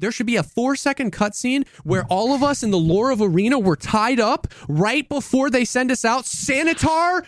[0.00, 3.20] There should be a four second cutscene where all of us in the lore of
[3.22, 6.24] Arena were tied up right before they send us out.
[6.24, 7.24] Sanitar,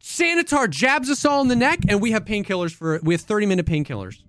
[0.00, 3.46] Sanitar jabs us all in the neck, and we have painkillers for we have thirty
[3.46, 4.22] minute painkillers.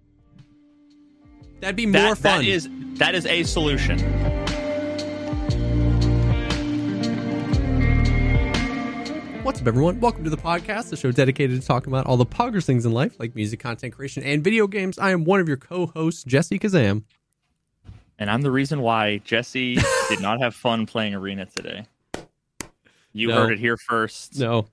[1.59, 2.39] That'd be more That, fun.
[2.43, 3.97] that is that is a solution.
[9.43, 9.99] What's up, everyone?
[9.99, 12.91] Welcome to the Pogcast, the show dedicated to talking about all the poggers things in
[12.91, 14.99] life, like music, content creation, and video games.
[14.99, 17.03] I am one of your co-hosts, Jesse Kazam.
[18.19, 19.75] And I'm the reason why Jesse
[20.09, 21.85] did not have fun playing Arena today.
[23.13, 23.35] You No.
[23.35, 24.37] heard it here first.
[24.39, 24.67] No,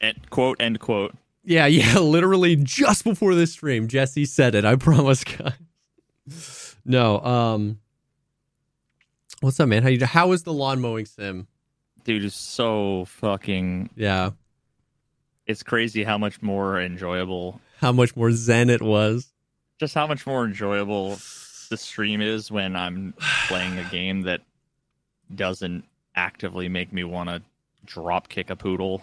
[0.00, 1.14] End, quote, end quote.
[1.44, 4.64] yeah, yeah, literally just before this stream, Jesse said it.
[4.64, 6.74] I promise, guys.
[6.84, 7.78] No, um,
[9.40, 9.82] what's up, man?
[9.82, 10.04] How you?
[10.06, 11.46] How is the lawn mowing sim?
[12.06, 13.90] Dude is so fucking.
[13.96, 14.30] Yeah,
[15.48, 19.32] It's crazy how much more enjoyable, how much more zen it was.
[19.80, 21.18] just how much more enjoyable
[21.68, 23.12] the stream is when I'm
[23.48, 24.40] playing a game that
[25.34, 27.42] doesn't actively make me want to
[27.84, 29.02] drop kick a poodle.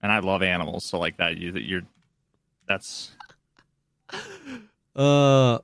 [0.00, 1.82] And I love animals, so like that, you, that you're,
[2.68, 3.10] that's
[4.94, 5.58] Uh,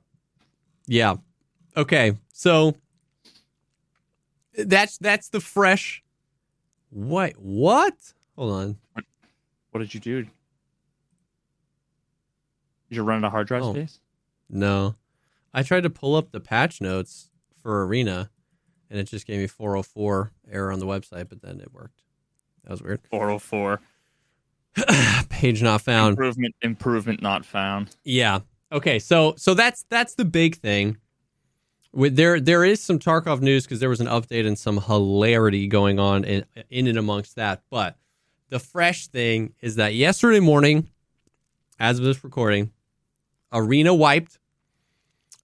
[0.85, 1.15] yeah.
[1.77, 2.75] Okay, so
[4.57, 6.03] that's that's the fresh.
[6.89, 7.33] What?
[7.37, 7.93] What?
[8.37, 8.77] Hold on.
[9.71, 10.23] What did you do?
[12.89, 13.73] Did you run out of hard drive Oh.
[13.73, 13.99] space?
[14.49, 14.95] No,
[15.53, 18.29] I tried to pull up the patch notes for Arena,
[18.89, 22.03] and it just gave me 404 error on the website, but then it worked.
[22.63, 23.01] That was weird.
[23.09, 23.81] 404.
[25.29, 26.11] Page not found.
[26.11, 27.95] Improvement, improvement not found.
[28.03, 28.39] Yeah.
[28.71, 28.99] Okay.
[28.99, 30.97] So so that's that's the big thing.
[31.95, 35.99] There there is some Tarkov news because there was an update and some hilarity going
[35.99, 37.63] on in in and amongst that.
[37.69, 37.97] But
[38.49, 40.89] the fresh thing is that yesterday morning,
[41.79, 42.71] as of this recording,
[43.51, 44.39] Arena wiped.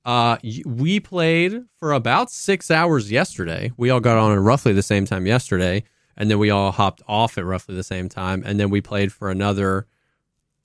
[0.03, 3.71] Uh, we played for about six hours yesterday.
[3.77, 5.83] We all got on at roughly the same time yesterday,
[6.17, 9.13] and then we all hopped off at roughly the same time, and then we played
[9.13, 9.85] for another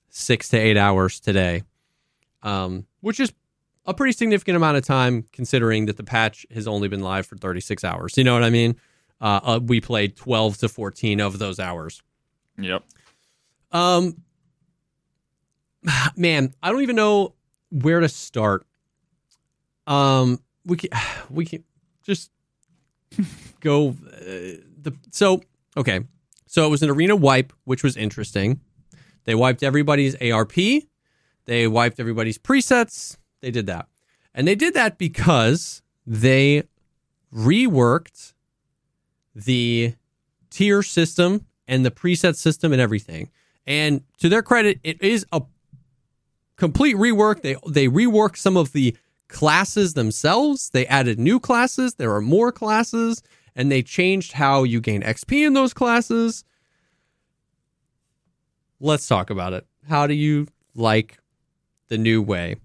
[0.09, 1.61] six to eight hours today
[2.43, 3.33] um, which is
[3.87, 7.37] a pretty significant amount of time considering that the patch has only been live for
[7.37, 8.17] 36 hours.
[8.17, 8.75] You know what I mean?
[9.19, 12.03] Uh, uh, we played 12 to 14 of those hours.
[12.59, 12.83] Yep.
[13.71, 14.21] Um,
[16.15, 17.33] man, I don't even know
[17.71, 18.65] where to start.
[19.87, 20.89] Um, we can
[21.29, 21.63] we can
[22.03, 22.31] just
[23.61, 23.89] go.
[23.89, 25.41] Uh, the so
[25.75, 26.01] okay,
[26.45, 28.59] so it was an arena wipe, which was interesting.
[29.23, 30.53] They wiped everybody's ARP.
[31.45, 33.17] They wiped everybody's presets.
[33.41, 33.87] They did that,
[34.33, 36.63] and they did that because they
[37.33, 38.33] reworked
[39.35, 39.93] the
[40.49, 43.29] tier system and the preset system and everything.
[43.65, 45.41] And to their credit, it is a
[46.55, 47.41] complete rework.
[47.41, 48.95] They they reworked some of the
[49.27, 50.69] classes themselves.
[50.69, 51.95] They added new classes.
[51.95, 53.21] There are more classes,
[53.55, 56.43] and they changed how you gain XP in those classes.
[58.79, 59.65] Let's talk about it.
[59.87, 61.17] How do you like
[61.89, 62.57] the new way?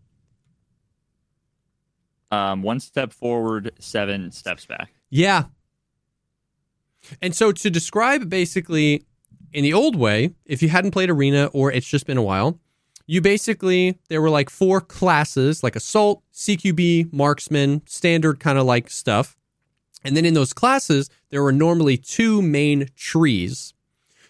[2.32, 4.92] Um, one step forward, seven steps back.
[5.10, 5.44] Yeah.
[7.20, 9.04] And so to describe basically
[9.52, 12.58] in the old way, if you hadn't played Arena or it's just been a while,
[13.06, 18.88] you basically there were like four classes like assault, CQB, marksman, standard kind of like
[18.88, 19.36] stuff.
[20.02, 23.74] And then in those classes, there were normally two main trees.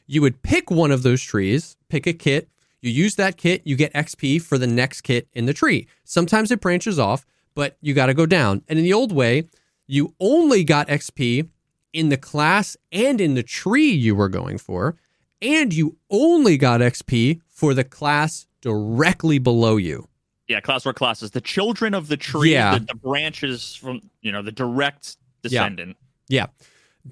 [0.07, 2.49] You would pick one of those trees, pick a kit,
[2.81, 5.87] you use that kit, you get XP for the next kit in the tree.
[6.05, 7.25] Sometimes it branches off,
[7.55, 8.63] but you got to go down.
[8.69, 9.49] And in the old way,
[9.87, 11.49] you only got XP
[11.93, 14.97] in the class and in the tree you were going for,
[15.41, 20.09] and you only got XP for the class directly below you.
[20.49, 21.31] Yeah, class or classes.
[21.33, 22.79] The children of the tree, Yeah.
[22.79, 25.97] the, the branches from, you know, the direct descendant.
[26.29, 26.47] Yeah.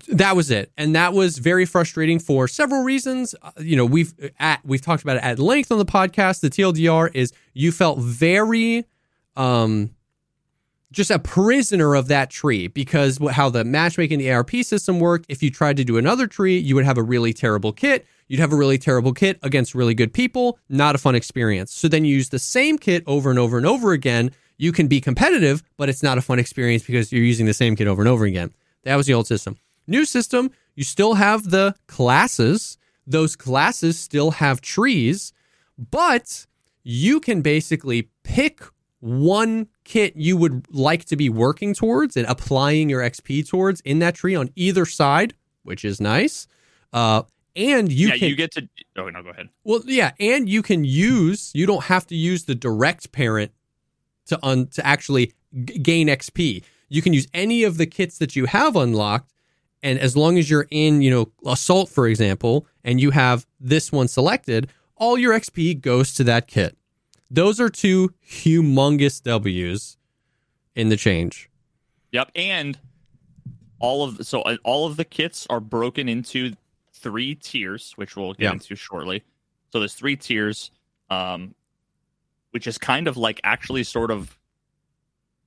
[0.09, 0.71] That was it.
[0.77, 3.34] And that was very frustrating for several reasons.
[3.43, 6.41] Uh, you know, we've at we've talked about it at length on the podcast.
[6.43, 8.84] The TLDR is you felt very
[9.37, 9.91] um
[10.92, 15.42] just a prisoner of that tree because how the matchmaking the ARP system worked, if
[15.42, 18.06] you tried to do another tree, you would have a really terrible kit.
[18.28, 21.72] You'd have a really terrible kit against really good people, not a fun experience.
[21.72, 24.31] So then you use the same kit over and over and over again.
[24.56, 27.76] You can be competitive, but it's not a fun experience because you're using the same
[27.76, 28.52] kit over and over again.
[28.84, 29.58] That was the old system.
[29.87, 32.78] New system, you still have the classes.
[33.06, 35.32] Those classes still have trees,
[35.76, 36.46] but
[36.82, 38.62] you can basically pick
[39.00, 43.99] one kit you would like to be working towards and applying your XP towards in
[44.00, 46.47] that tree on either side, which is nice.
[46.93, 47.23] Uh,
[47.56, 48.69] and you yeah, can you get to.
[48.97, 49.49] Oh no, go ahead.
[49.64, 53.52] well, yeah, and you can use you don't have to use the direct parent
[54.26, 55.32] to un to actually
[55.64, 56.62] g- gain XP.
[56.88, 59.32] You can use any of the kits that you have unlocked,
[59.82, 63.91] and as long as you're in, you know, assault, for example, and you have this
[63.91, 66.76] one selected, all your XP goes to that kit.
[67.31, 69.97] Those are two humongous W's
[70.75, 71.49] in the change.
[72.12, 72.79] Yep, and
[73.79, 76.53] all of so uh, all of the kits are broken into
[76.93, 78.53] three tiers, which we'll get Yeah.
[78.53, 79.23] into shortly.
[79.73, 80.71] So there's three tiers,
[81.09, 81.55] um,
[82.50, 84.37] which is kind of like actually sort of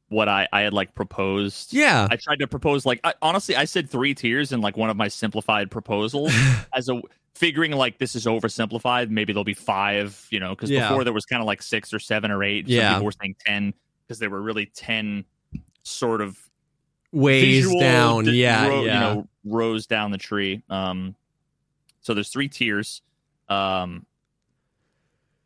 [0.07, 1.73] what I I had like proposed.
[1.73, 2.07] Yeah.
[2.09, 4.95] I tried to propose like I, honestly, I said three tiers in like one of
[4.95, 6.31] my simplified proposals
[6.73, 7.01] as a
[7.35, 9.09] figuring like this is oversimplified.
[9.09, 10.89] Maybe there'll be five, you know, because Yeah.
[10.89, 12.65] before there was kind of like six or seven or eight.
[12.67, 12.93] Some Yeah.
[12.93, 13.73] people were saying ten
[14.07, 15.25] because there were really ten
[15.83, 16.37] sort of
[17.11, 18.25] Ways down.
[18.25, 18.67] yeah.
[18.67, 18.93] ro- yeah.
[18.93, 21.15] you know rows down the tree um
[22.01, 23.01] so there's three tiers
[23.49, 24.05] um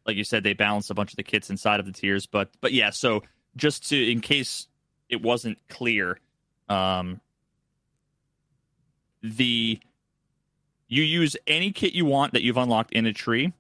[0.06, 2.50] like you said they balance a bunch of the kits inside of the tiers but
[2.62, 3.24] but yeah so
[3.58, 4.68] just to in case
[5.10, 6.20] it wasn't clear
[6.70, 7.20] um
[9.24, 9.80] the
[10.88, 13.54] you use any kit you want that you've unlocked in a tree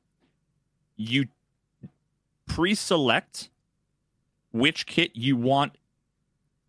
[0.95, 1.25] you
[2.45, 3.50] pre-select
[4.51, 5.74] which kit you want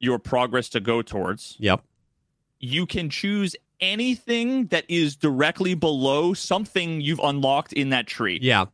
[0.00, 1.82] your progress to go towards Yep.
[2.58, 8.40] you can choose anything that is directly below something you've unlocked in that tree.
[8.43, 8.64] Yeah.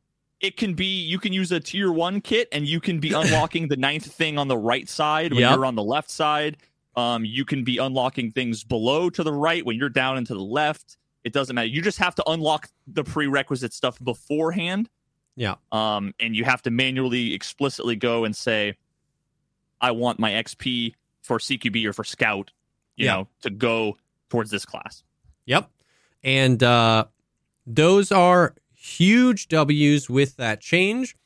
[0.40, 3.68] It can be you can use a tier one kit and you can be unlocking
[3.68, 5.54] the ninth thing on the right side when Yep.
[5.56, 6.56] you're on the left side.
[6.96, 10.34] Um, you can be unlocking things below to the right when you're down and to
[10.34, 10.96] the left.
[11.24, 11.66] It doesn't matter.
[11.66, 14.88] You just have to unlock the prerequisite stuff beforehand.
[15.36, 15.54] Yeah.
[15.72, 18.76] Um, and you have to manually explicitly go and say,
[19.80, 22.52] I want my XP for CQB or for Scout,
[22.96, 23.12] you Yeah.
[23.14, 23.96] know, to go
[24.28, 25.02] towards this class.
[25.46, 25.70] Yep.
[26.22, 27.06] And uh,
[27.66, 31.16] those are huge W's with that change.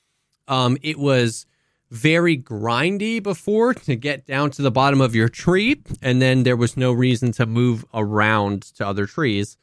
[0.46, 1.44] Um, it was
[1.90, 6.56] very grindy before to get down to the bottom of your tree, and then there
[6.56, 9.56] was no reason to move around to other trees.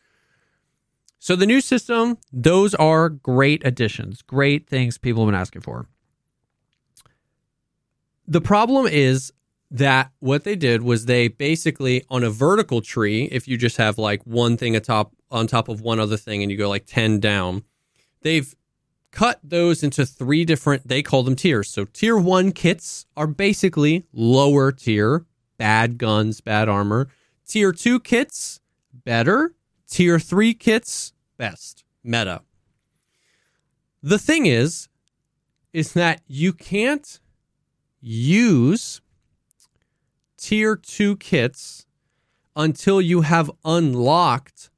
[1.26, 5.88] So the new system, those are great additions, great things people have been asking for.
[8.28, 9.34] The problem is
[9.72, 13.98] that what they did was they basically on a vertical tree, if you just have
[13.98, 17.20] like one thing atop on top of one other thing and you go like 10
[17.22, 17.64] down,
[18.22, 18.54] they've
[19.10, 21.70] cut those into three different they call them tiers.
[21.70, 25.26] So tier 1 kits are basically lower tier,
[25.58, 27.08] bad guns, bad armor.
[27.48, 28.60] Tier 2 kits
[28.94, 29.56] better,
[29.88, 31.84] tier 3 kits best.
[32.04, 32.42] Meta.
[34.04, 34.88] The thing is
[35.74, 37.20] is that you can't
[38.00, 39.02] use
[40.38, 41.86] tier 2 kits
[42.56, 44.70] until you have unlocked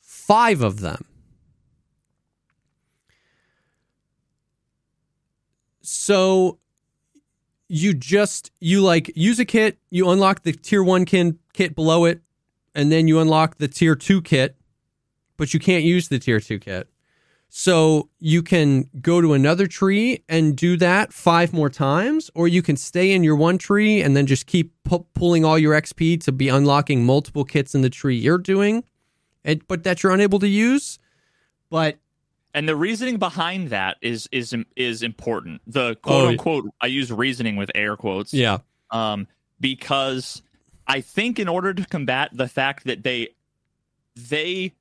[0.00, 1.04] 5 of them.
[5.82, 6.58] So
[7.68, 12.04] you just you like use a kit, you unlock the tier 1 kin, kit below
[12.04, 12.22] it
[12.74, 14.54] and then you unlock the tier 2 kit,
[15.38, 16.88] but you can't use the tier 2 kit.
[17.48, 22.60] So you can go to another tree and do that five more times, or you
[22.60, 26.22] can stay in your one tree and then just keep pu- pulling all your XP
[26.24, 28.84] to be unlocking multiple kits in the tree you're doing,
[29.44, 30.98] and, but that you're unable to use.
[31.70, 31.96] But
[32.52, 35.62] And the reasoning behind that is is is important.
[35.66, 38.34] The quote Oh, unquote I use reasoning with air quotes.
[38.34, 38.58] yeah,
[38.90, 39.26] um,
[39.58, 40.42] because
[40.86, 43.28] I think in order to combat the fact that they
[44.16, 44.74] they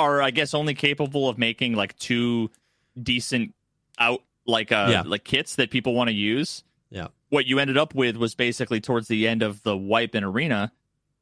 [0.00, 2.50] are, I guess, only capable of making like two
[3.00, 3.54] decent
[3.98, 5.02] out like uh Yeah.
[5.06, 6.64] like kits that people want to use.
[6.90, 7.08] Yeah.
[7.28, 10.72] What you ended up with was basically towards the end of the wipe in arena,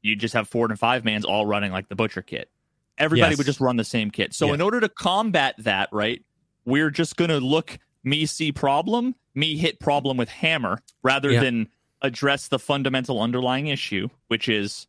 [0.03, 2.51] you just have four and five mans all running like the butcher kit.
[2.97, 3.39] Everybody Yes.
[3.39, 4.33] would just run the same kit.
[4.35, 6.25] So in order to combat that, right,
[6.65, 11.41] we're just gonna look me see problem, me hit problem with hammer rather Yeah.
[11.41, 11.69] than
[12.01, 14.87] address the fundamental underlying issue, which is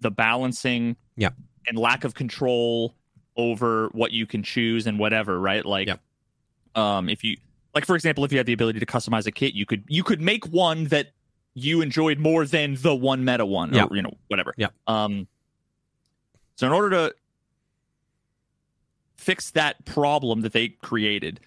[0.00, 1.30] the balancing Yeah.
[1.66, 2.94] and lack of control
[3.38, 5.64] over what you can choose and whatever, right?
[5.64, 5.96] Like Yeah.
[6.74, 7.36] um if you
[7.74, 10.02] like for example, if you had the ability to customize a kit, you could you
[10.04, 11.12] could make one that
[11.54, 13.84] you enjoyed more than the one meta one Yeah.
[13.84, 14.52] or you know, whatever.
[14.58, 14.68] Yeah.
[14.86, 15.28] Um
[16.56, 17.14] so in order to
[19.16, 21.40] fix that problem that they created,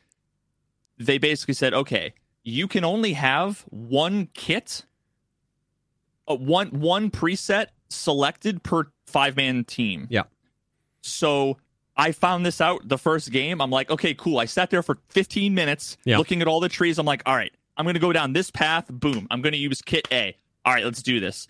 [0.97, 4.85] they basically said, okay, you can only have one kit,
[6.29, 10.07] uh, one one preset selected per five man team.
[10.09, 10.23] Yeah.
[11.01, 11.57] So
[11.97, 13.61] I found this out the first game.
[13.61, 14.39] I'm like, okay, cool.
[14.39, 16.17] I sat there for 15 minutes Yeah.
[16.17, 16.97] looking at all the trees.
[16.97, 18.85] I'm like, all right, I'm going to go down this path.
[18.89, 19.27] Boom.
[19.29, 20.35] I'm going to use kit A.
[20.65, 21.47] All right, let's do this.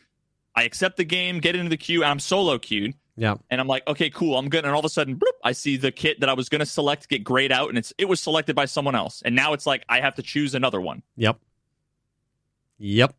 [0.56, 2.94] I accept the game, get into the queue, and I'm solo queued.
[3.16, 4.38] yeah, And I'm like, okay, cool.
[4.38, 4.66] I'm good.
[4.66, 6.66] And all of a sudden, bloop, I see the kit that I was going to
[6.66, 9.22] select get grayed out, and it's it was selected by someone else.
[9.24, 11.04] And now it's like I have to choose another one.
[11.16, 11.38] yep,
[12.80, 13.14] Yep.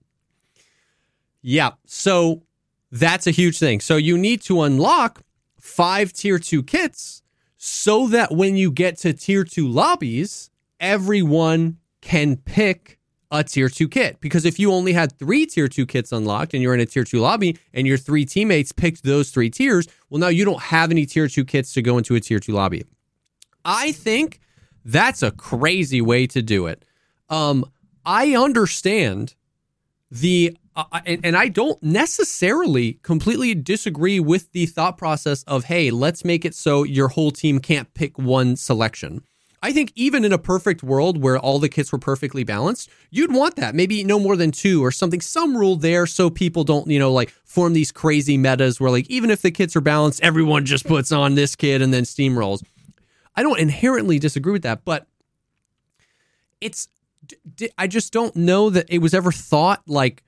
[1.41, 1.71] Yeah.
[1.87, 2.43] So
[2.91, 3.81] that's a huge thing.
[3.81, 5.23] So you need to unlock
[5.63, 7.23] five tier two kits
[7.57, 10.51] so that when you get to tier two lobbies,
[10.81, 12.99] everyone can pick
[13.31, 14.21] a tier two kit.
[14.21, 17.05] Because if you only had three tier two kits unlocked and you're in a tier
[17.05, 20.91] two lobby and your three teammates picked those three tiers, well, now you don't have
[20.91, 22.85] any tier two kits to go into a tier two lobby.
[23.65, 24.41] I think
[24.85, 26.85] that's a crazy way to do it.
[27.31, 27.65] Um,
[28.05, 29.37] I understand
[30.11, 36.25] the and, and I don't necessarily completely disagree with the thought process of hey, let's
[36.25, 39.23] make it so your whole team can't pick one selection.
[39.65, 43.33] I think even in a perfect world where all the kits were perfectly balanced, you'd
[43.33, 43.77] want that.
[43.77, 47.13] Maybe no more than two or something, some rule there so people don't, you know,
[47.13, 50.85] like form these crazy metas where like even if the kits are balanced, everyone just
[50.85, 52.65] puts on this kit and then steamrolls.
[53.37, 55.07] I don't inherently disagree with that, but
[56.61, 56.89] it's
[57.79, 60.25] I just don't know that it was ever thought like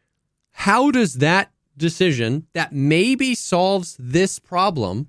[0.55, 5.09] how does that decision that maybe solves this problem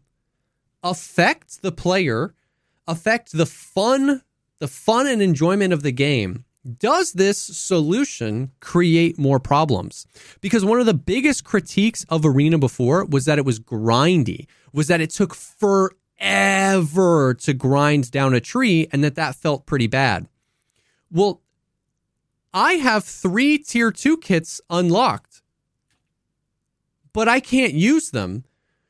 [0.84, 2.34] affect the player,
[2.88, 4.22] affect the fun,
[4.60, 6.46] the fun and enjoyment of the game?
[6.80, 10.08] Does this solution create more problems?
[10.42, 14.88] Because one of the biggest critiques of Arena before was that it was grindy, was
[14.88, 20.28] that it took forever to grind down a tree and that that felt pretty bad.
[21.12, 21.42] Well,
[22.52, 25.35] I have three tier two kits unlocked,
[27.16, 28.44] but I can't use them.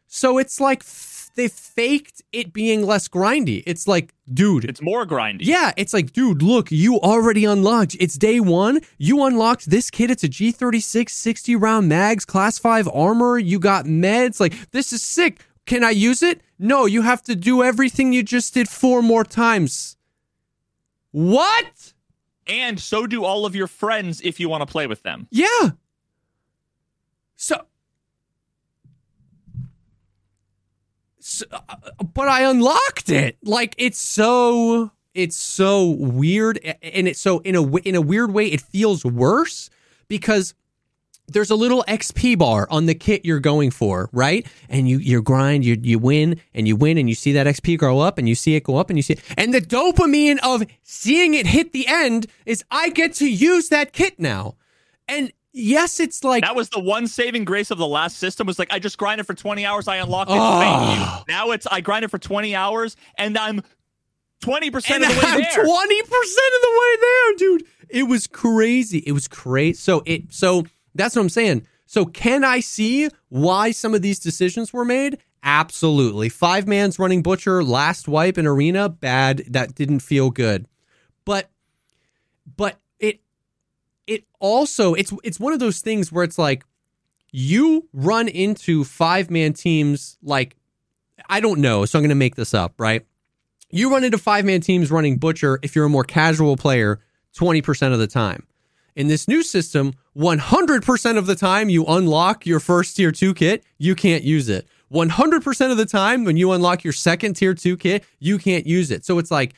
[0.07, 3.61] So it's like f- they faked it being less grindy.
[3.67, 5.41] It's like, dude, It's more grindy.
[5.41, 7.95] yeah, it's like, dude, look, you already unlocked.
[7.99, 8.79] It's day one.
[8.97, 10.09] You unlocked this kit.
[10.09, 13.37] It's a G36 60 round mags, class five armor.
[13.37, 14.39] You got meds.
[14.39, 15.45] Like, this is sick.
[15.65, 16.41] Can I use it?
[16.57, 19.97] No, you have to do everything you just did four more times.
[21.11, 21.93] What?
[22.47, 25.27] And so do all of your friends if you want to play with them.
[25.31, 25.71] Yeah.
[27.35, 27.65] So,
[31.37, 31.75] so uh,
[32.13, 33.37] but I unlocked it.
[33.43, 38.47] Like it's so it's so weird and it's so in a in a weird way
[38.47, 39.69] it feels worse
[40.07, 40.53] because
[41.27, 44.45] there's a little XP bar on the kit you're going for, right?
[44.69, 47.77] And you you grind, you you win, and you win, and you see that XP
[47.77, 49.23] grow up, and you see it go up, and you see, it.
[49.37, 53.91] and the dopamine of seeing it hit the end is I get to use that
[53.93, 54.55] kit now,
[55.07, 58.59] and yes, it's like That was the one saving grace of the last system was
[58.59, 60.37] like I just grinded for 20 hours, I unlocked it.
[60.37, 60.59] Oh.
[60.59, 61.33] Thank you.
[61.33, 63.61] Now it's I grinded for 20 hours and I'm
[64.43, 65.63] 20% and of the way I'm there.
[65.65, 67.63] twenty percent of the way there, dude.
[67.89, 68.99] It was crazy.
[68.99, 69.77] It was crazy.
[69.77, 71.65] So it so that's what I'm saying.
[71.85, 75.17] So can I see why some of these decisions were made?
[75.43, 76.29] Absolutely.
[76.29, 79.43] Five man's running butcher, last wipe in arena, bad.
[79.47, 80.67] That didn't feel good.
[81.23, 81.49] But
[82.57, 82.77] but
[84.07, 86.65] it also it's it's one of those things where it's like
[87.31, 90.55] you run into five man teams like
[91.29, 93.05] I don't know, so I'm going to make this up, right?
[93.71, 96.99] You run into five man teams running Butcher if you're a more casual player
[97.37, 98.45] 20% of the time.
[98.95, 103.65] In this new system, 100% of the time you unlock your first tier 2 kit,
[103.77, 104.67] you can't use it.
[104.93, 108.91] 100% of the time when you unlock your second tier 2 kit, you can't use
[108.91, 109.03] it.
[109.03, 109.53] So it's like,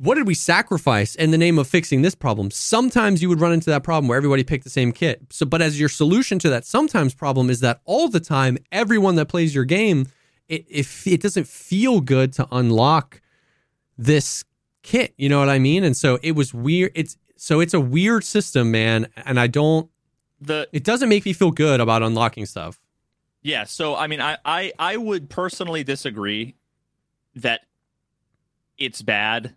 [0.00, 2.50] what did we sacrifice in the name of fixing this problem?
[2.50, 5.20] Sometimes you would run into that problem where everybody picked the same kit.
[5.28, 9.16] So, but as your solution to that sometimes problem is that all the time, everyone
[9.16, 10.06] that plays your game,
[10.48, 13.20] it if it doesn't feel good to unlock
[13.98, 14.42] this
[14.82, 15.84] kit, you know what I mean?
[15.84, 16.92] And so it was weird.
[16.94, 19.06] It's so it's a weird system, man.
[19.16, 19.90] And I don't.
[20.40, 22.80] The It doesn't make me feel good about unlocking stuff.
[23.42, 26.56] Yeah, so I mean I, I I would personally disagree
[27.34, 27.66] that
[28.78, 29.56] it's bad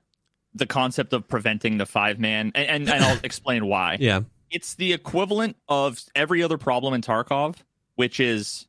[0.56, 3.98] the concept of preventing the five man and, and, and I'll explain why.
[4.00, 4.22] Yeah.
[4.52, 7.56] It's the equivalent of every other problem in Tarkov,
[7.96, 8.68] which is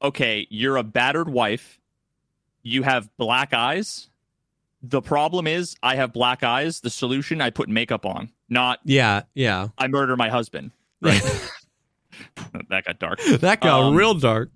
[0.00, 1.78] okay, you're a battered wife,
[2.62, 4.08] you have black eyes.
[4.82, 6.80] The problem is I have black eyes.
[6.80, 9.22] The solution I put makeup on, not Yeah.
[9.34, 9.68] Yeah.
[9.78, 10.72] I murder my husband.
[11.00, 11.22] Right.
[12.70, 13.20] that got dark.
[13.22, 14.50] that got Um, real dark.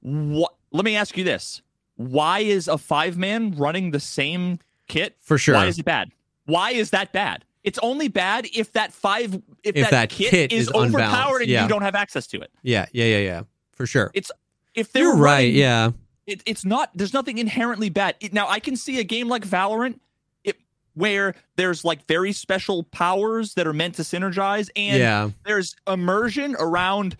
[0.00, 0.54] What?
[0.72, 1.62] Let me ask you this:
[1.96, 5.16] Why is a five man running the same kit?
[5.20, 5.54] For sure.
[5.54, 6.12] Why is it bad?
[6.44, 7.44] Why is that bad?
[7.64, 11.00] It's only bad if that five if, If that, that kit, kit is, is overpowered
[11.00, 11.62] unbalanced, and yeah.
[11.64, 12.52] you don't have access to it.
[12.62, 12.86] Yeah.
[12.92, 13.04] Yeah.
[13.06, 13.18] Yeah.
[13.18, 13.42] Yeah.
[13.72, 14.10] For sure.
[14.14, 14.30] It's
[14.74, 15.38] if they're You're right.
[15.38, 15.90] running- Yeah.
[16.26, 16.90] it, it's not.
[16.94, 18.14] There's nothing inherently bad.
[18.20, 19.98] It, now I can see a game like Valorant,
[20.44, 20.56] it,
[20.94, 25.30] where there's like very special powers that are meant to synergize, and yeah.
[25.44, 27.16] there's immersion around.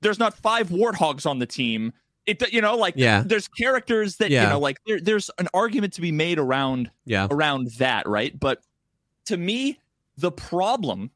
[0.00, 1.92] There's not five warthogs on the team.
[2.26, 3.22] It you know like Yeah.
[3.24, 4.44] there's characters that yeah.
[4.44, 7.26] you know like there, there's an argument to be made around Yeah.
[7.30, 8.62] around that right, but
[9.26, 9.78] to me
[10.18, 11.10] The problem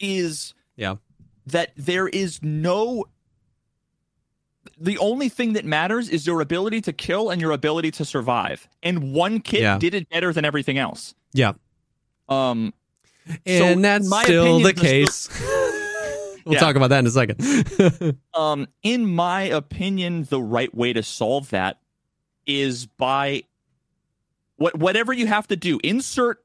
[0.00, 0.96] is Yeah.
[1.46, 3.04] that there is no
[4.78, 8.68] the only thing that matters is your ability to kill and your ability to survive.
[8.82, 9.78] And one kid Yeah.
[9.78, 11.14] did it better than everything else.
[11.32, 11.52] Yeah.
[12.28, 12.74] Um
[13.46, 15.28] And in that's still opinion, the the case.
[16.44, 16.60] We'll Yeah.
[16.60, 18.18] talk about that in a second.
[18.34, 21.78] um in my opinion the right way to solve that
[22.46, 23.44] is by
[24.56, 26.42] what whatever you have to do insert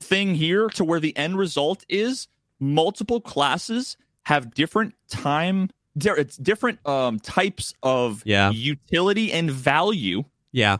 [0.00, 2.28] thing here to where the end result is
[2.58, 8.50] multiple classes have different time it's different um types of Yeah.
[8.50, 10.78] utility and value yeah.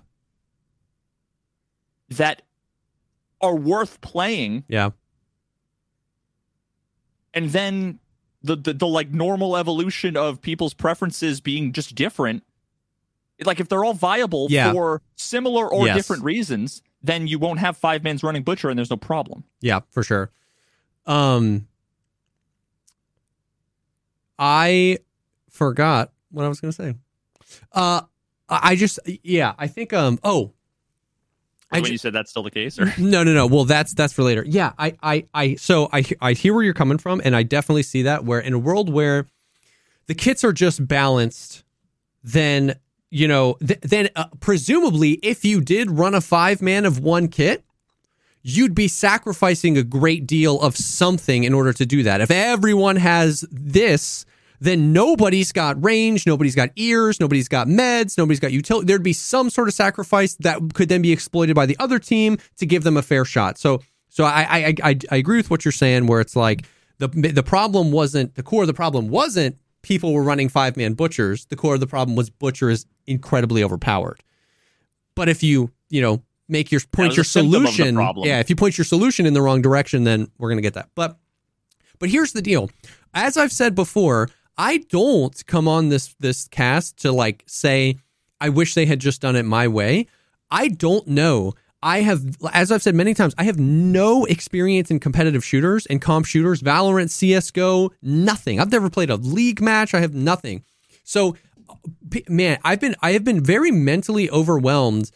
[2.11, 2.43] that
[3.41, 4.91] are worth playing Yeah.
[7.35, 7.99] and then
[8.43, 12.43] the, the the like normal evolution of people's preferences being just different
[13.45, 14.73] like if they're all viable Yeah.
[14.73, 15.97] for similar or Yes.
[15.97, 19.81] different reasons then you won't have five man's running butcher and there's no problem Yeah,
[19.91, 20.31] for sure.
[21.07, 21.67] Um
[24.39, 24.99] I
[25.51, 26.95] forgot what I was going to say.
[27.73, 28.03] Uh
[28.49, 30.53] I just yeah, I think um oh
[31.79, 33.47] when ju- you said that's still the case or no, no, no.
[33.47, 34.45] Well, that's that's for later.
[34.47, 35.55] Yeah, I, I, I.
[35.55, 38.25] So I, I hear where you're coming from, and I definitely see that.
[38.25, 39.27] Where in a world where
[40.07, 41.63] the kits are just balanced,
[42.23, 42.77] then
[43.11, 47.29] you know, th- then uh, presumably, if you did run a five man of one
[47.29, 47.65] kit,
[48.43, 52.21] you'd be sacrificing a great deal of something in order to do that.
[52.21, 54.25] If everyone has this,
[54.61, 58.87] then nobody's got range, nobody's got ears, nobody's got meds, nobody's got utility.
[58.87, 62.37] There'd be some sort of sacrifice that could then be exploited by the other team
[62.59, 63.59] to give them a fair shot.
[63.59, 66.67] So, so I, I, I, I agree with what you're saying, where it's like
[66.99, 70.93] the the problem wasn't the core of the problem wasn't people were running five man
[70.93, 71.47] butchers.
[71.47, 74.23] The core of the problem was butcher is incredibly overpowered.
[75.15, 78.41] But if you you know make your point your a symptom of the solution, yeah,
[78.41, 80.91] if you point your solution in the wrong direction, then we're gonna get that.
[80.95, 81.17] But
[81.99, 82.71] but here's the deal.
[83.15, 87.97] As I've said before, I don't come on this this cast to like say
[88.41, 90.07] I wish they had just done it my way.
[90.51, 91.55] I don't know.
[91.83, 96.01] I have as I've said many times, I have no experience in competitive shooters and
[96.01, 98.61] comp shooters, Valorant, CS:GO, nothing.
[98.61, 99.95] I've never played a league match.
[99.95, 100.65] I have nothing.
[101.05, 101.37] So
[102.29, 105.11] man, I've been I have been very mentally overwhelmed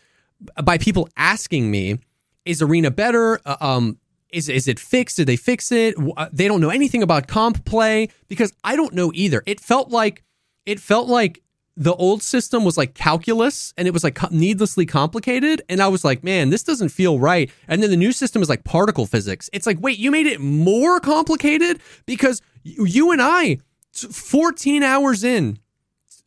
[0.63, 1.99] by people asking me,
[2.45, 3.41] "Is Arena better?
[3.45, 3.99] Uh, um,
[4.35, 5.17] is is it fixed?
[5.17, 5.95] Did they fix it?
[6.17, 9.43] Uh, They don't know anything about comp play because I don't know either.
[9.47, 10.23] It felt like
[10.67, 11.41] it felt like
[11.77, 16.05] the old system was like calculus and it was like needlessly complicated and I was
[16.05, 19.51] like, "Man, this doesn't feel right." And then the new system is like particle physics.
[19.53, 23.59] It's like, "Wait, you made it more complicated because you and I
[23.93, 25.59] 14 hours in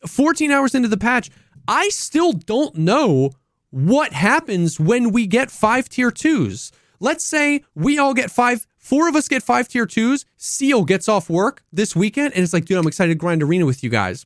[0.06, 1.30] 14 hours into the patch,
[1.68, 3.32] I still don't know
[3.70, 6.72] what happens when we get five tier twos.
[7.00, 10.26] Let's say we all get five, four of us get five tier twos.
[10.38, 13.66] Seal gets off work this weekend and it's like, dude, I'm excited to grind arena
[13.66, 14.26] with you guys.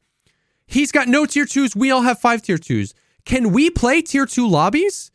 [0.65, 1.75] He's got no tier twos.
[1.75, 2.93] We all have five tier twos.
[3.25, 5.11] Can we play tier two lobbies?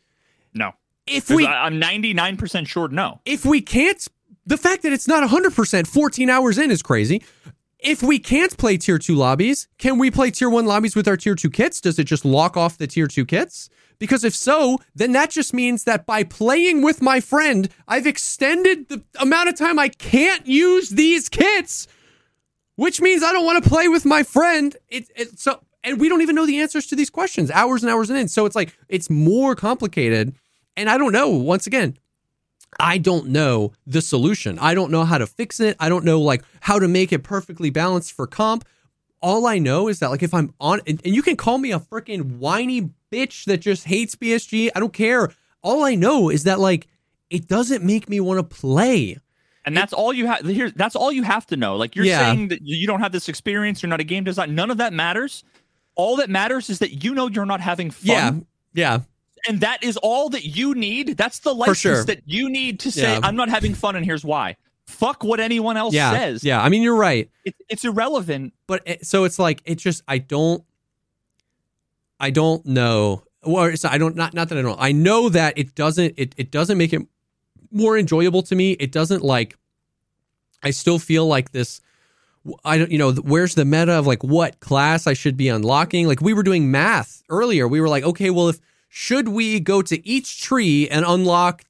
[0.53, 0.71] no
[1.07, 4.07] If we I, i'm 99% sure no if we can't,
[4.45, 7.23] the fact that it's not 100% 14 hours in is crazy.
[7.79, 11.17] If we can't play tier two lobbies, can we play tier one lobbies with our
[11.17, 11.79] tier two kits?
[11.79, 13.69] Does it just lock off the tier two kits?
[13.99, 18.89] Because if so, then that just means that by playing with my friend, I've extended
[18.89, 21.87] the amount of time I can't use these kits,
[22.75, 24.75] which means I don't want to play with my friend.
[24.89, 27.91] It, it so and we don't even know the answers to these questions hours and
[27.91, 28.27] hours and in.
[28.27, 30.35] So it's like it's more complicated.
[30.75, 31.29] And I don't know.
[31.29, 31.97] Once again,
[32.79, 34.57] I don't know the solution.
[34.59, 35.75] I don't know how to fix it.
[35.79, 38.65] I don't know like how to make it perfectly balanced for comp.
[39.21, 41.71] All I know is that like if I'm on and, and you can call me
[41.71, 44.69] a freaking whiny bitch that just hates BSG.
[44.75, 45.31] I don't care.
[45.63, 46.87] All I know is that like
[47.29, 49.17] it doesn't make me want to play.
[49.65, 52.19] and that's all you have here that's all you have to know like you're Yeah.
[52.19, 54.93] saying that you don't have this experience you're not a game designer none of that
[54.93, 55.43] matters
[55.95, 58.31] all that matters is that you know you're not having fun Yeah.
[58.73, 58.99] Yeah.
[59.47, 62.03] And that is all that you need that's the license sure.
[62.05, 63.19] that you need to say Yeah.
[63.23, 66.11] i'm not having fun and here's why fuck what anyone else Yeah.
[66.11, 66.61] says Yeah.
[66.61, 67.29] I mean, you're right.
[67.45, 70.63] it, it's irrelevant but it, so it's like it just I don't
[72.19, 73.23] I don't know.
[73.43, 74.79] Well, it's, I don't not not that I don't.
[74.81, 77.01] I know that it doesn't it it doesn't make it
[77.71, 78.71] more enjoyable to me.
[78.71, 79.55] It doesn't like.
[80.63, 81.79] I still feel like this.
[82.65, 86.07] I don't, you know, where's the meta of like what class I should be unlocking?
[86.07, 87.67] Like we were doing math earlier.
[87.67, 91.63] We were like, okay, well, if should we go to each tree and unlock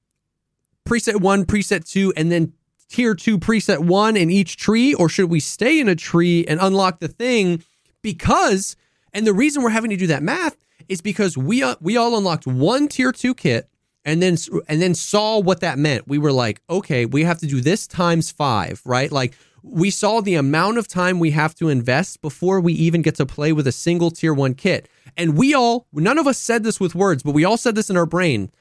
[0.87, 2.53] preset one, preset two, and then
[2.89, 6.59] tier two, preset one in each tree, or should we stay in a tree and
[6.61, 7.63] unlock the thing?
[8.01, 8.75] Because,
[9.13, 10.55] and the reason we're having to do that math
[10.87, 13.69] is because we uh, we all unlocked one tier two kit
[14.05, 14.37] and then
[14.69, 16.07] and then saw what that meant.
[16.07, 19.11] We were like, okay, we have to do this times 5, right?
[19.11, 23.15] Like we saw the amount of time we have to invest before we even get
[23.15, 24.89] to play with a single tier 1 kit.
[25.15, 27.89] And we all none of us said this with words, but we all said this
[27.89, 28.51] in our brain.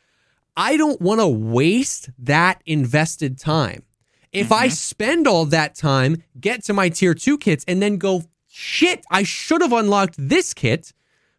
[0.57, 3.83] I don't want to waste that invested time.
[4.33, 4.75] If I mm-hmm.
[4.75, 9.23] spend all that time, get to my tier 2 kits and then go shit, I
[9.23, 10.93] should have unlocked this kit,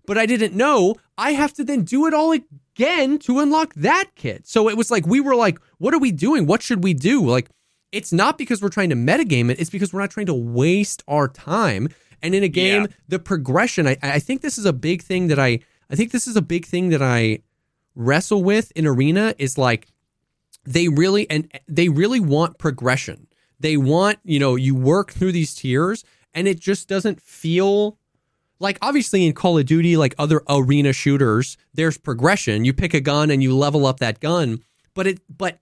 [0.05, 0.95] but I didn't know.
[1.17, 4.47] I have to then do it all again to unlock that kit.
[4.47, 6.45] So it was like, we were like, what are we doing?
[6.45, 7.25] What should we do?
[7.25, 7.49] Like,
[7.91, 11.03] it's not because we're trying to metagame it, it's because we're not trying to waste
[11.07, 11.89] our time.
[12.21, 12.87] And in a game, Yeah.
[13.07, 16.27] the progression, I, I think this is a big thing that I, I think this
[16.27, 17.39] is a big thing that I
[17.95, 19.87] wrestle with in Arena is like,
[20.65, 23.27] they really and they really want progression.
[23.59, 27.97] They want, you know, you work through these tiers and it just doesn't feel
[28.59, 32.65] like obviously in Call of Duty like other arena shooters, there's progression.
[32.65, 34.59] You pick a gun and you level up that gun,
[34.93, 35.59] but it but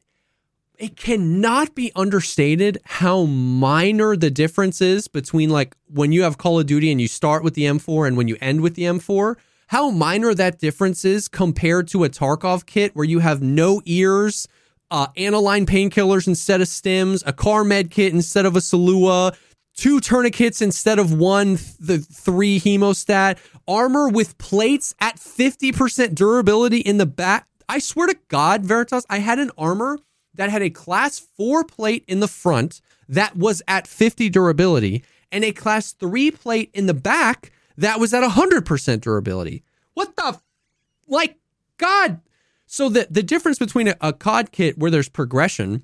[0.79, 6.59] it cannot be understated how minor the difference is between like when you have Call
[6.59, 9.35] of Duty and you start with the M4 and when you end with the M4.
[9.67, 14.47] How minor that difference is compared to a Tarkov kit where you have no ears,
[14.91, 19.35] uh, Analgin painkillers instead of stims, a car med kit instead of a Salewa,
[19.75, 26.79] two tourniquets instead of one, th- the three hemostat, armor with plates at 50% durability
[26.79, 27.47] in the back.
[27.67, 29.97] I swear to God, Veritas, I had an armor
[30.35, 35.43] that had a class four plate in the front that was at 50 durability and
[35.43, 39.63] a class three plate in the back that was at 100% durability.
[39.93, 40.27] What the?
[40.27, 40.43] F-
[41.07, 41.37] like,
[41.77, 42.21] God.
[42.65, 45.83] So the, the difference between a, a COD kit where there's progression,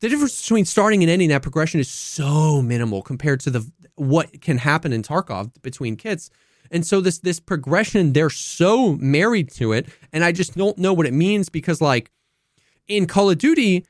[0.00, 4.40] the difference between starting and ending that progression is so minimal compared to the what
[4.40, 6.30] can happen in Tarkov between kits.
[6.70, 10.92] And so this this progression, they're so married to it, and I just don't know
[10.92, 12.10] what it means because like
[12.90, 13.86] in Call of Duty,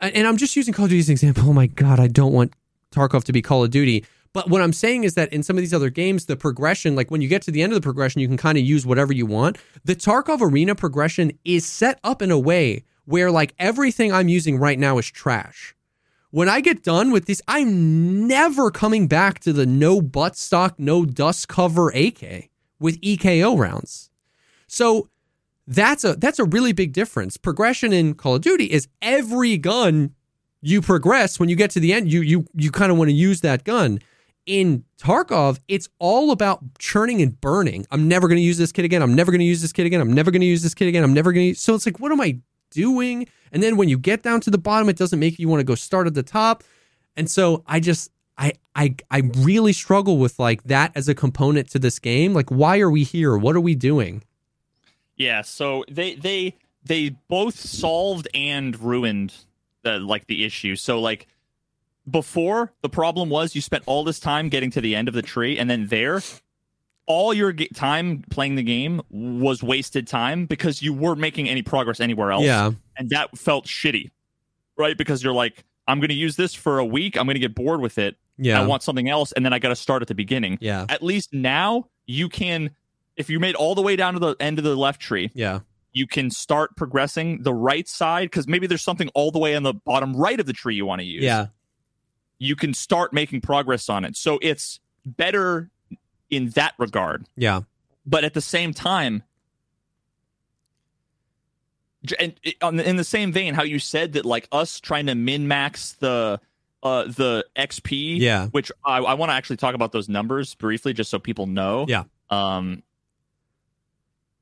[0.00, 1.44] and I'm just using Call of Duty as an example.
[1.46, 2.54] Oh my god, I don't want
[2.90, 4.04] Tarkov to be Call of Duty.
[4.32, 7.10] But what I'm saying is that in some of these other games, the progression, like
[7.10, 9.12] when you get to the end of the progression, you can kind of use whatever
[9.12, 9.56] you want.
[9.84, 14.58] The Tarkov Arena progression is set up in a way where like everything I'm using
[14.58, 15.74] right now is trash.
[16.30, 20.78] When I get done with this, I'm never coming back to the no butt stock,
[20.78, 24.10] no dust cover AK with EKO rounds.
[24.66, 25.08] So
[25.66, 27.36] that's a that's a really big difference.
[27.36, 30.14] Progression in Call of Duty is every gun
[30.62, 33.14] you progress when you get to the end, you you you kind of want to
[33.14, 34.00] use that gun.
[34.46, 37.84] In Tarkov, it's all about churning and burning.
[37.90, 39.02] I'm never going to use this kid again.
[39.02, 40.00] I'm never going to use this kid again.
[40.00, 41.02] I'm never going to use this kid again.
[41.02, 41.60] I'm never going to.
[41.60, 42.38] So it's like, what am I
[42.70, 43.26] doing?
[43.50, 45.64] And then when you get down to the bottom, it doesn't make you want to
[45.64, 46.62] go start at the top.
[47.16, 51.68] And so I just I I I really struggle with like that as a component
[51.70, 52.32] to this game.
[52.32, 53.36] Like, why are we here?
[53.36, 54.22] What are we doing?
[55.16, 59.34] Yeah, so they they they both solved and ruined
[59.82, 60.76] the like the issue.
[60.76, 61.26] So like
[62.08, 65.22] before the problem was you spent all this time getting to the end of the
[65.22, 66.22] tree and then there
[67.06, 71.62] all your ge- time playing the game was wasted time because you weren't making any
[71.62, 72.44] progress anywhere else.
[72.44, 72.72] Yeah.
[72.96, 74.10] And that felt shitty.
[74.76, 74.96] Right?
[74.96, 77.16] Because you're like I'm going to use this for a week.
[77.16, 78.16] I'm going to get bored with it.
[78.38, 78.60] Yeah.
[78.60, 80.58] I want something else and then I got to start at the beginning.
[80.60, 80.84] yeah.
[80.88, 82.70] At least now you can
[83.16, 85.60] if you made all the way down to the end of the left tree, Yeah.
[85.92, 89.62] you can start progressing the right side because maybe there's something all the way on
[89.62, 91.22] the bottom right of the tree you want to use.
[91.24, 91.46] Yeah.
[92.38, 94.16] You can start making progress on it.
[94.16, 95.70] So it's better
[96.28, 97.26] in that regard.
[97.36, 97.62] Yeah.
[98.04, 99.22] But at the same time,
[102.20, 105.14] and on the- in the same vein, how you said that like us trying to
[105.14, 106.40] min max the
[106.82, 108.46] uh the XP, Yeah.
[108.48, 111.86] which I, I want to actually talk about those numbers briefly, just so people know.
[111.88, 112.04] Yeah.
[112.30, 112.82] Um,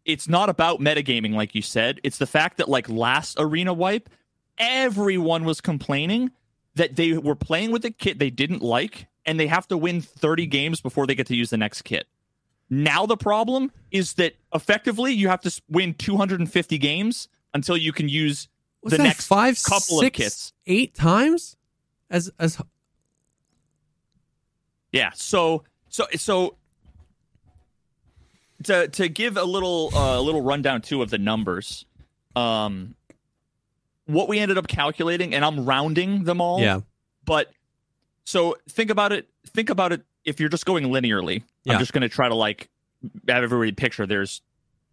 [0.04, 2.00] it's not about metagaming, like you said.
[2.02, 4.08] It's the fact that like last arena wipe,
[4.58, 6.30] everyone was complaining
[6.74, 10.00] that they were playing with a kit they didn't like, and they have to win
[10.00, 12.06] 30 games before they get to use the next kit.
[12.70, 18.08] Now the problem is that effectively you have to win 250 games until you can
[18.08, 18.48] use
[18.82, 20.52] the next five, couple six, of kits.
[20.66, 21.56] eight times?
[22.10, 22.60] As as
[24.92, 25.10] Yeah.
[25.14, 26.56] So so so
[28.64, 31.84] to to give a little uh, a little rundown too of the numbers.
[32.36, 32.94] Um
[34.06, 36.60] what we ended up calculating and I'm rounding them all.
[36.60, 36.80] yeah.
[37.24, 37.50] But
[38.24, 41.42] so think about it think about it if you're just going linearly.
[41.64, 41.74] Yeah.
[41.74, 42.68] I'm just going to try to like
[43.28, 44.42] have everybody picture there's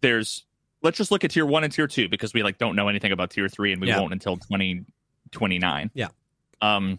[0.00, 0.44] there's
[0.82, 3.12] let's just look at tier 1 and tier 2 because we like don't know anything
[3.12, 4.00] about tier 3 and we Yeah.
[4.00, 5.90] won't until 2029.
[5.94, 6.08] Yeah.
[6.60, 6.98] Um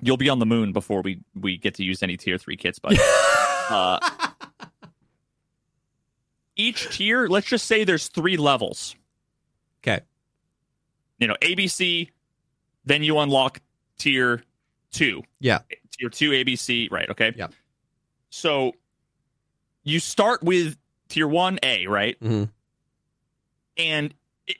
[0.00, 2.78] you'll be on the moon before we we get to use any tier 3 kits
[2.78, 2.96] but
[3.70, 3.98] uh
[6.58, 8.94] each tier let's just say there's 3 levels
[9.82, 10.00] Okay.
[11.18, 12.10] you know, ABC,
[12.84, 13.60] then you unlock
[13.96, 14.42] tier
[14.90, 15.22] two.
[15.40, 15.60] Yeah.
[15.92, 17.08] Tier two ABC, right?
[17.10, 17.32] Okay.
[17.36, 17.46] Yeah.
[18.30, 18.72] So
[19.84, 20.76] you start with
[21.08, 22.16] tier one A, right?
[22.20, 22.44] hmm
[23.76, 24.12] And
[24.46, 24.56] it,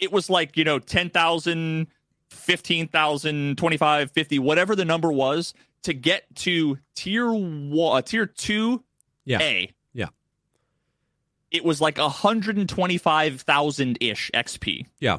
[0.00, 1.86] it was like, you know, 10,000,
[2.30, 8.82] 15,000, 25, 50, whatever the number was to get to tier one, uh, tier two
[9.24, 9.38] Yeah.
[9.40, 9.70] A.
[11.52, 14.86] It was like 125,000 ish XP.
[15.00, 15.18] Yeah.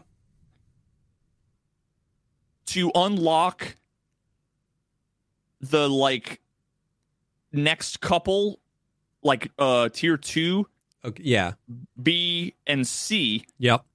[2.68, 3.76] To unlock
[5.62, 6.40] the like
[7.52, 8.60] next couple,
[9.22, 10.68] like uh tier two,
[11.06, 11.22] Okay.
[11.26, 11.54] Yeah.
[12.02, 13.86] B and C, Yep.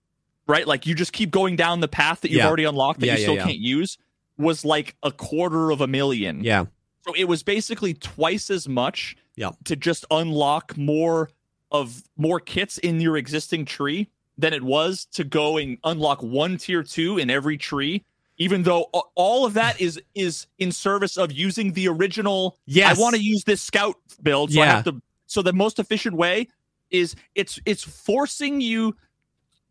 [0.47, 0.67] right?
[0.67, 2.47] Like you just keep going down the path that you've Yeah.
[2.47, 3.45] already unlocked that Yeah, you still yeah.
[3.47, 3.99] can't use
[4.37, 6.45] was like a quarter of a million.
[6.45, 6.67] Yeah.
[7.07, 9.53] So it was basically twice as much Yeah.
[9.65, 11.31] to just unlock more
[11.71, 16.57] of more kits in your existing tree than it was to go and unlock one
[16.57, 18.05] tier 2 in every tree
[18.41, 18.83] even though
[19.17, 22.97] all of that is is in service of using the original Yes.
[22.97, 24.75] I want to use this scout build so I Yeah.
[24.77, 26.47] have to so the most efficient way
[26.91, 28.97] is it's it's forcing you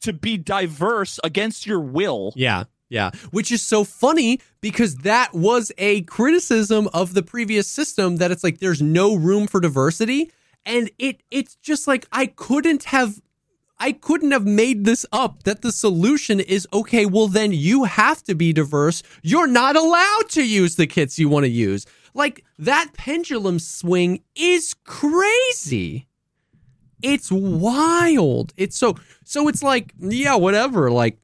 [0.01, 2.31] to be diverse against your will.
[2.35, 2.65] Yeah.
[2.89, 3.11] Yeah.
[3.31, 8.43] Which is so funny because that was a criticism of the previous system that it's
[8.43, 10.29] like there's no room for diversity.
[10.67, 13.21] And it it's just like I couldn't have
[13.79, 18.21] I couldn't have made this up that the solution is okay, well then you have
[18.23, 19.01] to be diverse.
[19.23, 21.85] You're not allowed to use the kits you want to use.
[22.13, 26.07] Like that pendulum swing is crazy.
[27.01, 28.53] It's wild.
[28.57, 30.91] It's so so it's like yeah, whatever.
[30.91, 31.17] Like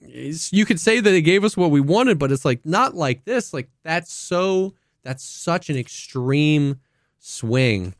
[0.00, 3.24] you could say that it gave us what we wanted, but it's like not like
[3.24, 3.54] this.
[3.54, 4.74] Like that's so
[5.04, 6.80] that's such an extreme
[7.20, 7.94] swing.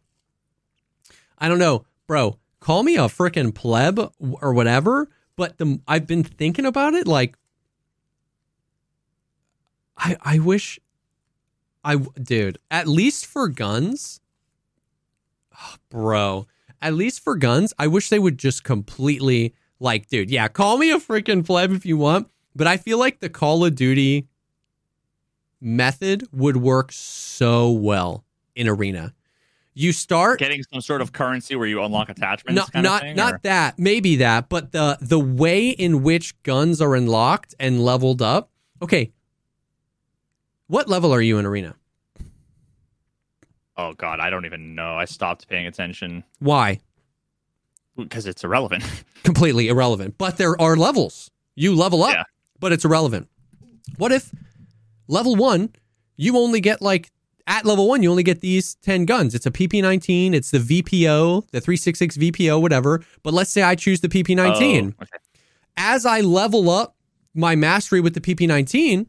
[1.41, 2.39] I don't know, bro.
[2.61, 7.07] Call me a freaking pleb or whatever, but the I've been thinking about it.
[7.07, 7.37] Like,
[9.97, 10.79] I I wish,
[11.83, 14.21] I dude, at least for guns,
[15.59, 16.47] oh, bro.
[16.83, 20.91] At least for guns, I wish they would just completely like, dude, yeah, call me
[20.91, 24.29] a freaking pleb if you want, but I feel like the Call of Duty
[25.61, 28.25] method would work so well
[28.55, 29.15] in arena.
[29.75, 32.61] You start Getting some sort of currency where you unlock attachments.
[32.75, 36.81] of not thing, not or- that maybe that but the the way in which guns
[36.83, 38.51] are unlocked and leveled up
[38.83, 39.13] okay
[40.67, 41.75] what level are you in arena
[43.77, 44.95] Oh god, I don't even know.
[44.97, 46.81] I stopped paying attention why
[47.97, 48.85] because it's irrelevant.
[49.25, 52.25] completely irrelevant but there are levels you level up Yeah.
[52.59, 53.29] but it's irrelevant
[53.99, 54.31] what if
[55.09, 55.71] level 1
[56.17, 57.11] you only get like
[57.51, 61.51] at level 1 you only get these 10 guns it's a PP19 it's the VPO
[61.51, 65.19] the 366 VPO whatever but let's say I choose the PP19 Oh, okay.
[65.77, 66.97] as I level up
[67.35, 69.09] my mastery with the PP19,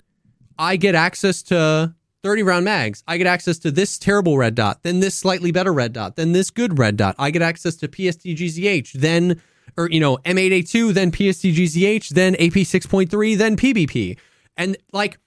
[0.60, 3.04] I get access to 30 round mags.
[3.08, 6.34] I get access to this terrible red dot, then this slightly better red dot, then
[6.34, 7.16] this good red dot.
[7.18, 9.42] I get access to PSTGZH, then,
[9.76, 14.20] or, you know, M8A2, then PSTGZH, then AP 6.3, then PBP.
[14.56, 15.18] And like,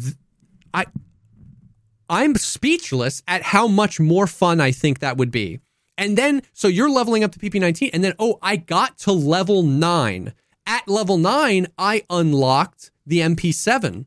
[0.00, 0.14] th-
[0.74, 0.86] I,
[2.10, 5.60] I'm speechless at how much more fun I think that would be.
[5.96, 9.62] And then, so you're leveling up to PP19, and then, oh, I got to level
[9.62, 10.32] nine.
[10.66, 14.06] At level nine, I unlocked the MP7.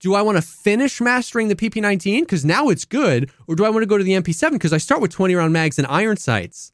[0.00, 3.70] Do I want to finish mastering the PP19 because now it's good, or do I
[3.70, 6.16] want to go to the MP7 because I start with 20 round mags and iron
[6.16, 6.72] sights?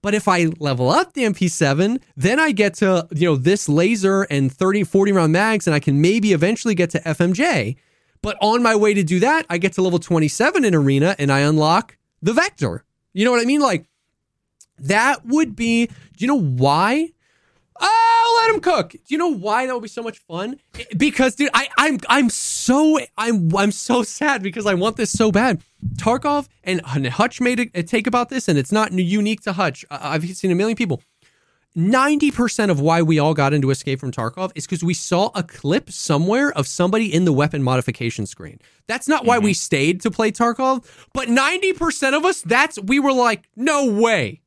[0.00, 4.22] But if I level up the MP7, then I get to, you know, this laser
[4.22, 7.76] and 30, 40 round mags, and I can maybe eventually get to FMJ.
[8.22, 11.30] But on my way to do that, I get to level 27 in Arena and
[11.30, 12.84] I unlock the Vector.
[13.12, 13.60] You know what I mean?
[13.60, 13.86] Like,
[14.78, 17.10] that would be, do you know why?
[17.80, 18.92] Oh, let him cook.
[18.92, 20.60] Do you know why that would be so much fun?
[20.96, 25.32] Because, dude, I, I'm I'm so I'm I'm so sad because I want this so
[25.32, 25.62] bad.
[25.96, 29.84] Tarkov and Hutch made a, a take about this, and it's not unique to Hutch.
[29.90, 31.02] I've seen a million people.
[31.76, 35.42] 90% of why we all got into Escape from Tarkov is because we saw a
[35.42, 38.60] clip somewhere of somebody in the weapon modification screen.
[38.86, 39.54] That's not why we mm-hmm.
[39.54, 44.42] stayed to play Tarkov, but 90% of us, that's, we were like, no way.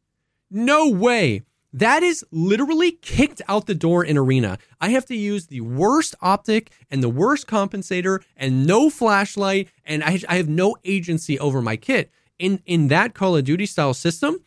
[0.52, 1.44] No way.
[1.74, 4.60] That is literally kicked out the door in Arena.
[4.80, 10.02] I have to use the worst optic and the worst compensator and no flashlight, and
[10.02, 12.12] I, I have no agency over my kit.
[12.40, 14.45] In in that Call of Duty style system,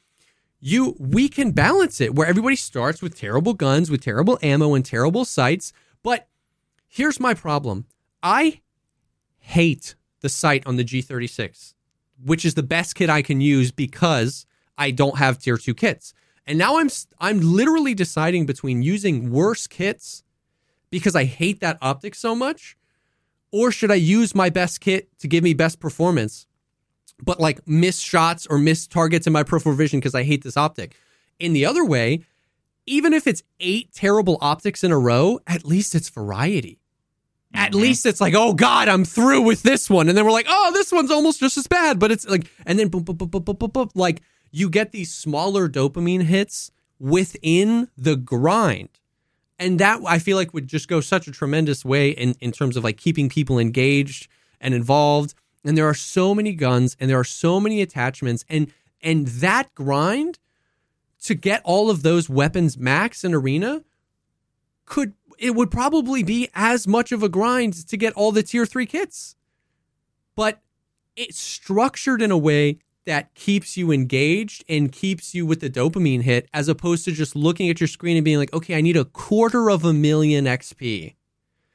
[0.61, 4.85] you we can balance it where everybody starts with terrible guns, with terrible ammo and
[4.85, 5.73] terrible sights.
[6.03, 6.29] But
[6.89, 7.87] here's my problem.
[8.23, 8.61] I
[9.39, 11.75] hate the sight on the G36,
[12.25, 16.13] which is the best kit I can use because I don't have tier 2 kits.
[16.47, 16.89] And now I'm
[17.21, 20.25] I'm literally deciding between using worse kits
[20.91, 22.77] because I hate that optic so much?
[23.53, 26.47] Or should I use my best kit to give me best performance,
[27.23, 30.57] but like miss shots or miss targets in my peripheral vision because I hate this
[30.57, 30.97] optic?
[31.39, 32.25] In the other way,
[32.87, 36.79] even if it's eight terrible optics in a row, at least it's variety.
[37.55, 37.81] At Mhm.
[37.81, 40.09] least it's like, oh God, I'm through with this one.
[40.09, 41.99] And then we're like, oh, this one's almost just as bad.
[41.99, 43.91] But it's like, and then boom, boom, boom, boom, boom, boom, boom.
[43.95, 48.89] like you get these smaller dopamine hits within the grind.
[49.59, 52.77] And that I feel like would just go such a tremendous way in, in terms
[52.77, 54.29] of like keeping people engaged
[54.61, 55.35] and involved.
[55.65, 58.45] And there are so many guns and there are so many attachments.
[58.49, 60.39] And and that grind
[61.23, 63.83] to get all of those weapons max in arena
[64.87, 68.67] could it would probably be as much of a grind to get all the tier
[68.67, 69.37] 3 kits
[70.35, 70.61] but
[71.17, 76.23] it's structured in a way that keeps you engaged and keeps you with the dopamine
[76.23, 78.97] hit as opposed to just looking at your screen and being like okay i need
[78.97, 81.15] a quarter of a million xp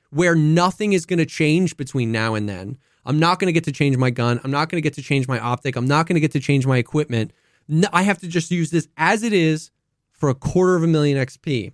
[0.10, 3.64] where nothing is going to change between now and then i'm not going to get
[3.64, 6.08] to change my gun i'm not going to get to change my optic i'm not
[6.08, 7.32] going to get to change my equipment
[7.68, 9.72] no, I have to just use this as it is
[10.12, 11.72] for a quarter of a million XP,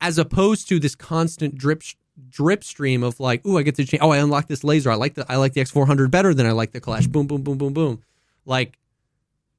[0.00, 1.82] as opposed to this constant drip
[2.28, 4.02] drip stream of like, oh, I get to change.
[4.02, 4.90] Oh, I unlock this laser.
[4.90, 7.06] I like the I like the X400 better than I like the Clash.
[7.06, 8.02] Boom, boom, boom, boom, boom.
[8.44, 8.76] Like,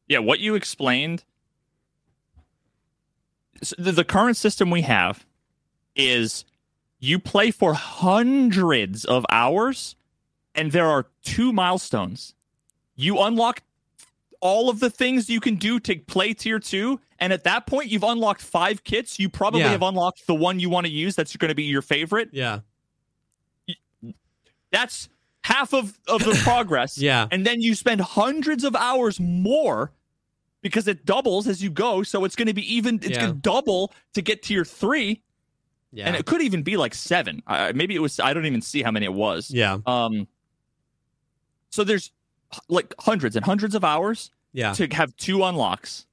[0.08, 1.24] Yeah, what you explained.
[3.78, 5.26] the current system we have
[5.96, 6.44] is
[7.00, 9.96] you play for hundreds of hours,
[10.56, 12.34] and there are two milestones.
[12.96, 13.62] You unlock
[14.42, 17.90] all of the things you can do to play tier two, and at that point,
[17.90, 19.20] you've unlocked five kits.
[19.20, 19.70] You probably Yeah.
[19.72, 21.16] have unlocked the one you want to use.
[21.16, 22.30] That's going to be your favorite.
[22.32, 22.60] yeah,
[24.72, 25.10] That's
[25.44, 26.98] half of, of the progress.
[26.98, 29.92] yeah, and then you spend hundreds of hours more
[30.62, 33.22] because it doubles as you go so it's going to be even it's Yeah.
[33.22, 35.22] going to double to get tier three
[35.92, 38.64] yeah, and it could even be like seven uh, maybe it was i don't even
[38.64, 40.28] see how many it was yeah, um
[41.76, 42.12] so there's
[42.70, 46.06] like hundreds and hundreds of hours yeah, to have two unlocks.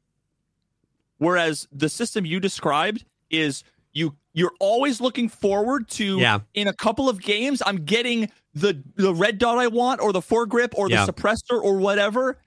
[1.19, 6.73] Whereas the system you described is you you're always looking forward to yeah, in a
[6.73, 10.89] couple of games i'm getting the the red dot i want or the foregrip or
[10.89, 12.39] the suppressor or whatever.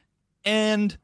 [0.43, 0.95] And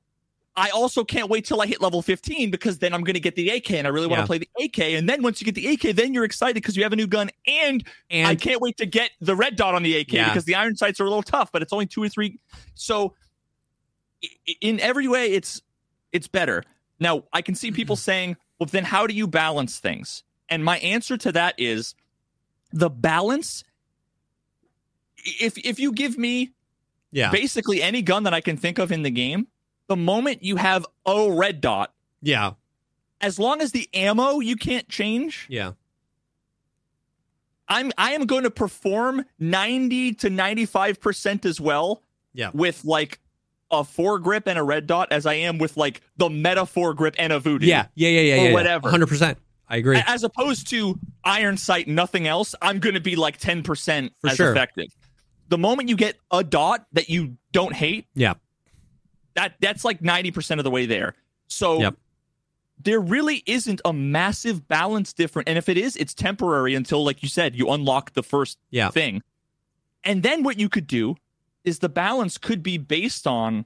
[0.56, 3.36] i also can't wait till i hit level 15 because then i'm going to get
[3.36, 4.24] the ak and i really want Yeah.
[4.24, 6.76] to play the ak and then once you get the ak then you're excited because
[6.76, 9.84] you have a new gun and, i can't wait to get the red dot on
[9.84, 10.30] the ak Yeah.
[10.30, 12.40] because the iron sights are a little tough but it's only two or three.
[12.76, 13.14] So
[14.60, 15.62] in every way it's
[16.12, 16.64] it's better.
[17.00, 18.02] Now i can see people mm-hmm.
[18.02, 20.24] saying well then how do you balance things?
[20.50, 21.96] And my answer to that is
[22.74, 23.64] the balance
[25.24, 26.52] if if you give me
[27.12, 29.48] yeah, basically any gun that I can think of in the game,
[29.92, 32.54] the moment you have a red dot, yeah,
[33.20, 35.74] as long as the ammo you can't change, yeah,
[37.68, 42.02] I'm I am going to perform 90 to 95% as well
[42.34, 42.52] Yeah.
[42.54, 43.20] with like
[43.70, 47.34] a foregrip and a red dot as I am with like the meta foregrip and
[47.34, 47.66] a voodoo.
[47.66, 48.90] yeah, yeah, yeah, yeah, Or yeah, whatever.
[48.90, 49.38] Hundred percent.
[49.70, 50.02] I agree.
[50.08, 54.36] As opposed to iron sight, nothing else, I'm going to be like 10% For as
[54.38, 54.52] sure.
[54.52, 54.88] effective.
[55.50, 58.36] The moment you get a dot that you don't hate, Yeah.
[59.36, 61.16] That that's like 90% of the way there.
[61.48, 61.96] So Yep.
[62.84, 65.48] there really isn't a massive balance difference.
[65.48, 68.90] And if it is, it's temporary until, like you said, you unlock the first Yeah.
[68.90, 69.22] thing.
[70.04, 71.16] And then what you could do
[71.64, 73.66] is the balance could be based on,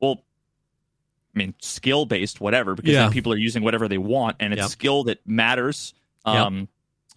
[0.00, 0.24] well,
[1.34, 3.10] I mean, skill based, whatever, because Yeah.
[3.10, 4.70] people are using whatever they want and it's Yep.
[4.70, 5.94] skill that matters.
[6.26, 6.34] Yep.
[6.34, 6.68] Um,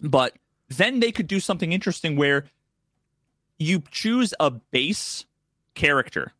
[0.02, 0.36] But
[0.68, 2.46] then they could do something interesting where
[3.58, 5.26] you choose a base
[5.74, 6.32] character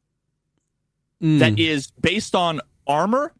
[1.23, 1.39] Mm.
[1.41, 3.35] that is based on armor,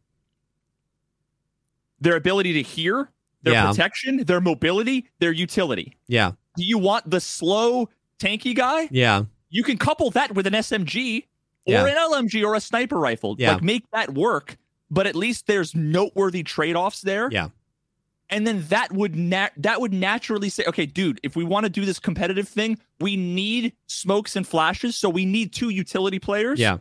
[2.01, 3.11] their ability to hear,
[3.43, 3.69] their Yeah.
[3.71, 5.97] protection, their mobility, their utility.
[6.07, 7.89] yeah, Do you want the slow,
[8.19, 8.89] tanky guy?
[8.91, 11.27] yeah, You can couple that with an SMG
[11.67, 11.87] or Yeah.
[11.87, 13.35] an LMG or a sniper rifle.
[13.39, 13.55] Yeah.
[13.55, 14.57] Like make that work,
[14.91, 17.29] but at least there's noteworthy trade-offs there.
[17.33, 17.49] yeah,
[18.29, 21.71] And then that would nat- that would naturally say, okay, dude, if we want to
[21.71, 26.61] do this competitive thing, we need smokes and flashes, so we need two utility players.
[26.61, 26.79] yeah,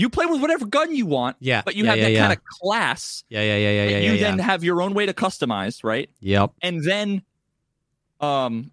[0.00, 1.60] You play with whatever gun you want, yeah.
[1.62, 2.20] but you yeah, have yeah, that yeah.
[2.20, 3.22] kind of class.
[3.28, 6.08] Yeah, yeah, yeah, yeah, yeah, you yeah, then have your own way to customize, right?
[6.20, 6.52] Yep.
[6.62, 7.22] And then,
[8.18, 8.70] um,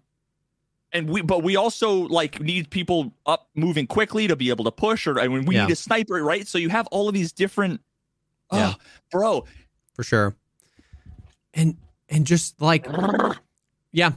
[0.90, 4.70] and we, but we also like need people up moving quickly to be able to
[4.70, 5.66] push, or I mean, we Yeah.
[5.66, 6.48] need a sniper, right?
[6.48, 7.82] So you have all of these different.
[8.50, 8.72] Yeah.
[8.74, 9.44] Oh, bro,
[9.92, 10.34] for sure.
[11.52, 11.76] And
[12.08, 12.86] and just like
[13.92, 14.12] yeah.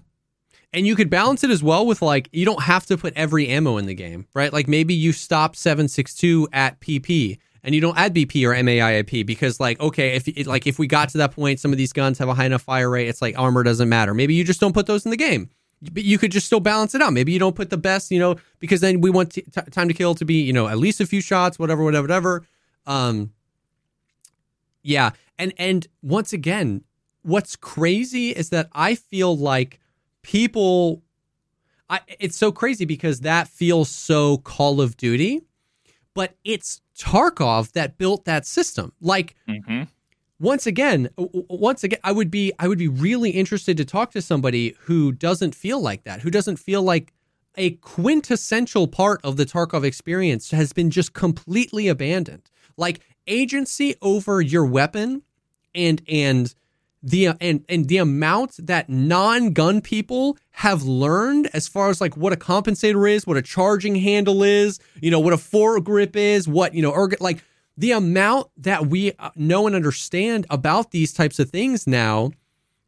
[0.74, 3.48] And you could balance it as well with like you don't have to put every
[3.48, 4.54] ammo in the game, right?
[4.54, 9.60] Like maybe you stop 762 at PP and you don't add BP or MAIP because
[9.60, 12.18] like okay if it, like if we got to that point some of these guns
[12.18, 14.14] have a high enough fire rate it's like armor doesn't matter.
[14.14, 15.50] Maybe you just don't put those in the game.
[15.92, 17.12] But you could just still balance it out.
[17.12, 19.90] Maybe you don't put the best you know because then we want t- t- time
[19.90, 22.46] to kill to be you know at least a few shots whatever whatever whatever.
[22.88, 23.34] Um
[24.84, 25.12] yeah.
[25.38, 26.86] And and once again
[27.24, 29.81] what's crazy is that I feel like
[30.24, 31.02] people
[31.90, 35.42] I it's so crazy because that feels so Call of Duty
[36.14, 38.94] but it's Tarkov that built that system.
[39.02, 39.84] Like mm-hmm.
[40.40, 44.22] once again, once again, I would be I would be really interested to talk to
[44.22, 47.14] somebody who doesn't feel like that, who doesn't feel like
[47.58, 52.50] a quintessential part of the Tarkov experience has been just completely abandoned.
[52.78, 55.24] Like agency over your weapon
[55.74, 56.54] and and
[57.04, 62.34] the and and the amount that non-gun people have learned as far as like what
[62.34, 66.76] a compensator is, what a charging handle is, you know, what a foregrip is, what
[66.76, 67.43] you know, erg- like
[67.78, 72.32] the amount that we uh, know and understand about these types of things now,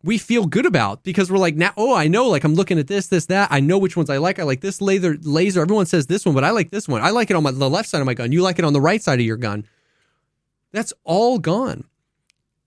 [0.04, 2.88] we feel good about because we're like now, oh, I know, like I'm looking at
[2.88, 3.48] this, this, that.
[3.52, 4.38] I know which ones I like.
[4.38, 5.18] I like this laser.
[5.22, 5.62] Laser.
[5.62, 7.02] Everyone says this one, but I like this one.
[7.02, 8.32] I like it on my, the left side of my gun.
[8.32, 9.66] You like it on the right side of your gun.
[10.72, 11.86] That's all gone,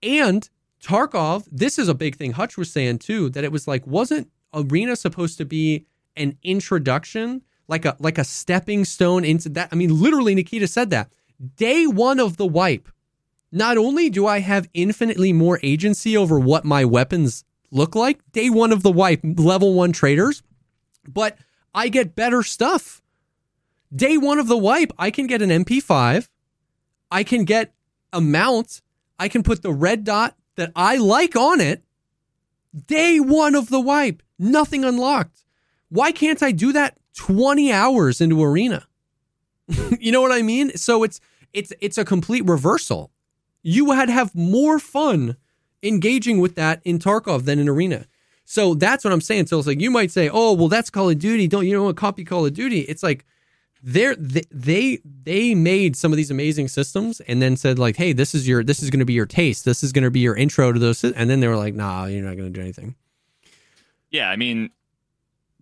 [0.01, 0.49] and
[0.87, 4.31] Tarkov, this is a big thing Hutch was saying too, that it was like, wasn't
[4.53, 5.85] Arena supposed to be
[6.15, 9.67] an introduction, like a like a stepping stone into that?
[9.73, 11.11] I mean, literally Nikita said that.
[11.57, 12.87] Day one of the wipe,
[13.51, 18.49] not only do I have infinitely more agency over what my weapons look like, day
[18.49, 20.41] one of the wipe, level one traders,
[21.05, 21.37] but
[21.75, 23.01] I get better stuff.
[23.93, 26.29] Day one of the wipe, I can get an MP5.
[27.11, 27.73] I can get
[28.13, 28.81] a mount.
[29.19, 31.83] I can put the red dot that I like on it
[32.85, 34.21] day one of the wipe.
[34.37, 35.43] Nothing unlocked.
[35.89, 38.87] Why can't I do that 20 hours into arena?
[39.99, 40.75] you know what I mean?
[40.75, 41.19] So it's
[41.53, 43.11] it's it's a complete reversal.
[43.63, 45.37] You had have more fun
[45.81, 48.05] engaging with that in Tarkov than in arena.
[48.45, 49.47] So that's what I'm saying.
[49.47, 51.47] So it's like you might say, "Oh, well, that's Call of Duty.
[51.47, 53.25] Don't you know what copy Call of Duty?" It's like
[53.83, 58.33] they're they they made some of these amazing systems and then said like hey this
[58.33, 59.65] is your this is going to be your taste.
[59.65, 62.05] This is going to be your intro to those and then they were like nah
[62.05, 62.95] you're not going to do anything.
[64.09, 64.71] Yeah i mean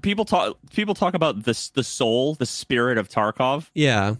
[0.01, 3.70] people talk people talk about this the soul the spirit of tarkov.
[3.74, 4.16] Yeah.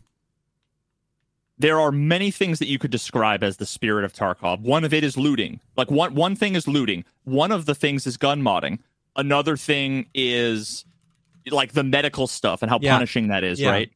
[1.58, 4.60] There are many things that you could describe as the spirit of tarkov.
[4.60, 5.62] One of it is looting.
[5.78, 7.06] Like one one thing is looting.
[7.24, 8.80] One of the things is gun modding.
[9.16, 10.86] Another thing is
[11.52, 12.94] like the medical stuff and how yeah.
[12.94, 13.70] punishing that is, yeah.
[13.70, 13.92] right?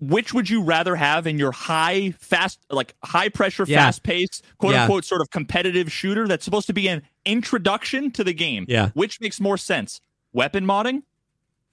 [0.00, 3.84] Which would you rather have in your high, fast, like high pressure, yeah.
[3.84, 8.24] fast paced, quote unquote, sort of competitive shooter that's supposed to be an introduction to
[8.24, 8.64] the game?
[8.66, 8.90] Yeah.
[8.94, 10.00] Which makes more sense?
[10.32, 11.02] Weapon modding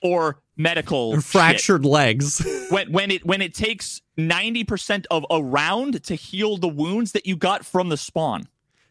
[0.02, 1.91] or medical fractured shit?
[1.91, 7.12] legs when when it when it takes 90% of a round to heal the wounds
[7.12, 8.48] that you got from the spawn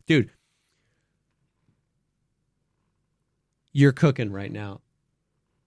[0.06, 0.30] dude
[3.76, 4.80] you're cooking right now.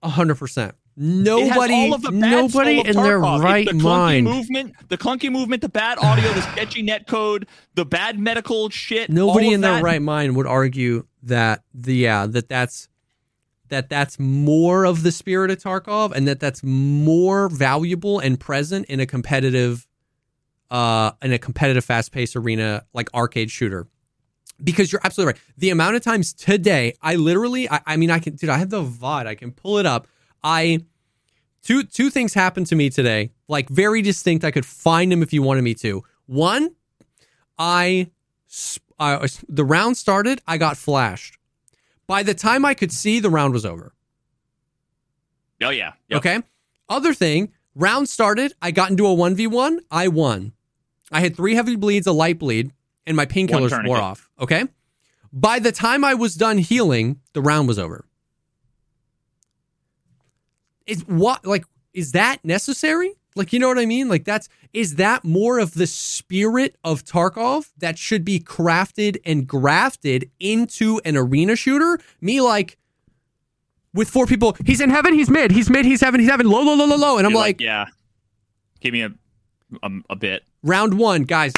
[0.02, 0.74] A hundred percent.
[0.98, 4.26] Nobody, the nobody in their right the mind.
[4.26, 9.10] Movement, the clunky movement, the bad audio, the sketchy net code, the bad medical shit.
[9.10, 9.76] Nobody in that.
[9.76, 12.90] their right mind would argue that the yeah that that's
[13.68, 18.88] that that's more of the spirit of Tarkov and that that's more valuable and present
[18.88, 19.88] in a competitive
[20.72, 23.88] uh in a competitive fast paced arena like arcade shooter
[24.64, 25.42] because you're absolutely right.
[25.58, 28.70] The amount of times today, I literally, I, I, mean, I can, dude, I have
[28.70, 30.08] the VOD, I can pull it up.
[30.44, 30.86] I,
[31.64, 34.44] two, two things happened to me today, like very distinct.
[34.44, 36.04] I could find them if you wanted me to.
[36.26, 36.76] One,
[37.58, 38.10] I,
[39.00, 41.38] I uh, the round started, I got flashed.
[42.08, 43.94] By the time I could see, the round was over.
[45.62, 45.94] Oh, yeah.
[46.08, 46.18] Yep.
[46.18, 46.40] Okay.
[46.88, 50.54] Other thing, round started, I got into a 1v1, I won.
[51.12, 52.72] I had three heavy bleeds, a light bleed
[53.10, 54.30] and my painkillers wore off.
[54.40, 54.64] Okay.
[55.34, 58.06] By the time I was done healing, the round was over.
[60.86, 63.14] Is what like is that necessary?
[63.36, 64.10] Like you know what I mean?
[64.10, 69.48] Like that's is that more of the spirit of Tarkov that should be crafted and
[69.48, 72.00] grafted into an arena shooter?
[72.22, 72.78] Me like
[73.94, 76.62] with four people, he's in heaven, he's mid, he's mid, he's heaven, he's heaven, low,
[76.62, 77.86] low, low, low, low, and I'm like, like, yeah,
[78.82, 79.12] give me a,
[79.82, 80.44] a a bit.
[80.62, 81.54] Round one, guys,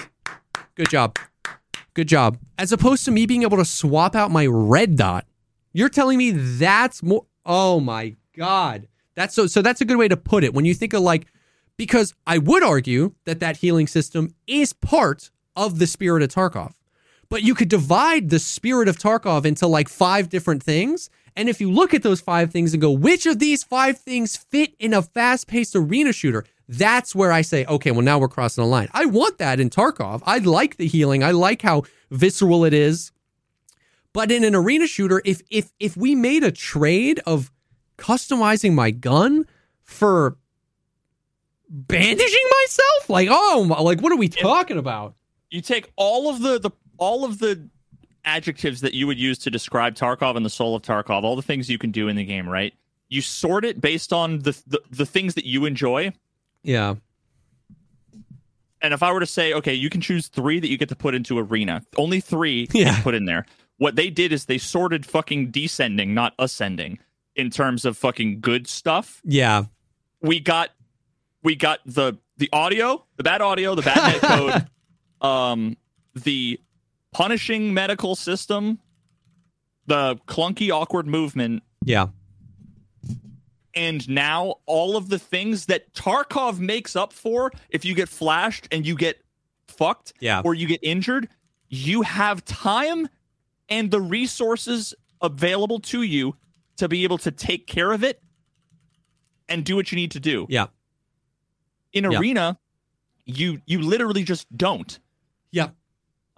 [0.75, 1.17] good job.
[1.93, 2.37] Good job.
[2.57, 5.25] As opposed to me being able to swap out my red dot.
[5.73, 8.87] You're telling me that's more Oh my god.
[9.15, 10.53] That's so so that's a good way to put it.
[10.53, 11.27] When you think of like
[11.77, 16.73] because I would argue that that healing system is part of the spirit of Tarkov.
[17.29, 21.09] But you could divide the spirit of Tarkov into like five different things.
[21.35, 24.35] And if you look at those five things and go, which of these five things
[24.35, 26.43] fit in a fast paced arena shooter?
[26.71, 28.87] That's where I say, okay, well now we're crossing the line.
[28.93, 30.21] I want that in Tarkov.
[30.25, 31.21] I like the healing.
[31.21, 33.11] I like how visceral it is.
[34.13, 37.51] But in an arena shooter, if if if we made a trade of
[37.97, 39.45] customizing my gun
[39.83, 40.37] for
[41.69, 45.15] bandaging myself, like oh, my- like what are we talking about?
[45.49, 47.69] You take all of the, the all of the
[48.23, 51.41] adjectives that you would use to describe Tarkov and the soul of Tarkov, all the
[51.41, 52.73] things you can do in the game, right?
[53.09, 56.13] You sort it based on the the, the things that you enjoy.
[56.63, 56.95] Yeah,
[58.81, 60.95] And if I were to say, okay, you can choose three that you get to
[60.95, 62.93] put into arena, only three you Yeah.
[62.95, 63.45] can put in there.
[63.77, 66.99] What they did is they sorted fucking descending, not ascending,
[67.35, 69.21] in terms of fucking good stuff.
[69.23, 69.65] yeah,
[70.21, 70.69] we got
[71.43, 74.67] we got the the audio, the bad audio, the bad net code,
[75.27, 75.77] um,
[76.13, 76.59] the
[77.11, 78.77] punishing medical system,
[79.87, 82.07] the clunky awkward movement, yeah,
[83.75, 88.67] and now all of the things that Tarkov makes up for if you get flashed
[88.71, 89.21] and you get
[89.67, 90.41] fucked Yeah.
[90.43, 91.29] or you get injured,
[91.69, 93.07] you have time
[93.69, 96.35] and the resources available to you
[96.77, 98.21] to be able to take care of it
[99.47, 100.45] and do what you need to do.
[100.49, 100.67] yeah,
[101.93, 102.17] in Yeah.
[102.19, 102.57] arena
[103.25, 104.99] you you literally just don't
[105.51, 105.69] yeah.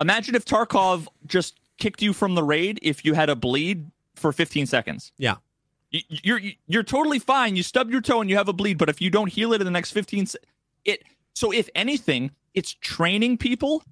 [0.02, 4.32] imagine if tarkov just kicked you from the raid if you had a bleed for
[4.34, 5.38] 15 seconds Yeah.
[5.94, 7.56] You- you're you're totally fine.
[7.56, 9.62] You stub your toe and you have a bleed but if you don't heal it
[9.62, 10.28] in the next 15
[10.86, 13.84] it so if anything it's training people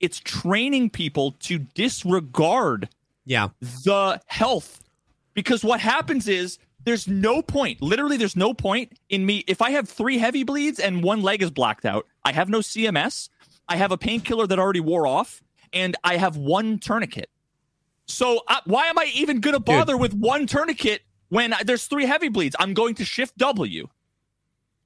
[0.00, 2.88] it's training people to disregard
[3.24, 3.48] Yeah.
[3.60, 4.80] the health.
[5.34, 9.70] Because what happens is there's no point literally there's no point in me if i
[9.70, 13.28] have three heavy bleeds and one leg is blacked out i have no cms
[13.68, 17.30] i have a painkiller that already wore off and i have one tourniquet
[18.12, 21.86] so uh, why am i even going to bother with one tourniquet when I- there's
[21.86, 23.88] three heavy bleeds i'm going to shift w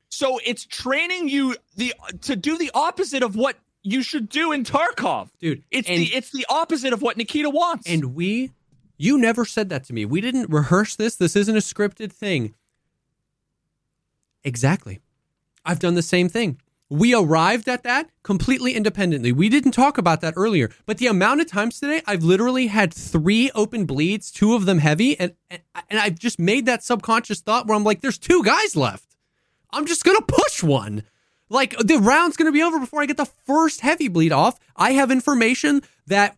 [0.09, 4.65] so it's training you the to do the opposite of what you should do in
[4.65, 8.53] tarkov Dude, it's and- the it's the opposite of what nikita wants And we,
[8.99, 10.05] you never said that to me.
[10.07, 11.17] We didn't rehearse this.
[11.17, 12.55] This isn't a scripted thing.
[14.43, 15.01] Exactly.
[15.65, 16.61] I've done the same thing.
[16.89, 19.33] We arrived at that completely independently.
[19.33, 22.95] We didn't talk about that earlier, but the amount of times today I've literally had
[22.95, 27.67] three open bleeds, two of them heavy, and and, I've just made that subconscious thought
[27.67, 29.17] where I'm like, "There's two guys left.
[29.73, 31.03] I'm just gonna push one."
[31.49, 34.59] Like the round's gonna be over before I get the first heavy bleed off.
[34.77, 36.37] I have information that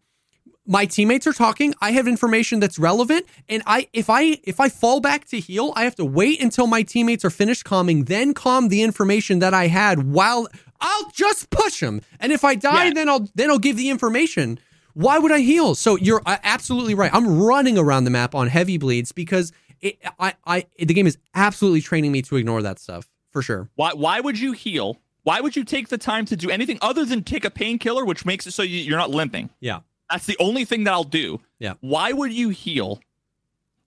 [0.70, 4.68] my teammates are talking i have information that's relevant and i if i if i
[4.68, 8.34] fall back to heal i have to wait until my teammates are finished calming then
[8.34, 10.46] calm the information that i had while
[10.80, 12.92] i'll just push them and if i die Yeah.
[12.94, 14.58] then i'll then i'll give the information
[14.94, 18.46] why would i heal so you're uh, absolutely right i'm running around the map on
[18.48, 22.78] heavy bleeds because it, i i the game is absolutely training me to ignore that
[22.78, 24.98] stuff for sure Why why would you heal?
[25.24, 28.24] Why would you take the time to do anything other than take a painkiller, which
[28.24, 29.50] makes it so you're not limping?
[29.60, 29.80] yeah
[30.10, 31.40] That's the only thing that I'll do.
[31.58, 31.74] Yeah.
[31.80, 33.00] Why would you heal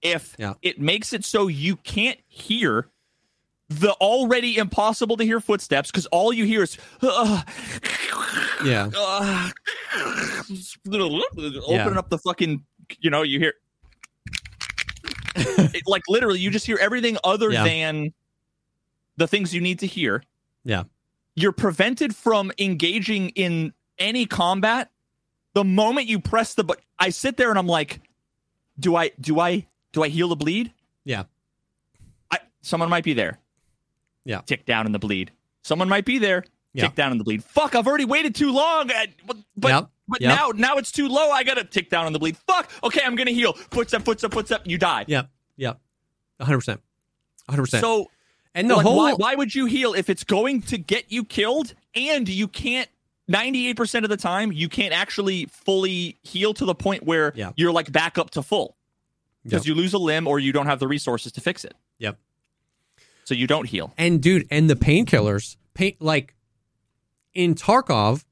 [0.01, 0.53] if Yeah.
[0.61, 2.88] it makes it so you can't hear
[3.69, 7.41] the already impossible to hear footsteps because all you hear is uh,
[8.65, 9.49] yeah uh,
[11.67, 12.63] opening up the fucking
[12.99, 13.53] you know you hear
[15.36, 17.63] it, like literally you just hear everything other Yeah.
[17.63, 18.13] than
[19.17, 20.24] the things you need to hear
[20.65, 20.84] yeah
[21.36, 24.89] you're prevented from engaging in any combat
[25.53, 27.99] the moment you press the but i sit there and i'm like
[28.79, 30.71] do i do i do i heal the bleed?
[31.03, 31.23] Yeah.
[32.31, 33.39] I, someone might be there.
[34.23, 34.41] Yeah.
[34.45, 35.31] tick down in the bleed.
[35.63, 36.45] Someone might be there.
[36.73, 36.85] Yeah.
[36.85, 37.43] tick down in the bleed.
[37.43, 39.89] Fuck i've already waited too long I- but but, Yep.
[40.07, 42.37] but now now it's too low i gotta tick down in the bleed.
[42.37, 43.53] Fuck okay i'm gonna heal.
[43.53, 45.03] Footstep footstep footstep you die.
[45.07, 45.23] Yeah
[45.57, 45.73] yeah
[46.39, 46.77] 100%
[47.49, 48.09] 100% so
[48.55, 51.23] and the like, whole why, why would you heal if it's going to get you
[51.23, 52.89] killed and you can't
[53.32, 57.51] 98% of the time you can't actually fully heal to the point where Yeah.
[57.55, 58.75] you're like back up to full
[59.43, 59.67] because Yep.
[59.67, 62.19] you lose a limb or you don't have the resources to fix it Yep.
[63.23, 66.36] so you don't heal And dude, and the painkillers, pain like
[67.34, 68.25] in Tarkov,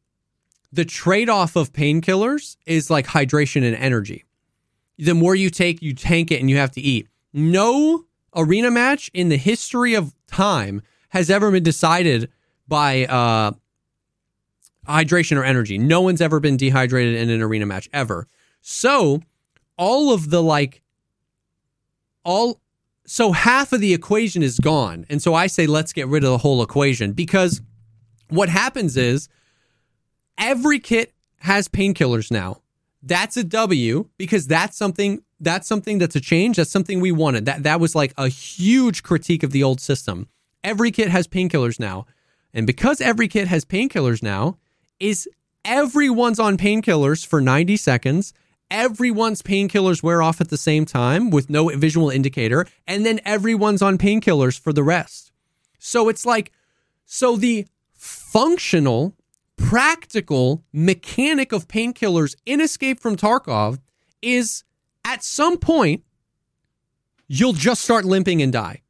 [0.72, 4.26] the trade-off of painkillers is like hydration and energy.
[4.98, 7.08] The more you take, you tank it and you have to eat.
[7.34, 12.30] No arena match in the history of time has ever been decided
[12.68, 13.52] by uh
[14.88, 15.78] hydration or energy.
[15.78, 18.28] No one's ever been dehydrated in an arena match ever.
[18.62, 19.22] So,
[19.78, 20.82] all of the like
[22.24, 22.60] all
[23.06, 25.06] so half of the equation is gone.
[25.10, 27.62] And so I say let's get rid of the whole equation because
[28.30, 29.30] what happens is
[30.38, 32.62] every kit has painkillers now.
[33.02, 36.58] That's a W because that's something that's something that's a change.
[36.58, 37.46] That's something we wanted.
[37.46, 40.28] That that was like a huge critique of the old system.
[40.64, 42.06] every kit has painkillers now.
[42.54, 44.58] And because every kit has painkillers now,
[45.00, 45.28] is
[45.66, 48.34] everyone's on painkillers for 90 seconds.
[48.72, 53.82] Everyone's painkillers wear off at the same time with no visual indicator, and then everyone's
[53.82, 55.32] on painkillers for the rest.
[55.80, 56.52] So it's like,
[57.06, 59.16] so the functional,
[59.58, 63.80] practical mechanic of painkillers in Escape from Tarkov
[64.22, 64.64] is
[65.04, 66.04] at some point,
[67.28, 68.82] you'll just start limping and die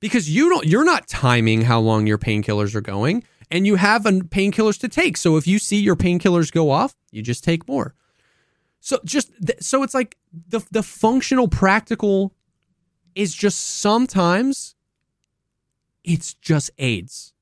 [0.00, 4.02] because you don't you're not timing how long your painkillers are going and you have
[4.02, 5.16] painkillers to take.
[5.16, 7.94] So if you see your painkillers go off you just take more.
[8.80, 12.34] So just so it's like the the functional practical
[13.14, 14.76] is just sometimes
[16.04, 17.32] it's just aids.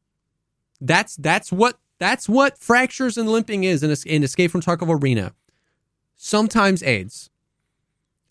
[0.80, 5.32] That's that's what that's what fractures and limping is in, in escape from tarkov arena.
[6.16, 7.30] Sometimes aids.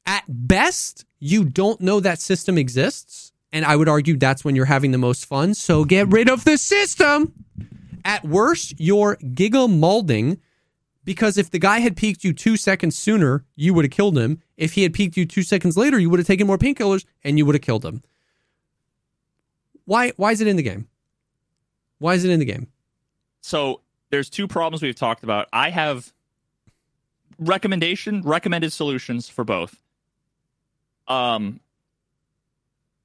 [0.05, 4.65] At best you don't know that system exists and I would argue that's when you're
[4.65, 5.53] having the most fun.
[5.53, 7.45] So get rid of the system.
[8.06, 10.39] At worst, you're giga molding
[11.03, 14.41] because if the guy had peeked you two seconds sooner, you would have killed him.
[14.58, 17.38] If he had peeked you two seconds later, you would have taken more painkillers and
[17.38, 18.03] you would have killed him.
[19.86, 20.12] Why?
[20.18, 20.88] Why is it in the game?
[21.97, 22.68] Why is it in the game?
[23.41, 23.82] So
[24.12, 25.47] there's two problems we've talked about.
[25.51, 26.12] I have
[27.39, 29.80] recommendation, recommended solutions for both.
[31.08, 31.60] Um,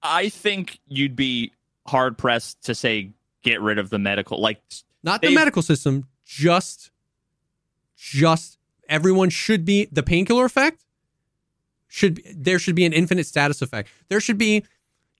[0.02, 1.52] I think you'd be
[1.86, 3.10] hard pressed to say
[3.42, 4.60] get rid of the medical like
[5.02, 6.90] not the medical system, just
[7.96, 10.84] just everyone should be the painkiller effect
[11.90, 13.90] should there should be an infinite status effect.
[14.08, 14.64] There should be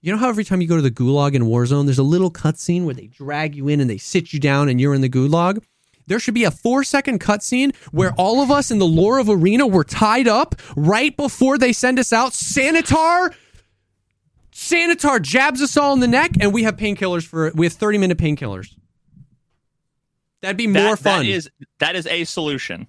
[0.01, 2.31] you know how every time you go to the gulag in Warzone, there's a little
[2.31, 5.09] cutscene where they drag you in and they sit you down and you're in the
[5.09, 5.63] gulag?
[6.07, 9.29] There should be a four second cutscene where all of us in the lore of
[9.29, 12.31] Arena were tied up right before they send us out.
[12.31, 13.33] Sanitar
[14.51, 17.97] Sanitar jabs us all in the neck, and we have painkillers for we have 30
[17.97, 18.75] minute painkillers.
[20.41, 21.25] That'd be more that, fun.
[21.25, 22.87] That is that is a solution.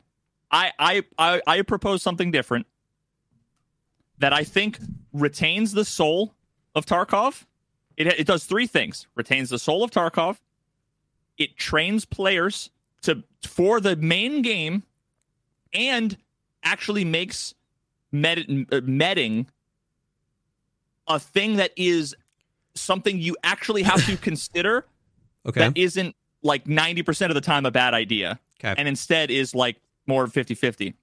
[0.51, 2.67] I, I I I propose something different
[4.19, 4.79] that I think
[5.13, 6.35] retains the soul
[6.75, 7.45] of Tarkov.
[7.97, 10.39] It it does three things: retains the soul of Tarkov.
[11.39, 12.71] It trains players
[13.03, 14.83] to for the main game,
[15.75, 16.17] and
[16.65, 17.55] actually makes
[18.13, 19.47] med, medding
[21.09, 22.15] a thing that is
[22.75, 24.87] something you actually have to consider
[25.45, 25.61] okay.
[25.61, 28.39] that isn't like 90% of the time a bad idea.
[28.65, 28.75] Okay.
[28.79, 30.95] and instead is like more 50-50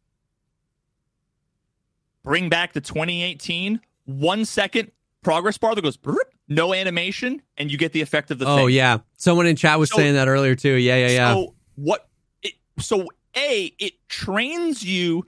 [2.23, 4.91] bring back the 2018 one second
[5.23, 5.97] progress bar that goes
[6.47, 8.69] no animation and you get the effect of the oh thing.
[8.69, 8.99] yeah.
[9.17, 10.73] Someone in chat was so, saying that earlier too.
[10.73, 11.33] Yeah yeah yeah.
[11.33, 12.07] So what
[12.41, 15.25] it, so a it trains you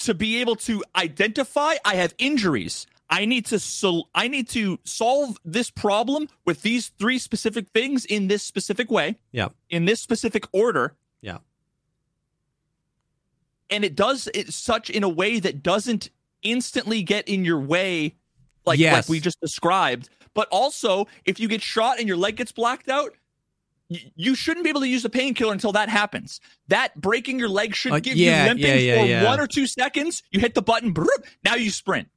[0.00, 4.78] to be able to identify i have injuries I need to sol- I need to
[4.84, 9.16] solve this problem with these three specific things in this specific way.
[9.32, 9.48] Yeah.
[9.70, 10.94] In this specific order.
[11.20, 11.38] Yeah.
[13.70, 16.10] And it does it such in a way that doesn't
[16.42, 18.14] instantly get in your way
[18.66, 18.94] like yes.
[18.94, 20.10] like we just described.
[20.34, 23.12] But also, if you get shot and your leg gets blacked out,
[23.88, 26.40] you shouldn't be able to use a painkiller until that happens.
[26.68, 29.46] That breaking your leg should uh, give yeah, you limping yeah, yeah, for one or
[29.46, 30.22] two seconds.
[30.30, 30.94] You hit the button,
[31.42, 32.08] now you sprint.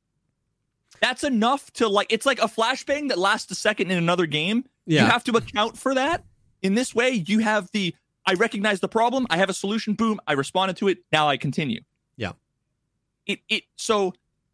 [1.02, 4.66] That's enough to like it's like a flashbang that lasts a second in another game.
[4.86, 5.04] Yeah.
[5.04, 6.24] You have to account for that.
[6.62, 7.96] In this way, you have the
[8.26, 11.38] I recognize the problem, I have a solution, boom, I responded to it, now I
[11.38, 11.82] continue.
[12.18, 12.34] Yeah.
[13.26, 14.14] It it so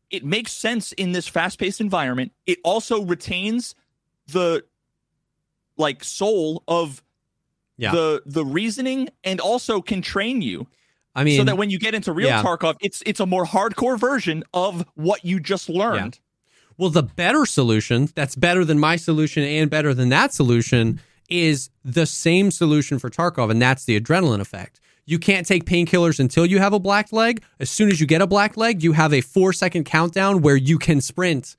[0.09, 2.31] it makes sense in this fast-paced environment.
[2.45, 3.75] It also retains
[4.27, 4.63] the
[5.75, 7.03] like soul of
[7.77, 7.91] yeah.
[7.91, 10.65] the the reasoning and also can train you
[11.17, 12.43] I mean, so that when you get into real yeah.
[12.43, 16.19] Tarkov, it's it's a more hardcore version of what you just learned.
[16.77, 21.69] Well, the better solution, that's better than my solution and better than that solution, is
[21.83, 24.79] the same solution for Tarkov, and that's the adrenaline effect.
[25.05, 27.41] You can't take painkillers until you have a black leg.
[27.59, 30.57] As soon as you get a black leg, you have a four second countdown where
[30.57, 31.55] you can sprint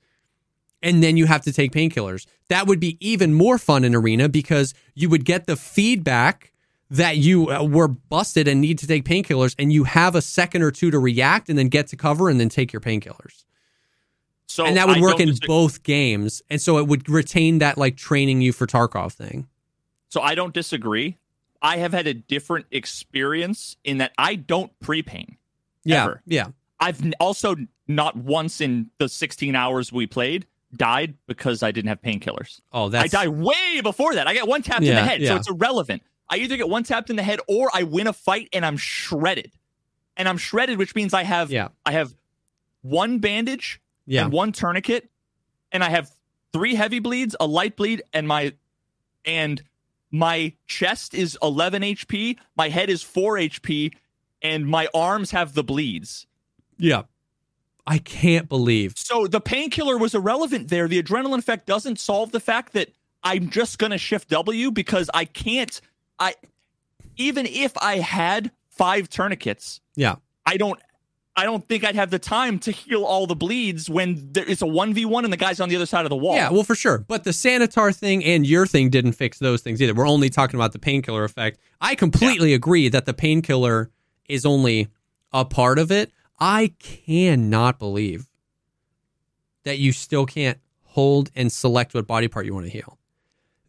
[0.81, 2.25] and then you have to take painkillers.
[2.47, 6.53] That would be even more fun in Arena because you would get the feedback
[6.89, 10.63] that you uh, were busted and need to take painkillers, and you have a second
[10.63, 13.45] or two to react and then get to cover and then take your painkillers.
[14.59, 15.47] So and that would I work in disagree.
[15.47, 19.47] both games, and so it would retain that like training you for Tarkov thing.
[20.09, 21.17] So I don't disagree.
[21.61, 25.37] I have had a different experience in that I don't pre-pain.
[25.83, 26.21] Yeah, ever.
[26.25, 26.47] yeah.
[26.79, 27.55] I've also
[27.87, 30.45] not once in the 16 hours we played
[30.75, 32.61] died because I didn't have painkillers.
[32.71, 34.27] Oh, that's I die way before that.
[34.27, 35.29] I get one tapped in the head, yeah.
[35.29, 36.03] so it's irrelevant.
[36.29, 38.77] I either get one tapped in the head or I win a fight and I'm
[38.77, 39.51] shredded.
[40.15, 41.69] And I'm shredded, which means I have Yeah.
[41.85, 42.13] I have
[42.81, 44.23] one bandage yeah.
[44.23, 45.09] and one tourniquet,
[45.71, 46.11] and I have
[46.51, 48.53] three heavy bleeds, a light bleed, and my
[49.23, 49.61] and
[50.11, 53.93] my chest is 11 HP, my head is 4 HP,
[54.41, 56.25] and my arms have the bleeds.
[56.77, 57.03] Yeah.
[57.85, 58.93] I can't believe.
[58.95, 60.87] So the painkiller was irrelevant there.
[60.87, 62.89] The adrenaline effect doesn't solve the fact that
[63.23, 65.79] I'm just going to shift W because I can't
[66.19, 66.35] I
[67.17, 69.81] even if I had 5 tourniquets.
[69.95, 70.15] Yeah.
[70.45, 70.79] I don't
[71.39, 74.61] I don't think I'd have the time to heal all the bleeds when there is
[74.61, 76.35] a 1v1 and the guy's on the other side of the wall.
[76.35, 76.97] Yeah, well, for sure.
[76.97, 79.93] But the Sanitar thing and your thing didn't fix those things either.
[79.93, 81.57] We're only talking about the painkiller effect.
[81.79, 82.57] I completely yeah.
[82.57, 83.89] agree that the painkiller
[84.27, 84.89] is only
[85.31, 86.11] a part of it.
[86.41, 88.27] I cannot believe
[89.63, 92.97] that you still can't hold and select what body part you want to heal.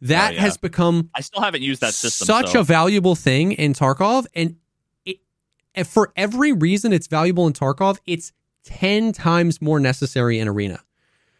[0.01, 0.41] That oh, yeah.
[0.41, 2.25] has become I still haven't used that system.
[2.25, 2.59] Such so.
[2.59, 4.57] a valuable thing in Tarkov and
[5.85, 8.31] for every reason it's valuable in Tarkov, it's
[8.65, 10.81] 10 times more necessary in arena.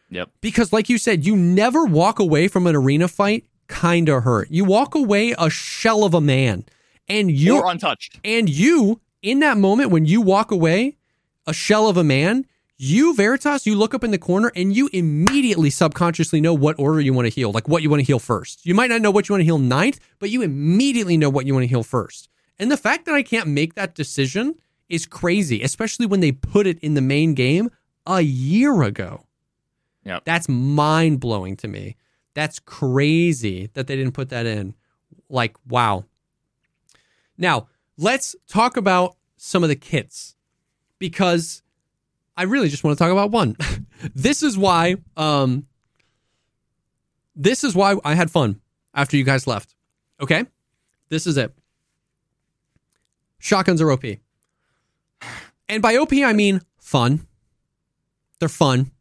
[0.10, 0.30] Yep.
[0.42, 4.50] Because like you said, you never walk away from an arena fight kind of hurt.
[4.52, 6.66] You walk away a shell of a man.
[7.08, 8.20] And you're untouched.
[8.24, 10.98] And you, in that moment when you walk away
[11.48, 12.46] a shell of a man,
[12.78, 17.00] you, Veritas, you look up in the corner and you immediately subconsciously know what order
[17.00, 18.66] you want to heal, like what you want to heal first.
[18.66, 21.46] You might not know what you want to heal ninth, but you immediately know what
[21.46, 22.28] you want to heal first.
[22.60, 24.56] And the fact that I can't make that decision
[24.90, 27.72] is crazy, especially when they put it in the main game
[28.06, 29.26] a year ago.
[30.04, 30.20] Yeah.
[30.26, 31.96] That's mind blowing to me.
[32.34, 34.76] That's crazy that they didn't put that in.
[35.30, 36.06] Like, wow.
[37.38, 40.36] Now, let's talk about some of the kits
[41.00, 41.64] because
[42.38, 43.56] I really just want to talk about one.
[44.16, 45.68] this is why um
[47.36, 48.60] this is why I had fun
[48.94, 49.74] after you guys left.
[50.20, 50.46] Okay?
[51.10, 51.54] This is it
[53.42, 54.06] shotguns are OP.
[55.68, 57.28] And by OP, I mean fun.
[58.40, 58.92] They're fun.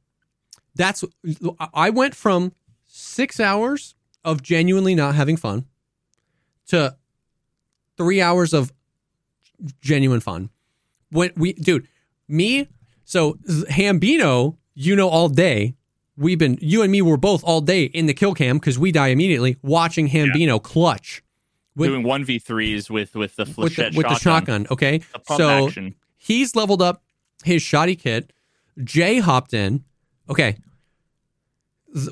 [0.75, 1.05] That's
[1.75, 2.53] I went from
[2.87, 5.67] six hours of genuinely not having fun
[6.69, 6.97] to
[7.97, 8.73] three hours of
[9.81, 10.51] genuine fun.
[11.11, 11.89] When we, dude,
[12.29, 12.69] me,
[13.05, 13.35] so
[13.69, 15.75] Hambino, you know, all day,
[16.17, 18.93] we've been, you and me were both all day in the kill cam because we
[18.93, 20.59] die immediately watching Hambino yeah.
[20.59, 21.23] clutch
[21.81, 24.13] with, doing one v threes with with the with, the, with shotgun.
[24.13, 24.67] the shotgun.
[24.71, 25.01] Okay,
[25.37, 25.95] so action.
[26.17, 27.03] he's leveled up
[27.45, 28.33] his shoddy kit.
[28.85, 29.85] Jay hopped in.
[30.29, 30.57] Okay,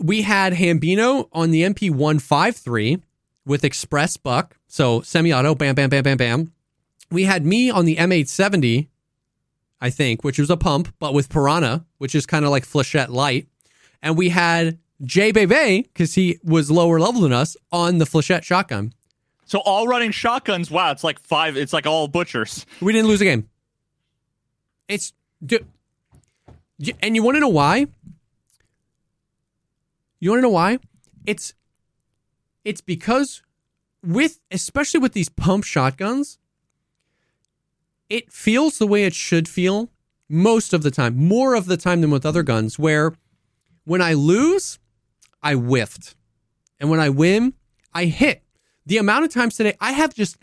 [0.02, 2.98] we had Hambino on the MP one five three
[3.48, 6.52] with Express Buck, so semi-auto, bam, bam, bam, bam, bam.
[7.10, 8.88] We had me on the M870,
[9.80, 13.08] I think, which was a pump, but with Piranha, which is kind of like Flechette
[13.08, 13.48] light.
[14.02, 18.42] And we had Jay Bebe, because he was lower level than us, on the Flechette
[18.42, 18.92] shotgun.
[19.48, 20.70] So all running shotguns.
[20.70, 21.56] Wow, it's like five.
[21.56, 22.66] It's like all butchers.
[22.82, 23.48] We didn't lose a game.
[24.88, 25.14] It's
[27.02, 27.86] and you want to know why?
[30.20, 30.78] You want to know why?
[31.24, 31.54] It's
[32.62, 33.42] it's because
[34.04, 36.38] with especially with these pump shotguns,
[38.10, 39.88] it feels the way it should feel
[40.28, 43.14] most of the time, more of the time than with other guns, where
[43.84, 44.78] when I lose,
[45.42, 46.16] I whiffed.
[46.78, 47.54] And when I win,
[47.94, 48.42] I hit
[48.88, 50.38] the amount of times today I have just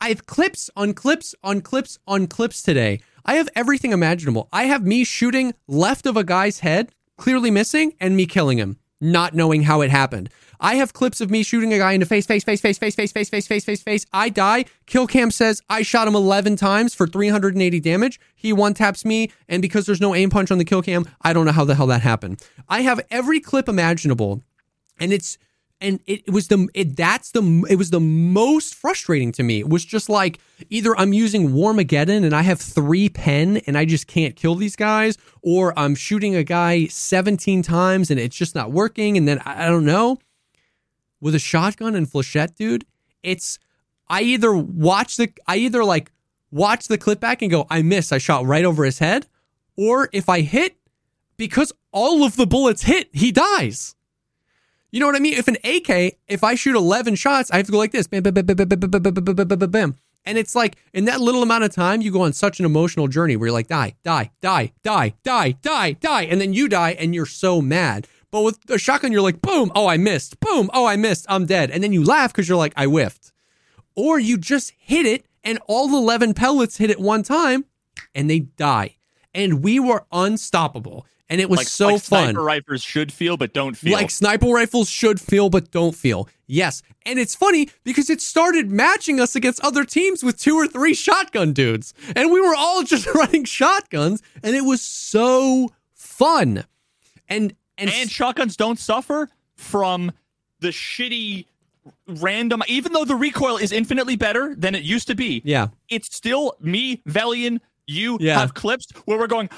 [0.00, 3.00] I have clips on clips on clips on clips today.
[3.24, 4.48] I have everything imaginable.
[4.52, 8.78] I have me shooting left of a guy's head, clearly missing, and me killing him,
[9.00, 10.30] not knowing how it happened.
[10.58, 12.94] I have clips of me shooting a guy in the face, face, face, face, face,
[12.94, 14.06] face, face, face, face, face, face.
[14.12, 14.66] I die.
[14.86, 18.20] Kill cam says I shot him 11 times for 380 damage.
[18.34, 21.32] He one taps me, and because there's no aim punch on the kill cam, I
[21.32, 22.42] don't know how the hell that happened.
[22.68, 24.42] I have every clip imaginable,
[24.98, 25.38] and it's
[25.80, 29.60] and it, it was the it, that's the it was the most frustrating to me.
[29.60, 33.84] It was just like either I'm using Warmageddon and I have three pen and I
[33.84, 38.54] just can't kill these guys, or I'm shooting a guy 17 times and it's just
[38.54, 40.18] not working, and then I, I don't know.
[41.20, 42.86] With a shotgun and flechette, dude,
[43.22, 43.58] it's
[44.08, 46.10] I either watch the I either like
[46.50, 49.26] watch the clip back and go, I missed, I shot right over his head,
[49.76, 50.76] or if I hit,
[51.36, 53.94] because all of the bullets hit, he dies.
[54.90, 55.34] You know what I mean?
[55.34, 58.06] If an AK, if I shoot 11 shots, I have to go like this.
[58.06, 59.96] Bam, bam, bam, bam, bam, bam, bam, bam, bam, bam, bam.
[60.24, 63.08] And it's like in that little amount of time, you go on such an emotional
[63.08, 66.22] journey where you're like, die, die, die, die, die, die, die.
[66.22, 68.06] And then you die and you're so mad.
[68.30, 70.38] But with a shotgun, you're like, boom, oh, I missed.
[70.40, 71.26] Boom, oh, I missed.
[71.28, 71.70] I'm dead.
[71.70, 73.32] And then you laugh because you're like, I whiffed.
[73.96, 77.64] Or you just hit it and all the 11 pellets hit at one time
[78.14, 78.96] and they die.
[79.34, 82.24] And we were unstoppable and it was like, so like fun.
[82.34, 83.94] Sniper rifles should feel, but don't feel.
[83.94, 86.28] Like sniper rifles should feel, but don't feel.
[86.46, 90.66] Yes, and it's funny because it started matching us against other teams with two or
[90.66, 96.64] three shotgun dudes, and we were all just running shotguns, and it was so fun.
[97.28, 100.12] And And, and shotguns don't suffer from
[100.58, 101.46] the shitty
[102.06, 106.14] random even though the recoil is infinitely better than it used to be yeah, it's
[106.14, 108.38] still me velian you Yeah.
[108.38, 109.48] have clips where we're going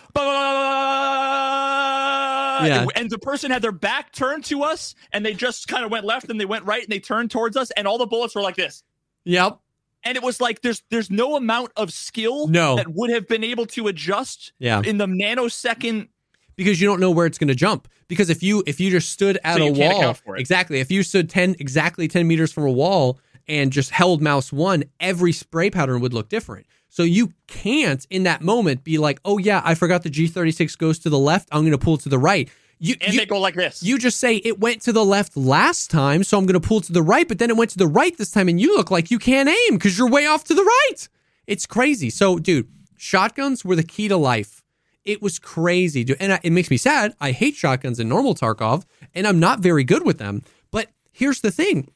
[2.68, 2.86] Yeah.
[2.96, 6.04] and, the person had their back turned to us and they just kind of went
[6.04, 8.42] left and they went right and they turned towards us and all the bullets were
[8.42, 8.82] like this
[9.24, 9.58] yep,
[10.04, 12.76] and it was like there's there's no amount of skill No.
[12.76, 14.80] that would have been able to adjust yeah.
[14.84, 16.08] in the nanosecond
[16.56, 17.88] because you don't know where it's going to jump.
[18.08, 20.40] Because if you if you just stood at So a wall, for it.
[20.40, 20.80] exactly.
[20.80, 24.84] If you stood ten exactly ten meters from a wall and just held mouse one,
[25.00, 26.66] every spray pattern would look different.
[26.92, 30.50] So you can't in that moment be like, oh yeah, I forgot the G thirty
[30.50, 31.48] six goes to the left.
[31.50, 32.50] I'm going to pull to the right.
[32.78, 35.34] You and you, they go like this you just say it went to the left
[35.34, 37.78] last time, so I'm going to pull to the right, but then it went to
[37.78, 40.44] the right this time, and you look like you can't aim because you're way off
[40.44, 41.08] to the right.
[41.46, 42.10] It's crazy.
[42.10, 42.68] So, dude,
[42.98, 44.62] shotguns were the key to life.
[45.02, 46.18] It was crazy, dude.
[46.20, 47.14] And I, it makes me sad.
[47.22, 48.84] I hate shotguns in normal Tarkov,
[49.14, 50.42] and I'm not very good with them.
[50.70, 51.90] But here's the thing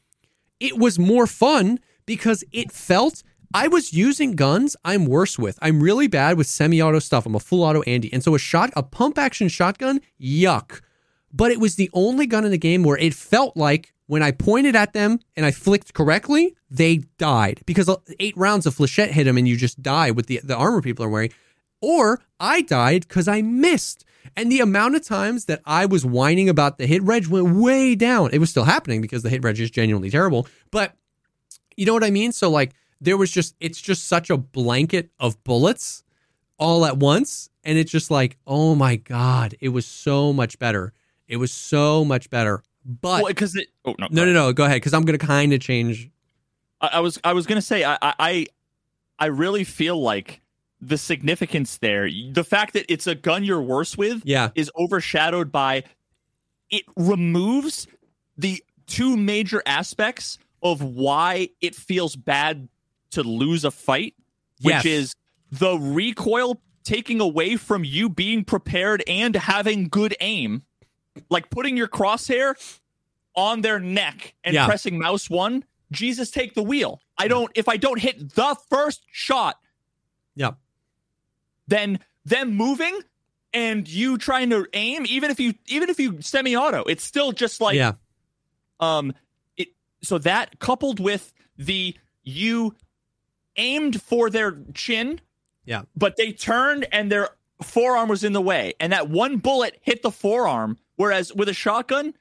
[0.59, 3.21] it was more fun because it felt
[3.53, 5.57] I was using guns I'm worse with.
[5.61, 7.25] I'm really bad with semi-auto stuff.
[7.25, 8.11] I'm a full auto Andy.
[8.11, 10.81] And so a shot a pump action shotgun, yuck.
[11.33, 14.31] But it was the only gun in the game where it felt like when I
[14.31, 19.11] pointed at them and I flicked correctly, they died because uh, eight rounds of flechette
[19.11, 21.31] hit them and you just die with the, the armor people are wearing.
[21.81, 24.05] Or I died because I missed.
[24.35, 27.95] And the amount of times that I was whining about the hit reg went way
[27.95, 28.29] down.
[28.33, 30.47] It was still happening because the hit reg is genuinely terrible.
[30.71, 30.95] But
[31.75, 32.31] you know what I mean?
[32.31, 36.03] So like there was just it's just such a blanket of bullets
[36.57, 37.49] all at once.
[37.63, 40.93] And it's just like, oh my God, it was so much better.
[41.27, 42.63] It was so much better.
[42.85, 45.51] But well, because it oh no no, no, no, go ahead, because I'm gonna kind
[45.53, 46.09] of change.
[46.79, 48.45] I, I was I was gonna say I I
[49.19, 50.41] I really feel like
[50.79, 55.51] the significance there, the fact that it's a gun you're worse with, Yeah, is overshadowed
[55.51, 55.83] by
[56.69, 57.87] it removes
[58.37, 62.69] the two major aspects of why it feels bad
[63.11, 64.15] to lose a fight,
[64.61, 64.85] which Yes.
[64.85, 65.15] is
[65.51, 70.63] the recoil taking away from you being prepared and having good aim,
[71.29, 72.55] like putting your crosshair
[73.35, 74.65] on their neck and Yeah.
[74.65, 75.63] pressing mouse one.
[75.91, 77.01] Jesus, take the wheel.
[77.17, 77.51] I don't.
[77.55, 79.57] If I don't hit the first shot,
[80.35, 80.51] yeah,
[81.67, 82.99] then them moving
[83.53, 87.61] and you trying to aim, even if you even if you semi-auto, it's still just
[87.61, 87.93] like yeah,
[88.79, 89.13] um
[89.55, 89.69] it
[90.03, 92.75] so that coupled with the you
[93.57, 95.19] aimed for their chin
[95.65, 95.83] Yeah.
[95.95, 97.29] but they turned and their
[97.61, 101.53] forearm was in the way and that one bullet hit the forearm whereas with a
[101.53, 102.13] shotgun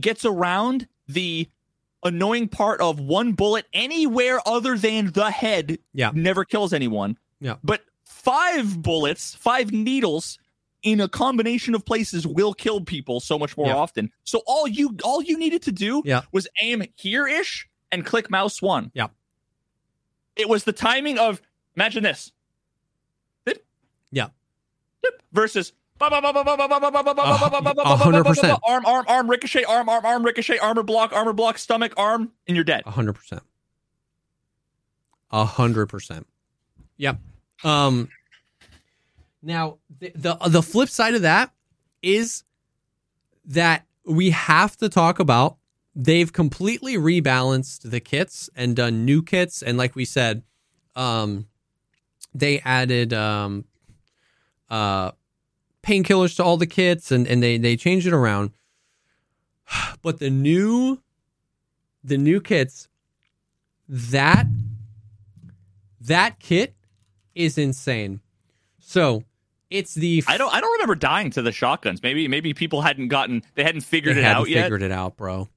[0.00, 1.48] gets around the
[2.04, 6.10] annoying part of one bullet anywhere other than the head Yeah.
[6.14, 7.56] never kills anyone Yeah.
[7.62, 10.38] but five bullets five needles
[10.82, 13.76] in a combination of places will kill people so much more Yeah.
[13.76, 16.22] often so all you all you needed to do Yeah.
[16.32, 19.08] was aim here ish and click mouse one Yeah.
[20.38, 21.42] It was the timing of
[21.76, 22.32] imagine this
[23.44, 23.62] Dip.
[24.10, 24.28] Yeah.
[25.02, 25.22] Dip.
[25.32, 26.22] versus hundred
[28.24, 28.58] percent.
[28.66, 32.56] arm arm arm ricochet arm arm arm ricochet armor block armor block stomach arm and
[32.56, 33.42] you're dead hundred percent,
[35.30, 36.26] hundred percent.
[36.98, 37.18] Yep.
[37.64, 38.08] Um.
[39.42, 41.52] Now the, the the flip side of that
[42.02, 42.44] is
[43.46, 45.56] that we have to talk about
[46.00, 49.62] they've completely rebalanced the kits and done new kits.
[49.62, 50.44] And like we said
[50.94, 51.46] um
[52.32, 53.64] they added um
[54.70, 55.10] uh
[55.82, 58.52] painkillers to all the kits and and they they changed it around.
[60.00, 61.02] But the new
[62.04, 62.88] the new kits
[63.88, 64.46] that
[66.00, 66.74] that kit
[67.34, 68.20] is insane.
[68.78, 69.24] So
[69.68, 72.02] it's the I don't I don't remember dying to the shotguns.
[72.04, 74.62] Maybe maybe people hadn't gotten they hadn't figured they it hadn't out yet.
[74.62, 75.48] figured it out bro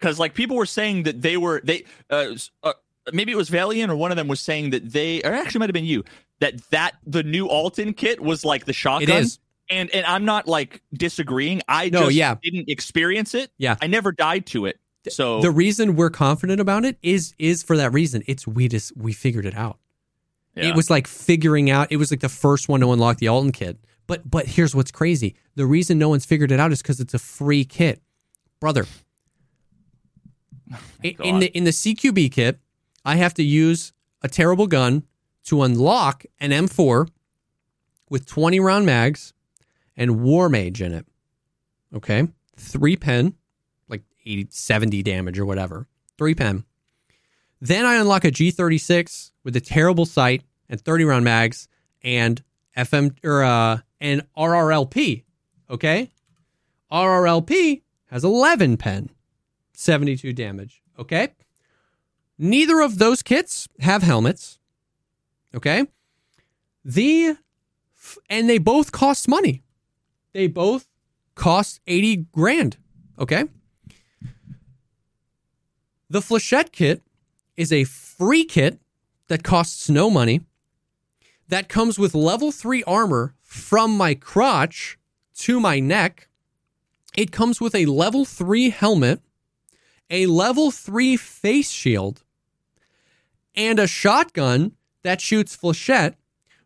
[0.00, 2.72] because like people were saying that they were they uh, uh
[3.12, 5.68] maybe it was Valiant or one of them was saying that they or actually might
[5.68, 6.04] have been you
[6.40, 9.38] that that the new Alton kit was like the shotgun is.
[9.68, 12.36] and and I'm not like disagreeing I No, just yeah.
[12.42, 13.76] didn't experience it Yeah.
[13.80, 14.78] I never died to it
[15.08, 18.96] so the reason we're confident about it is is for that reason it's we just
[18.96, 19.78] we figured it out
[20.56, 20.68] yeah.
[20.68, 21.90] It was like figuring out.
[21.90, 23.78] It was like the first one to unlock the Alton kit.
[24.06, 27.14] But but here's what's crazy: the reason no one's figured it out is because it's
[27.14, 28.02] a free kit,
[28.60, 28.86] brother.
[31.02, 32.58] in, in the in the CQB kit,
[33.04, 33.92] I have to use
[34.22, 35.04] a terrible gun
[35.44, 37.08] to unlock an M4
[38.08, 39.32] with 20 round mags
[39.96, 41.04] and Warmageddon.
[41.94, 43.34] Okay, three pen,
[43.88, 45.88] like 80, 70 damage or whatever.
[46.18, 46.64] Three pen.
[47.60, 51.68] Then I unlock a G36 with a terrible sight and 30 round mags
[52.02, 52.42] and
[52.76, 55.24] FM or uh and RRLP.
[55.68, 56.10] Okay?
[56.90, 59.10] RRLP has 11 pen,
[59.80, 60.82] 72 damage.
[60.98, 61.28] Okay.
[62.38, 64.58] Neither of those kits have helmets.
[65.54, 65.86] Okay.
[66.84, 67.36] The
[68.28, 69.62] and they both cost money.
[70.32, 70.86] They both
[71.34, 72.76] cost 80 grand.
[73.18, 73.44] Okay.
[76.10, 77.02] The Flechette kit
[77.56, 78.78] is a free kit
[79.28, 80.42] that costs no money.
[81.48, 84.98] That comes with level three armor from my crotch
[85.36, 86.28] to my neck.
[87.16, 89.20] It comes with a level three helmet,
[90.10, 92.22] a level three face shield,
[93.54, 96.14] and a shotgun that shoots flechette,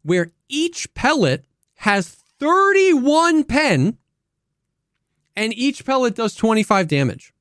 [0.03, 1.45] where each pellet
[1.77, 3.99] has 31 pen
[5.37, 7.35] and each pellet does 25 damage.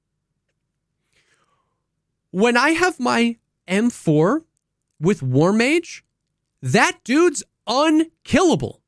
[2.31, 3.37] When I have my
[3.67, 4.43] M4
[4.99, 6.03] with War Mage,
[6.61, 8.81] that dude's unkillable.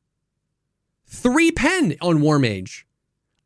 [1.05, 2.84] Three pen on War Mage.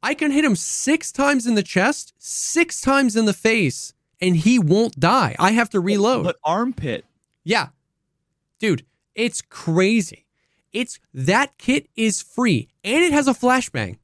[0.02, 4.36] I can hit him six times in the chest, six times in the face, and
[4.36, 5.36] he won't die.
[5.40, 6.24] I have to reload.
[6.24, 7.06] But armpit.
[7.44, 7.70] Yeah.
[8.60, 8.86] Dude,
[9.16, 10.26] it's crazy.
[10.72, 13.98] It's that kit is free and it has a flashbang.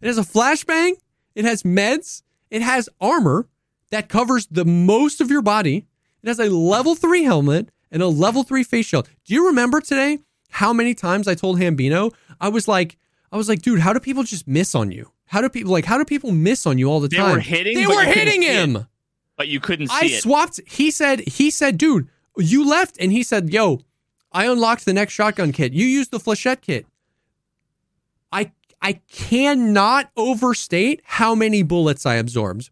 [0.00, 0.94] It has a flashbang,
[1.34, 3.48] it has meds, it has armor
[3.90, 5.86] that covers the most of your body.
[6.22, 9.08] It has a level 3 helmet and a level 3 face shield.
[9.24, 10.18] Do you remember today
[10.50, 12.98] how many times I told Hambino I was like
[13.30, 15.11] I was like, dude, how do people just miss on you?
[15.32, 17.28] How do people like how do people miss on you all the They time?
[17.30, 18.68] They were hitting, They were hitting see it.
[18.68, 18.86] him.
[19.38, 20.22] But you couldn't see I it.
[20.22, 20.60] swapped.
[20.66, 22.06] He said, he said, dude,
[22.36, 22.98] you left.
[23.00, 23.80] And he said, yo,
[24.30, 25.72] I unlocked the next shotgun kit.
[25.72, 26.84] You used the flechette kit.
[28.30, 28.52] I,
[28.82, 32.68] I cannot overstate how many bullets I absorbed.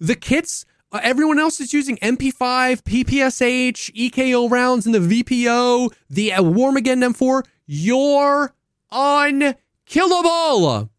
[0.00, 6.32] The kits, uh, everyone else is using MP5, PPSH, EKO rounds, and the VPO, the
[6.32, 7.44] uh, Warmageddon M4.
[7.66, 8.52] You're
[8.90, 10.90] unkillable.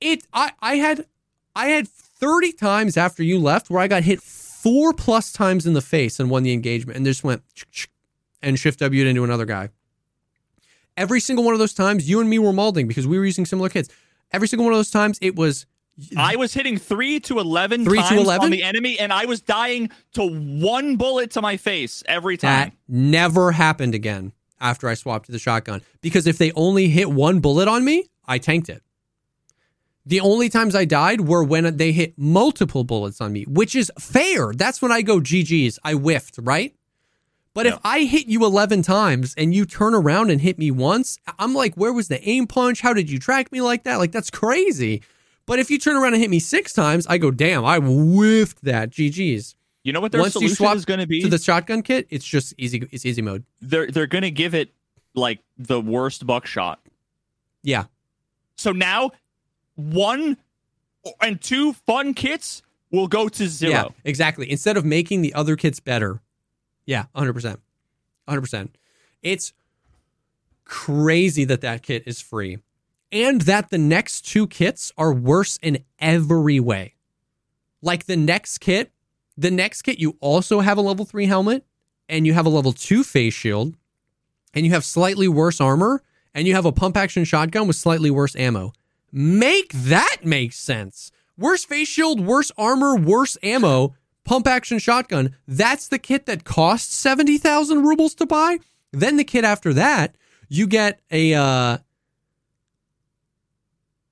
[0.00, 1.06] It, I, I had,
[1.54, 5.72] I had 30 times after you left where I got hit four plus times in
[5.72, 7.42] the face and won the engagement and just went
[8.42, 9.70] and shift W'd into another guy.
[10.96, 13.46] Every single one of those times, you and me were molding because we were using
[13.46, 13.88] similar kits.
[14.32, 15.64] Every single one of those times, it was
[16.16, 18.44] I was hitting three to eleven Three to times 11?
[18.44, 22.50] on the enemy, and I was dying to one bullet to my face every time.
[22.50, 22.72] that time.
[22.88, 27.40] never happened again after I swapped to the shotgun because if they only hit one
[27.40, 28.82] bullet on me, I tanked it.
[30.08, 33.92] The only times I died were when they hit multiple bullets on me, which is
[34.00, 34.54] fair.
[34.54, 35.78] That's when I go GG's.
[35.84, 36.74] I whiffed, right?
[37.52, 41.18] But if I hit you 11 times and you turn around and hit me once,
[41.38, 42.80] I'm like, where was the aim punch?
[42.80, 43.96] How did you track me like that?
[43.96, 45.02] Like, that's crazy.
[45.44, 48.64] But if you turn around and hit me six times, I go, damn, I whiffed
[48.64, 48.90] that.
[48.90, 49.56] GG's.
[49.82, 51.20] You know what their Once you swap is going to be?
[51.20, 52.88] To the shotgun kit, it's just easy.
[52.92, 53.44] It's easy mode.
[53.60, 54.72] they're they're going to give it
[55.14, 56.80] like the worst buckshot.
[57.62, 57.84] Yeah.
[58.56, 59.10] So now
[59.78, 60.36] one
[61.20, 63.72] and two fun kits will go to zero.
[63.72, 64.50] Yeah, exactly.
[64.50, 66.20] Instead of making the other kits better.
[66.84, 67.58] Yeah, 100%.
[68.28, 68.68] 100%.
[69.22, 69.52] It's
[70.64, 72.58] crazy that that kit is free
[73.12, 76.94] and that the next two kits are worse in every way.
[77.80, 78.90] Like the next kit,
[79.36, 81.64] the next kit, you also have a level three helmet
[82.08, 83.76] and you have a level two face shield
[84.52, 86.02] and you have slightly worse armor
[86.34, 88.72] and you have a pump action shotgun with slightly worse ammo.
[89.12, 91.10] Make that make sense.
[91.36, 93.94] Worse face shield, worse armor, worse ammo,
[94.24, 95.36] pump action shotgun.
[95.46, 98.58] That's the kit that costs 70,000 rubles to buy.
[98.92, 100.16] Then the kit after that,
[100.48, 101.78] you get a uh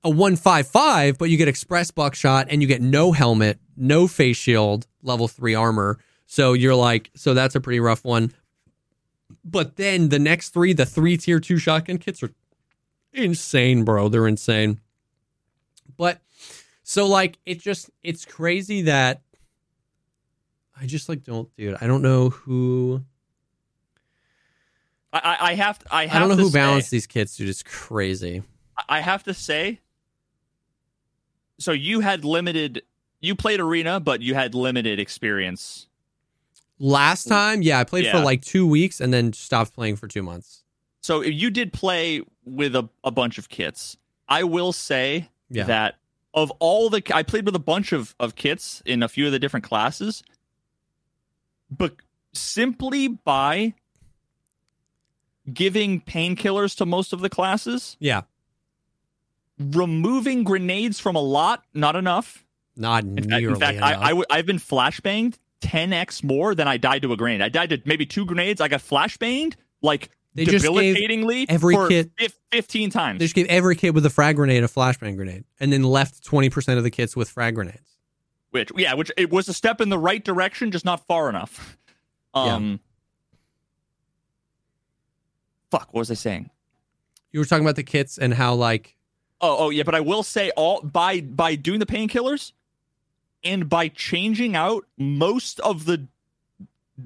[0.05, 4.87] a 155, but you get express buckshot and you get no helmet, no face shield,
[5.03, 5.99] level 3 armor.
[6.27, 8.33] So you're like, so that's a pretty rough one.
[9.45, 12.31] But then the next three, the three tier 2 shotgun kits are
[13.13, 14.09] insane, bro.
[14.09, 14.81] They're insane.
[15.97, 16.21] But
[16.83, 19.23] so like it just it's crazy that
[20.81, 21.77] I just like don't dude.
[21.81, 23.03] I don't know who
[25.13, 27.49] I, I I have I I, have don't know who say, balanced these kids, dude.
[27.49, 28.43] It's crazy.
[28.89, 29.81] I have to say.
[31.59, 32.83] So you had limited.
[33.21, 35.87] You played arena, but you had limited experience.
[36.79, 40.23] Last time, yeah, I played for like two weeks and then stopped playing for two
[40.23, 40.63] months.
[41.01, 43.97] So you did play with a, a bunch of kits.
[44.29, 45.65] I will say Yeah.
[45.65, 45.97] that
[46.35, 49.33] of all the I played with a bunch of, of kits in a few of
[49.33, 50.23] the different classes,
[51.71, 51.95] but
[52.33, 53.75] simply by
[55.53, 58.23] giving painkillers to most of the classes, Yeah.
[59.59, 62.45] removing grenades from a lot, not enough.
[62.77, 63.89] Not In fact, nearly in fact enough.
[63.91, 67.41] I, I w- I've been flashbanged 10x more than I died to a grenade.
[67.41, 68.61] I died to maybe two grenades.
[68.61, 73.18] I got flashbanged like They just gave debilitatingly every kid- fif- 15 times.
[73.18, 76.22] They just gave every kid with a frag grenade a flashbang grenade, and then left
[76.24, 77.97] twenty percent of the kids with frag grenades.
[78.51, 81.76] which yeah, which it was a step in the right direction, just not far enough.
[82.34, 82.80] Um
[85.70, 86.51] Fuck, what was I saying?
[87.32, 88.97] You were talking about the kits and how like
[89.41, 92.53] Oh, oh yeah, but I will say all by by doing the painkillers
[93.45, 96.07] and by changing out most of the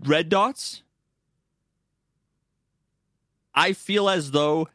[0.05, 0.83] red dots,
[3.55, 4.69] I feel as though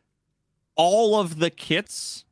[0.75, 2.25] all of the kits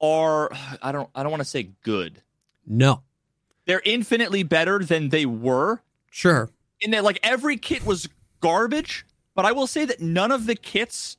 [0.00, 0.50] are
[0.82, 2.22] I don't I don't want to say good.
[2.66, 3.02] no,
[3.66, 5.80] They're infinitely better than they were.
[6.10, 6.50] sure,
[6.80, 8.08] In that like every kit was
[8.40, 11.16] garbage, but I will say that none of the kits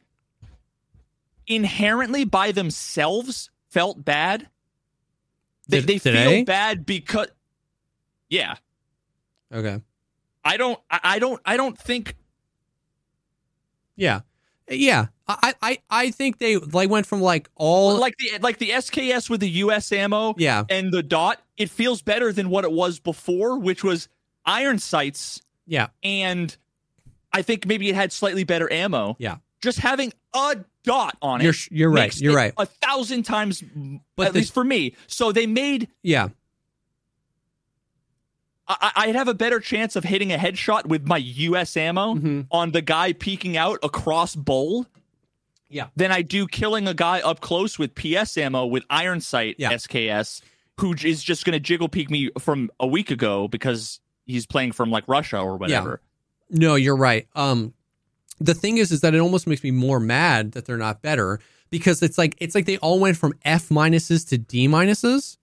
[1.47, 4.49] inherently by themselves felt bad.
[5.67, 7.27] They, they feel bad because
[8.29, 8.55] yeah.
[9.53, 9.81] okay,
[10.43, 12.15] I don't I, don't I don't think
[13.95, 14.21] yeah,
[14.69, 15.07] yeah.
[15.27, 19.29] I I I think they like went from like all like the like the SKS
[19.29, 22.99] with the US ammo yeah and the dot, it feels better than what it was
[22.99, 24.09] before, which was
[24.45, 26.55] iron sights yeah and
[27.31, 29.15] I think maybe it had slightly better ammo.
[29.17, 29.37] Yeah.
[29.61, 31.45] Just having a dot on it.
[31.45, 33.63] you're you're right you're right A thousand times,
[34.17, 34.95] But at the- least for me.
[35.07, 35.87] So they made.
[36.01, 36.29] yeah
[38.67, 41.75] I, I'd have a better chance of hitting a headshot with my U.S.
[41.75, 42.47] ammo Mhm.
[42.51, 44.85] on the guy peeking out across bowl.
[45.69, 45.87] Yeah.
[45.95, 49.71] Than I do killing a guy up close with PS ammo with iron sight Yeah.
[49.73, 50.41] SKS,
[50.79, 54.71] who is just going to jiggle peek me from a week ago because he's playing
[54.71, 55.99] from like Russia or whatever.
[56.49, 57.27] No, you're right.
[57.35, 57.73] Um,
[58.39, 61.39] the thing is, is that it almost makes me more mad that they're not better
[61.69, 65.37] because it's like it's like they all went from F minuses to D minuses.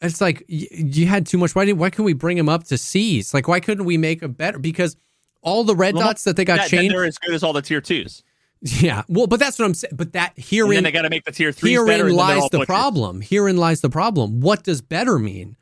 [0.00, 1.54] It's like you had too much.
[1.54, 3.32] Why did why couldn't we bring them up to C's?
[3.32, 4.58] Like why couldn't we make a better?
[4.58, 4.96] Because
[5.40, 6.94] all the red Well, dots that they got That- changed.
[6.94, 8.22] they're as good as all the tier twos.
[8.60, 9.92] Yeah, well, but that's what I'm saying.
[9.94, 11.74] But that And herein then they got to make the tier three.
[11.76, 11.86] better.
[11.86, 12.66] Herein and lies the butchers.
[12.66, 13.20] problem.
[13.20, 14.40] Herein lies the problem.
[14.40, 15.56] What does better mean?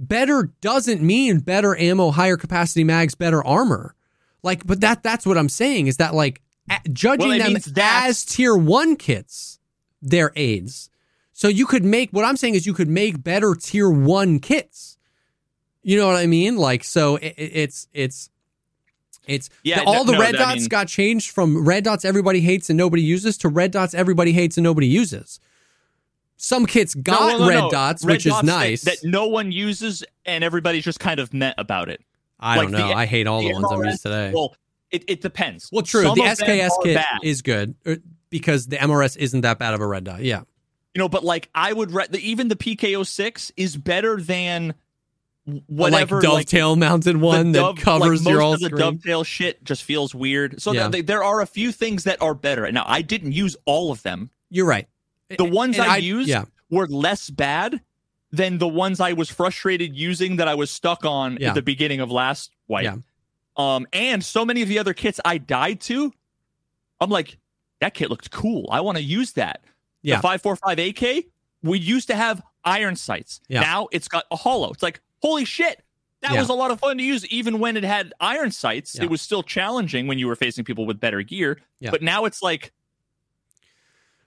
[0.00, 3.94] Better doesn't mean better ammo, higher capacity mags, better armor.
[4.42, 6.42] Like, but that that's what I'm saying is that like
[6.92, 9.60] judging Well, them as tier one kits,
[10.00, 10.90] they're aids.
[11.32, 14.98] So you could make what I'm saying is you could make better tier one kits.
[15.82, 16.56] You know what I mean?
[16.56, 18.30] Like, so it, it- it's it's
[19.26, 21.84] it's Yeah, the- all no- the no, red I dots mean- got changed from red
[21.84, 25.40] dots everybody hates and nobody uses to red dots everybody hates and nobody uses.
[26.36, 27.70] Some kits got no, red no.
[27.70, 28.82] dots, Red which is dots that- nice.
[28.82, 32.00] That, no one uses, and everybody's just kind of met about it.
[32.40, 32.92] I don't like the- know.
[32.92, 34.32] I hate all the, the ones I'm used today.
[34.34, 34.56] Well,
[34.90, 35.70] it, it depends.
[35.72, 36.02] Well, true.
[36.02, 37.20] Some the SKS kit bad.
[37.22, 40.22] is good er, because the MRS isn't that bad of a red dot.
[40.22, 40.42] Yeah.
[40.94, 44.74] You know, but like I would re- the, even the PKO six is better than
[45.66, 48.76] whatever like dovetail mounted one the that covers like, your all the screen.
[48.78, 50.62] dovetail shit just feels weird.
[50.62, 50.88] So Yeah.
[50.88, 52.70] th- there are a few things that are better.
[52.70, 54.30] Now I didn't use all of them.
[54.50, 54.86] You're right.
[55.36, 57.80] The ones And I, used yeah, were less bad
[58.30, 61.48] than the ones I was frustrated using that I was stuck on Yeah.
[61.48, 62.84] at the beginning of last wipe.
[62.84, 62.96] Yeah.
[63.56, 66.12] Um, and so many of the other kits I died to,
[67.00, 67.38] I'm like,
[67.80, 68.68] that kit looked cool.
[68.70, 69.62] I want to use that.
[70.02, 70.16] Yeah.
[70.16, 71.24] The 545 AK,
[71.62, 73.40] we used to have iron sights.
[73.48, 73.60] Yeah.
[73.60, 74.70] Now it's got a holo.
[74.72, 75.82] It's like, holy shit.
[76.22, 76.40] That Yeah.
[76.40, 78.94] was a lot of fun to use, even when it had iron sights.
[78.96, 79.04] Yeah.
[79.04, 81.60] It was still challenging when you were facing people with better gear.
[81.80, 81.90] Yeah.
[81.90, 82.72] But now it's like,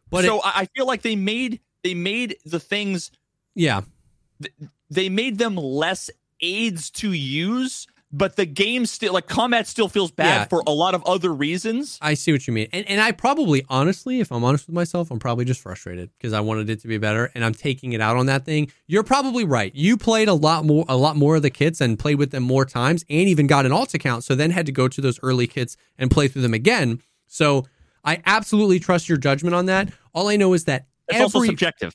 [0.10, 3.12] but so it, I I feel like they made they made the things
[3.54, 3.82] yeah,
[4.90, 6.10] they made them less
[6.42, 7.88] aids to use,
[8.18, 10.46] but the game still like combat still feels bad Yeah.
[10.46, 11.98] for a lot of other reasons.
[12.02, 12.68] I see what you mean.
[12.72, 16.32] And and I probably honestly, if I'm honest with myself, I'm probably just frustrated because
[16.34, 18.72] I wanted it to be better and I'm taking it out on that thing.
[18.88, 19.74] You're probably right.
[19.76, 22.44] You played a lot more a lot more of the kits and played with them
[22.44, 25.20] more times and even got an alt account, so then had to go to those
[25.22, 27.02] early kits and play through them again.
[27.28, 27.66] So
[28.04, 29.90] I absolutely trust your judgment on that.
[30.14, 31.94] All I know is that It's also every subjective.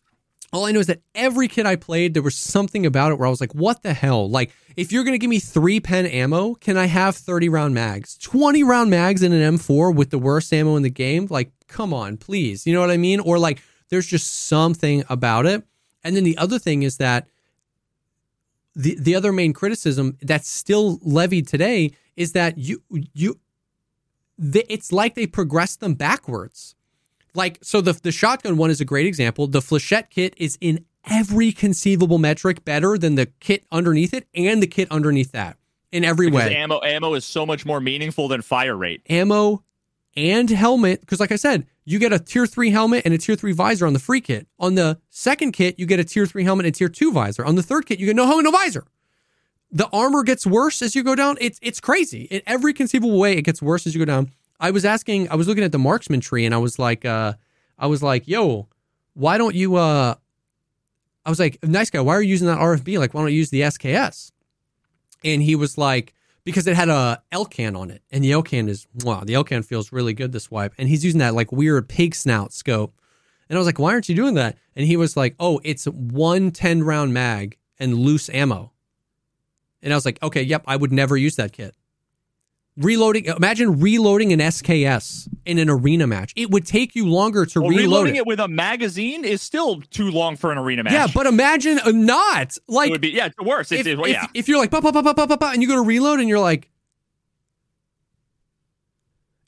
[0.52, 3.26] All I know is that every kid I played, there was something about it where
[3.26, 4.28] I was like, what the hell?
[4.28, 7.74] Like, if you're going to give me three pen ammo, can I have 30 round
[7.74, 8.16] mags?
[8.18, 11.28] 20 round mags in an M4 with the worst ammo in the game?
[11.30, 12.66] Like, come on, please.
[12.66, 13.20] You know what I mean?
[13.20, 15.62] Or like, there's just something about it.
[16.02, 17.28] And then the other thing is that
[18.74, 22.82] the, the other main criticism that's still levied today is that you,
[23.12, 23.38] you,
[24.38, 26.74] the, it's like they progressed them backwards
[27.34, 29.46] like so the the shotgun one is a great example.
[29.46, 34.62] The flechette kit is in every conceivable metric better than the kit underneath it and
[34.62, 35.56] the kit underneath that
[35.92, 36.56] in every Because way.
[36.56, 39.00] ammo ammo is so much more meaningful than fire rate.
[39.08, 39.64] Ammo
[40.16, 43.34] and helmet because like I said, you get a tier 3 helmet and a tier
[43.36, 44.46] 3 visor on the free kit.
[44.58, 47.44] On the second kit, you get a tier 3 helmet and tier 2 visor.
[47.44, 48.84] On the third kit, you get no helmet no visor.
[49.72, 51.36] the armor gets worse as you go down.
[51.40, 52.22] It's it's crazy.
[52.24, 54.30] In every conceivable way, it gets worse as you go down.
[54.60, 57.34] I was asking, I was looking at the marksman tree, and I was like, uh,
[57.78, 58.68] I was like, yo,
[59.14, 59.76] why don't you?
[59.76, 60.14] Uh,
[61.24, 62.98] I was like, nice guy, why are you using that RFB?
[62.98, 64.32] Like, why don't you use the SKS?
[65.24, 66.14] And he was like,
[66.44, 69.92] because it had a Elcan on it, and the Elcan is wow, the Elcan feels
[69.92, 72.94] really good this wipe, and he's using that like weird pig snout scope.
[73.48, 74.56] And I was like, why aren't you doing that?
[74.76, 78.72] And he was like, oh, it's one 10 round mag and loose ammo.
[79.82, 81.74] And I was like, okay, yep, I would never use that kit.
[82.80, 86.32] Reloading, imagine reloading an SKS in an arena match.
[86.34, 88.20] It would take you longer to Well, reload reloading it.
[88.20, 90.94] it with a magazine is still too long for an arena match.
[90.94, 93.70] Yeah, but imagine uh, not it like would be yeah, it's worse.
[93.70, 94.26] If, it's, well, yeah.
[94.32, 96.20] if you're like ba, ba, ba, ba, ba, ba, ba, and you go to reload
[96.20, 96.70] and you're like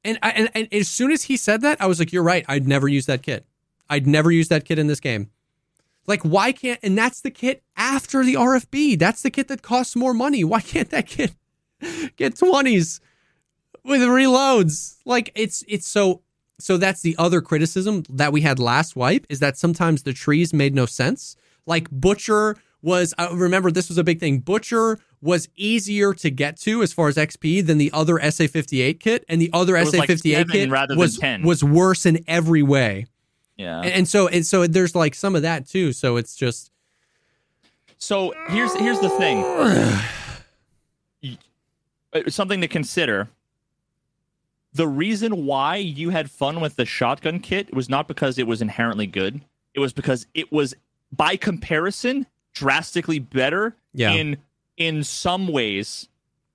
[0.04, 2.44] and, I, and and as soon as he said that I was like you're right
[2.48, 3.46] I'd never use that kit
[3.88, 5.30] I'd never use that kit in this game
[6.06, 9.96] like why can't and that's the kit after the RFB that's the kit that costs
[9.96, 11.32] more money why can't that kit
[12.16, 13.00] get 20s
[13.84, 16.22] with reloads like it's it's so
[16.58, 20.52] so that's the other criticism that we had last wipe is that sometimes the trees
[20.52, 21.36] made no sense
[21.66, 26.56] like butcher was I remember this was a big thing butcher was easier to get
[26.60, 29.94] to as far as xp than the other sa58 kit and the other It was
[29.96, 31.42] like sa58 seven kit rather was 10.
[31.42, 33.06] was worse in every way
[33.56, 33.80] yeah.
[33.80, 36.72] and, and so and so there's like some of that too so it's just
[38.02, 39.44] So here's here's the thing.
[42.14, 43.30] Uh, Something to consider.
[44.74, 48.62] The reason why you had fun with the shotgun kit was not because it was
[48.62, 49.42] inherently good.
[49.74, 50.74] It was because it was
[51.10, 54.12] by comparison drastically better Yeah.
[54.12, 54.38] in
[54.78, 56.08] in some ways.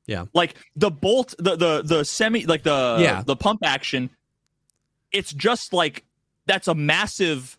[0.08, 0.26] Yeah.
[0.34, 3.24] Like the bolt the the the semi like the Yeah.
[3.26, 4.10] the pump action
[5.12, 6.04] it's just like
[6.48, 7.58] that's a massive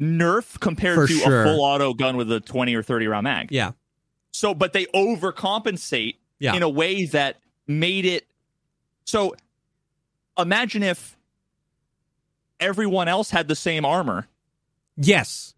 [0.00, 1.42] nerf compared For to sure.
[1.42, 3.48] a full auto gun with a 20 or 30 round mag.
[3.50, 3.72] yeah
[4.32, 6.54] So, but they overcompensate Yeah.
[6.54, 8.26] in a way that made it.
[9.04, 9.34] So,
[10.38, 11.16] imagine if
[12.60, 14.26] everyone else had the same armor,
[14.96, 15.54] yes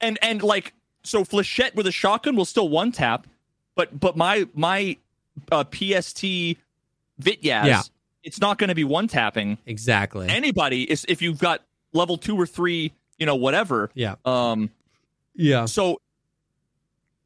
[0.00, 0.72] and and like
[1.02, 3.26] so, Flechette with a shotgun will still one tap,
[3.74, 4.96] but but my my
[5.52, 6.22] uh, PST
[7.20, 7.82] Vityaz, Yeah.
[8.22, 10.90] it's not going to be one tapping exactly anybody.
[10.90, 11.62] Is if you've got
[11.92, 13.90] level two or three, you know, whatever.
[13.94, 14.70] yeah Um,
[15.34, 16.00] yeah So,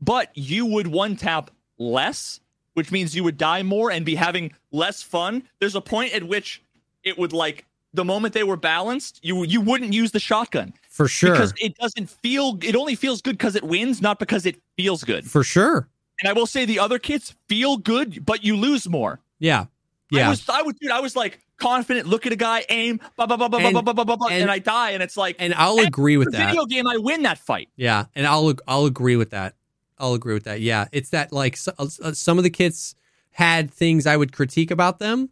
[0.00, 2.40] but you would one tap less,
[2.78, 5.42] which means you would die more and be having less fun.
[5.60, 6.62] There's a point at which
[7.02, 11.09] it would like the moment they were balanced, you you wouldn't use the shotgun for
[11.09, 12.59] sure because it doesn't feel.
[12.62, 15.24] It only feels good because it wins, not because it feels good.
[15.30, 15.88] for sure
[16.20, 19.20] And I will say the other kits feel good, but you lose more.
[19.38, 19.66] yeah
[20.10, 22.06] yeah I was, I was, dude, I was like confident.
[22.06, 24.28] Look at a guy, aim, blah blah blah blah And- blah blah blah blah, blah,
[24.28, 26.96] and- and I die, and it's like, and I'll agree with that video game, I
[26.98, 27.68] win that fight.
[27.76, 29.55] Yeah, and I'll I'll agree with that.
[30.00, 30.60] I'll agree with that.
[30.60, 32.94] Yeah, it's that like so, uh, some of the kits
[33.32, 35.30] had things I would critique about them,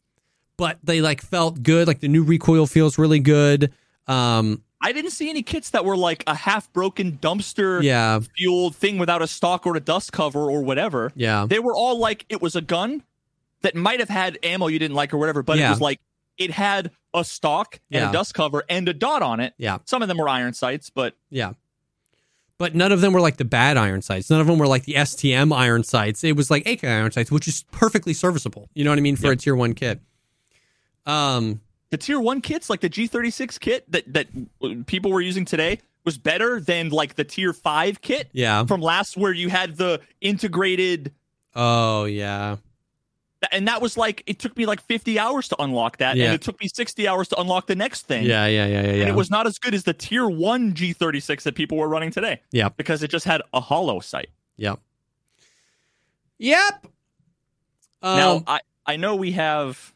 [0.57, 1.87] but they like felt good.
[1.89, 3.73] Like the new recoil feels really good.
[4.07, 8.77] Um, I didn't see any kits that were like a half broken dumpster yeah, fueled
[8.77, 11.11] thing without a stock or a dust cover or whatever.
[11.17, 13.03] yeah, They were all like it was a gun
[13.63, 15.69] that might have had ammo you didn't like or whatever, but Yeah.
[15.69, 15.99] it was like
[16.39, 18.11] it had a stock and Yeah.
[18.11, 19.55] a dust cover and a dot on it.
[19.57, 21.55] yeah, Some of them were iron sights, but yeah.
[22.59, 24.31] But none of them were like the bad iron sights.
[24.31, 26.25] None of them were like the STM iron sights.
[26.25, 28.71] It was like AK iron sights, which is perfectly serviceable.
[28.75, 29.33] You know what I mean for Yeah.
[29.33, 30.01] a tier one kit.
[31.05, 31.61] Um,
[31.91, 36.17] the tier one kits, like the G36 kit that that people were using today, was
[36.19, 38.65] better than like the tier five kit yeah.
[38.65, 41.13] from last, where you had the integrated.
[41.55, 42.57] Oh yeah.
[43.53, 46.27] And that was like it took me like 50 hours to unlock that, Yeah.
[46.27, 48.25] and it took me 60 hours to unlock the next thing.
[48.25, 49.01] Yeah, yeah, yeah, yeah, yeah.
[49.03, 52.11] and it was not as good as the tier one G36 that people were running
[52.11, 52.41] today.
[52.51, 54.31] yeah because it just had a holo sight.
[54.57, 54.81] Yep.
[56.39, 56.87] Yep.
[58.03, 59.93] Um, now I I know we have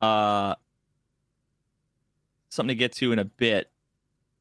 [0.00, 0.54] uh
[2.48, 3.70] something to get to in a bit.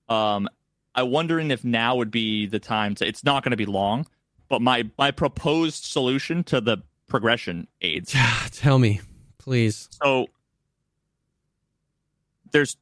[0.09, 0.47] Um,
[0.93, 3.07] I'm wondering if now would be the time to.
[3.07, 4.05] It's not going to be long,
[4.47, 6.77] but my my proposed solution to the
[7.07, 8.15] progression aids.
[8.51, 9.01] tell me,
[9.37, 9.87] please.
[10.03, 10.27] So
[12.51, 12.77] there's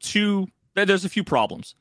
[0.00, 0.48] two.
[0.74, 1.74] There's a few problems.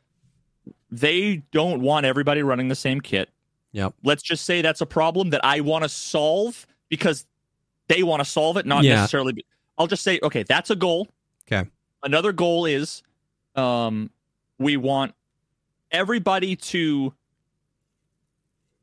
[0.89, 3.30] They don't want everybody running the same kit.
[3.72, 3.93] Yep.
[4.03, 7.26] Let's just say that's a problem that I want to solve because
[7.88, 8.95] they want to solve it, not Yeah.
[8.95, 9.34] necessarily.
[9.34, 9.45] Be,
[9.77, 11.07] I'll just say, okay, that's a goal.
[11.49, 11.69] Okay.
[12.03, 13.02] Another goal is,
[13.56, 14.10] um,
[14.60, 15.14] we want
[15.91, 17.14] everybody to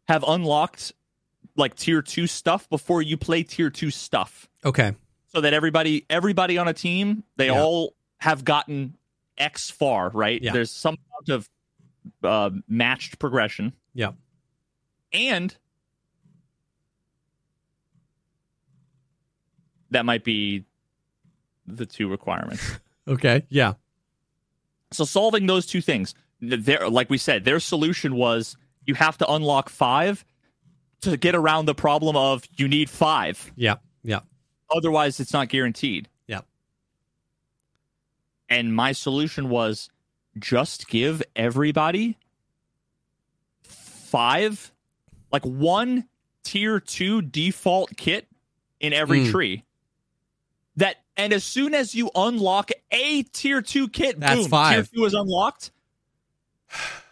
[0.09, 0.94] have unlocked
[1.59, 4.48] like tier two stuff before you play tier two stuff.
[4.64, 4.93] Okay.
[5.28, 7.60] So that everybody everybody on a team, they yeah.
[7.60, 8.97] all have gotten
[9.36, 10.40] X far, right?
[10.43, 10.52] Yeah.
[10.52, 10.97] There's some
[11.28, 11.51] amount of
[12.22, 13.72] uh, matched progression.
[13.94, 14.12] Yeah.
[15.12, 15.55] And
[19.90, 20.64] that might be
[21.66, 22.78] the two requirements.
[23.09, 23.44] okay.
[23.48, 23.74] Yeah.
[24.93, 28.56] So solving those two things, there, like we said, their solution was
[28.86, 30.24] you have to unlock five
[31.03, 33.51] to get around the problem of you need five.
[33.57, 33.77] Yeah.
[34.03, 34.20] Yeah.
[34.75, 36.09] Otherwise, it's not guaranteed.
[36.27, 36.41] Yeah.
[38.49, 39.89] And my solution was
[40.39, 42.16] just give everybody
[43.62, 44.73] five,
[45.33, 46.05] like one
[46.45, 48.27] tier two default kit
[48.81, 49.31] in every Mm.
[49.31, 49.65] tree.
[50.77, 54.75] That and as soon as you unlock a tier two kit, That's boom, five.
[54.91, 55.70] tier two is unlocked.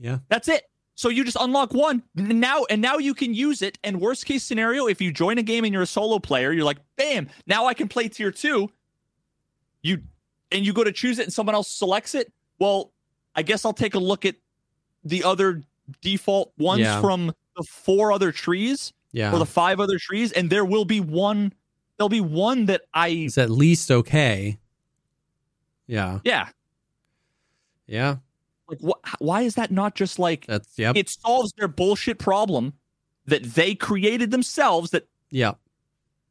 [0.00, 0.18] Yeah.
[0.28, 0.68] That's it.
[0.96, 3.78] So you just unlock one now, and now you can use it.
[3.82, 6.64] And worst case scenario, if you join a game and you're a solo player, you're
[6.64, 8.70] like, bam, now I can play tier two.
[9.82, 9.98] You
[10.52, 12.32] and you go to choose it, and someone else selects it.
[12.60, 12.92] Well,
[13.34, 14.36] I guess I'll take a look at
[15.04, 15.62] the other
[16.00, 17.00] default ones Yeah.
[17.00, 19.32] from the four other trees Yeah.
[19.32, 21.52] or the five other trees, and there will be one.
[21.96, 24.58] There'll be one that I is at least okay.
[25.86, 26.20] Yeah.
[26.24, 26.48] yeah.
[27.86, 28.16] Yeah.
[28.68, 28.98] Like, what?
[29.18, 30.96] Why is that not just like That's yep.
[30.96, 32.74] it solves their bullshit problem
[33.26, 35.52] that they created themselves that yeah.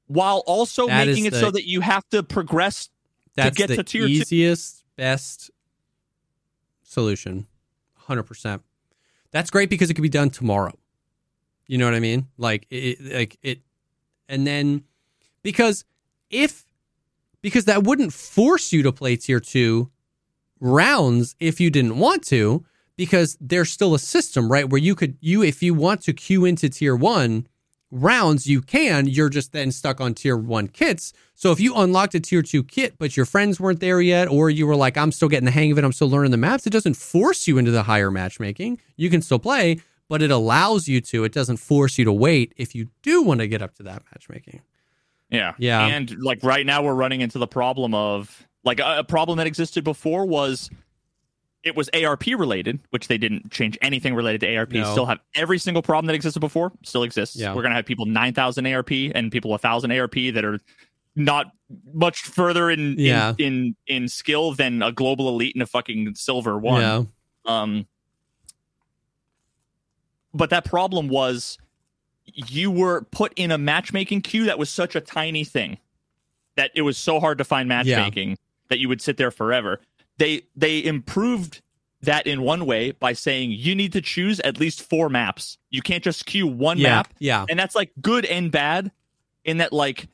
[0.08, 2.90] while also That making it so that you have to progress
[3.36, 4.12] That's get the to tier two.
[4.12, 5.52] easiest, best
[6.84, 7.48] solution.
[8.08, 8.62] 100%.
[9.32, 10.74] That's great because it could be done tomorrow.
[11.68, 12.28] You know what I mean?
[12.38, 13.62] Like it like it
[14.28, 14.84] and then
[15.44, 15.86] because
[16.30, 16.66] if
[17.42, 19.90] because that wouldn't force you to play tier 2
[20.64, 22.66] rounds if you didn't want to
[22.96, 26.46] because there's still a system, right, where you could you if you want to queue
[26.46, 27.48] into tier 1
[27.92, 29.08] rounds you can.
[29.08, 31.14] You're just then stuck on tier 1 kits.
[31.36, 34.50] So if you unlocked a tier 2 kit but your friends weren't there yet or
[34.50, 35.84] you were like I'm still getting the hang of it.
[35.84, 38.80] I'm still learning the maps it doesn't force you into the higher matchmaking.
[38.96, 39.80] You can still play
[40.10, 41.24] but it allows you to.
[41.24, 44.04] It doesn't force you to wait if you do want to get up to that
[44.12, 44.62] matchmaking.
[45.30, 45.54] Yeah.
[45.58, 45.88] Yeah.
[45.88, 49.48] and like right now we're running into the problem of like a, a problem that
[49.48, 50.70] existed before was
[51.64, 54.72] it was ARP related, which they didn't change anything related to ARP.
[54.74, 54.92] No.
[54.92, 57.36] Still have every single problem that existed before, still exists.
[57.38, 57.54] Yeah.
[57.56, 60.60] We're gonna have people nine thousand ARP and people thousand ARP that are
[61.16, 61.52] not
[61.94, 63.34] much further in, Yeah.
[63.38, 66.82] in in in skill than a global elite and a fucking silver one.
[66.82, 67.04] yeah
[67.46, 67.86] Um,
[70.34, 71.58] but that problem was
[72.26, 75.78] you were put in a matchmaking queue that was such a tiny thing
[76.56, 78.38] that it was so hard to find matchmaking
[78.74, 79.80] that you would sit there forever.
[80.18, 81.62] They they improved
[82.02, 85.60] that in one way by saying you need to choose at least four maps.
[85.70, 88.92] You can't just queue one yeah map yeah and that's like good and bad
[89.46, 90.08] in that like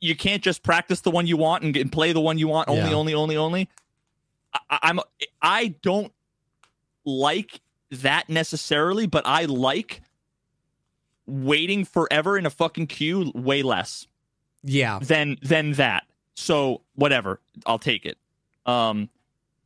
[0.00, 2.68] you can't just practice the one you want and, and play the one you want
[2.68, 2.96] only Yeah.
[2.96, 3.68] only only only
[4.68, 5.00] I, i'm
[5.40, 6.12] i don't
[7.04, 7.60] like
[7.90, 10.02] that necessarily but i like
[11.26, 14.06] waiting forever in a fucking queue way less
[14.62, 16.04] yeah than than that
[16.34, 17.40] so whatever.
[17.66, 18.18] I'll take it.
[18.66, 19.08] Um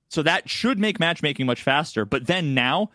[0.09, 2.05] so that should make matchmaking much faster.
[2.05, 2.91] But then now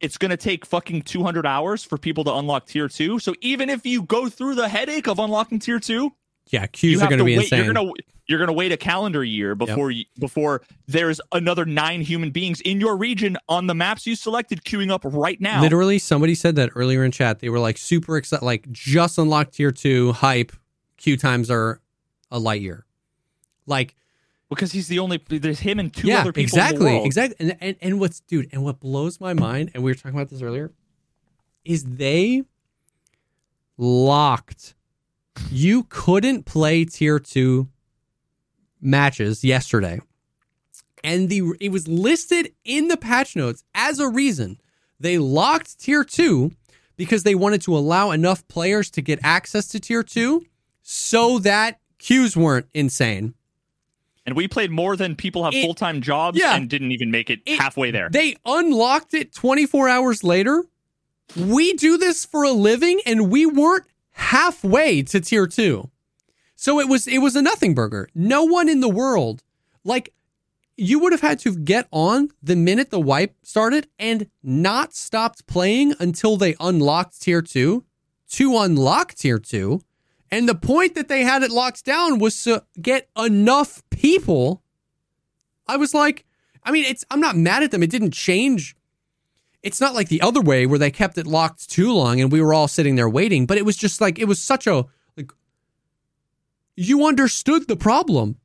[0.00, 3.68] it's going to take fucking 200 hours for people to unlock tier 2 so even
[3.68, 6.10] if you go through the headache of unlocking tier 2
[6.46, 7.44] yeah queues are going to be wait.
[7.44, 7.64] Insane.
[7.64, 11.64] you're going to you're going to wait a calendar year before you, before there's another
[11.64, 15.60] 9 human beings in your region on the maps you selected queuing up right now.
[15.60, 17.40] Literally, somebody said that earlier in chat.
[17.40, 20.52] They were like super excited, like just unlocked tier two hype.
[20.96, 21.80] Queue times are
[22.30, 22.86] a light year.
[23.70, 23.94] Like,
[24.50, 27.36] because he's the only there's him and two yeah, other people exactly, exactly.
[27.38, 30.28] And, and and what's dude, and what blows my mind, and we were talking about
[30.28, 30.72] this earlier,
[31.64, 32.44] is they
[33.78, 34.74] locked.
[35.50, 37.68] You couldn't play tier two
[38.80, 40.00] matches yesterday,
[41.02, 44.58] and the it was listed in the patch notes as a reason
[45.00, 46.52] they locked tier two
[46.96, 50.44] because they wanted to allow enough players to get access to tier two
[50.82, 53.34] so that queues weren't insane.
[54.30, 56.54] And we played more than people have full time jobs yeah.
[56.54, 58.08] and didn't even make it, It- halfway there.
[58.08, 60.66] They unlocked it 24 hours later.
[61.36, 65.90] We do this for a living and we weren't halfway to tier 2.
[66.54, 68.08] So it was it was a nothing burger.
[68.14, 69.42] No one in the world
[69.82, 70.14] like
[70.76, 75.48] you would have had to get on the minute the wipe started and not stopped
[75.48, 77.84] playing until they unlocked tier 2
[78.30, 79.82] to unlock tier 2.
[80.30, 84.62] And the point that they had it locked down was to get enough people
[85.70, 86.24] I was like,
[86.64, 87.82] I mean, it's I'm not mad at them.
[87.84, 88.74] It didn't change.
[89.62, 92.42] It's not like the other way where they kept it locked too long and we
[92.42, 94.86] were all sitting there waiting, but it was just like it was such a
[95.16, 95.30] like
[96.74, 98.36] you understood the problem.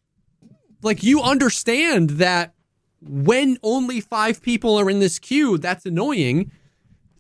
[0.84, 2.53] Like you understand that
[3.02, 6.52] when only 5 people are in this queue, that's annoying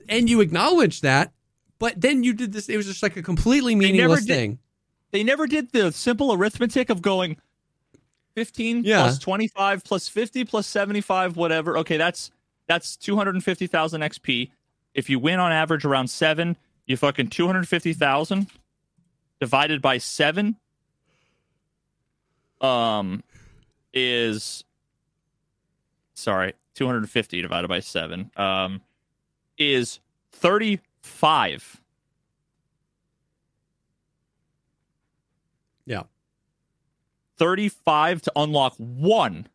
[0.07, 1.33] and you acknowledge that,
[1.79, 4.59] but then you did this it was just like a completely meaningless did- thing.
[5.11, 7.37] they never did the simple arithmetic of going
[8.35, 9.01] 15 Yeah.
[9.03, 12.31] plus 25 plus 50 plus 75 whatever okay that's
[12.67, 14.51] that's 250,000 XP
[14.93, 16.57] if you win on average around 7
[16.87, 18.47] you fucking 250,000
[19.39, 20.55] divided by 7
[22.61, 23.23] um
[23.93, 24.63] is
[26.13, 28.81] sorry 250 divided by 7 um
[29.57, 29.99] is
[31.05, 31.81] 35
[35.85, 36.03] Yeah.
[37.37, 39.47] 35 to unlock one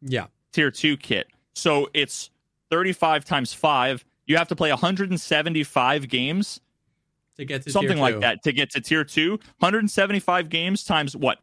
[0.00, 0.26] Yeah.
[0.52, 1.28] tier 2 kit.
[1.54, 2.30] So it's
[2.70, 4.04] 35 times 5.
[4.26, 6.60] You have to play 175 games,
[7.36, 9.32] To get to something like that to get to tier 2.
[9.58, 11.38] 175 games times what?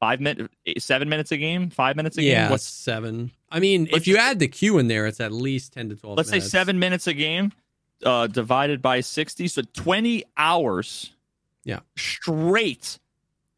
[0.00, 2.50] 5 minutes eh, 7 minutes a game, 5 minutes a Yeah, game.
[2.50, 3.30] What's seven.
[3.50, 5.96] I mean, Let's if you add the queue in there, it's at least ten to
[5.96, 6.16] twelve.
[6.16, 7.52] let's say 7 minutes a game
[8.04, 11.14] uh divided by 60, so 20 hours.
[11.64, 11.80] Yeah.
[11.96, 12.98] Straight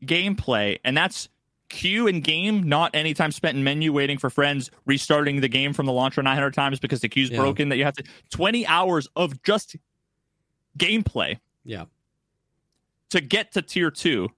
[0.04, 1.28] gameplay and that's
[1.68, 5.72] queue in game, not any time spent in menu waiting for friends, restarting the game
[5.72, 7.36] from the launcher 900 times because the queue's Yeah.
[7.36, 7.68] broken.
[7.68, 9.76] That you have to 20 hours of just
[10.78, 11.84] gameplay Yeah,
[13.10, 14.30] to get to tier two,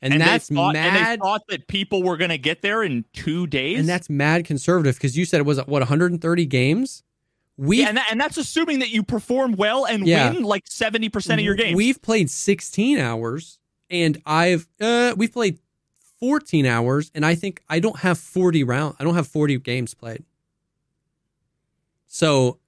[0.00, 3.04] and, they that's thought, and they thought that people were going to get there in
[3.12, 3.78] two days.
[3.78, 7.02] And that's mad conservative because you said it was what 130 games.
[7.58, 10.32] We yeah, and, that, and that's assuming that you perform well and Yeah.
[10.32, 11.76] win like 70% of your games.
[11.76, 13.58] We've played 16 hours,
[13.90, 15.58] and I've uh, we've played
[16.18, 18.96] 14 hours, and I think I don't have 40 round.
[18.98, 20.24] I don't have 40 games played.
[22.06, 22.58] So,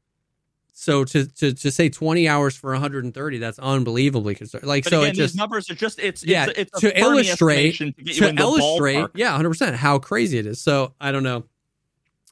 [0.73, 4.69] so to to to say 20 hours for 130, that's unbelievably conservative.
[4.69, 6.91] Like but so, again, it just these numbers are just it's Yeah, it's, it's a
[6.91, 9.11] to illustrate- to to illustrate, ballpark.
[9.15, 10.61] yeah, 100 percent how crazy it is.
[10.61, 11.45] So I don't know.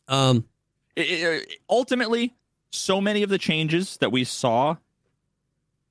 [0.08, 0.44] Um,
[0.96, 2.34] it- it- ultimately,
[2.72, 4.76] so many of the changes that we saw,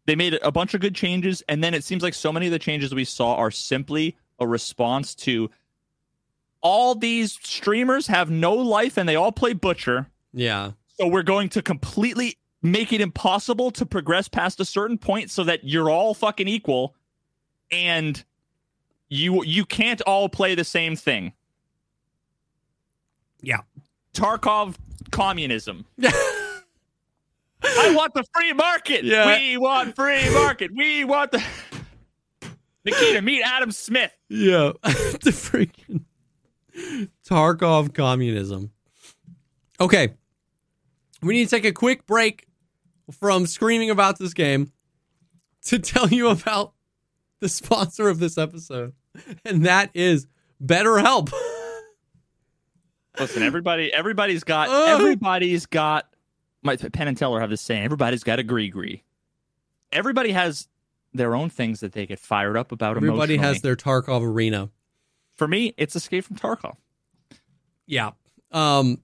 [0.06, 2.52] they made a bunch of good changes, and then it seems like so many of
[2.52, 5.50] the changes we saw are simply a response to
[6.62, 10.08] all these streamers have no life and they all play butcher.
[10.34, 15.32] yeah, So we're going to completely make it impossible to progress past a certain point
[15.32, 16.94] so that you're all fucking equal
[17.72, 18.24] and
[19.10, 21.34] you you can't all play the same thing.
[23.42, 23.62] Yeah.
[24.14, 24.76] Tarkov
[25.12, 25.86] communism.
[27.64, 29.04] I want the free market.
[29.04, 29.38] Yeah.
[29.38, 30.72] We want free market.
[30.76, 31.44] We want the
[32.86, 34.12] Nikita, meet Adam Smith.
[34.30, 36.04] yeah, the freaking
[37.30, 38.72] Tarkov communism.
[39.80, 40.10] Okay,
[41.22, 42.48] we need to take a quick break
[43.12, 44.72] from screaming about this game
[45.66, 46.74] to tell you about
[47.40, 48.94] the sponsor of this episode,
[49.46, 50.26] and that is
[50.64, 51.32] BetterHelp.
[53.20, 54.86] Listen, everybody everybody's got Uh.
[54.98, 56.08] everybody's got
[56.64, 59.04] my Penn and Teller have this saying, everybody's got a gree gree.
[59.92, 60.68] Everybody has
[61.14, 64.70] their own things that they get fired up about Everybody has their Tarkov arena.
[65.36, 66.76] For me, it's Escape from Tarkov.
[67.86, 68.12] Yeah.
[68.52, 69.02] Um.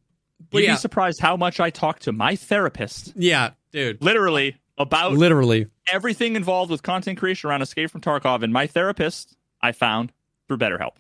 [0.51, 4.01] But You'd yeah, be surprised how much I talk to my therapist, yeah, dude.
[4.01, 5.67] literally, about Literally.
[5.91, 8.43] everything involved with content creation around Escape from Tarkov.
[8.43, 10.11] And my therapist, I found
[10.47, 10.91] through BetterHelp.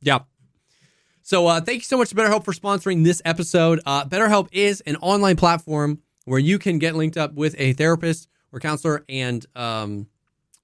[0.00, 0.20] Yeah.
[1.22, 3.80] So uh, thank you so much to BetterHelp for sponsoring this episode.
[3.86, 8.28] Uh, BetterHelp is an online platform where you can get linked up with a therapist
[8.52, 10.08] or counselor, and um,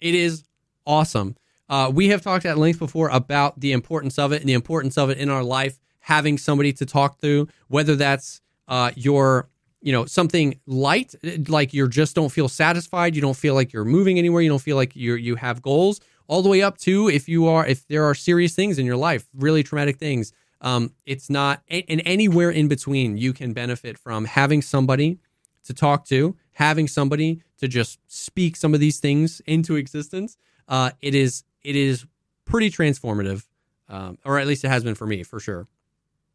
[0.00, 0.44] it is
[0.84, 1.36] awesome.
[1.68, 4.98] Uh, we have talked at length before about the importance of it and the importance
[4.98, 9.48] of it in our life, having somebody to talk to, whether that's uh, your,
[9.80, 11.14] you know, something light,
[11.48, 14.58] like you just don't feel satisfied, you don't feel like you're moving anywhere, you don't
[14.58, 17.86] feel like you you have goals, all the way up to if you are if
[17.86, 20.32] there are serious things in your life, really traumatic things.
[20.60, 25.18] Um, it's not and anywhere in between you can benefit from having somebody
[25.64, 30.36] to talk to, having somebody to just speak some of these things into existence.
[30.66, 32.06] Uh, it is it is
[32.44, 33.44] pretty transformative,
[33.88, 35.66] um, or at least it has been for me for sure.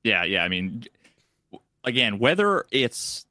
[0.04, 0.44] Yeah, yeah.
[0.44, 0.84] I mean,
[1.84, 3.26] again, whether it's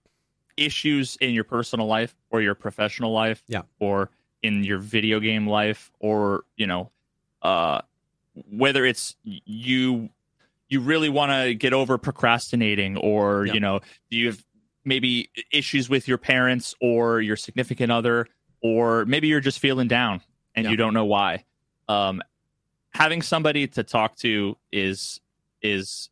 [0.56, 3.62] issues in your personal life or your professional life, Yeah.
[3.78, 4.10] or
[4.43, 6.90] in your video game life, or you know,
[7.43, 7.81] uh,
[8.51, 10.10] whether it's you
[10.73, 13.53] you really want to get over procrastinating, or Yeah.
[13.53, 14.43] you know, you have
[14.86, 18.27] maybe issues with your parents or your significant other,
[18.62, 20.23] or maybe you're just feeling down
[20.55, 20.70] and Yeah.
[20.70, 21.44] you don't know why.
[21.89, 22.23] Um,
[22.94, 25.20] having somebody to talk to is
[25.61, 26.09] is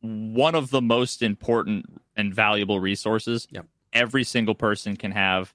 [0.00, 1.86] one of the most important
[2.16, 3.66] and valuable resources Yep.
[3.94, 5.54] every single person can have.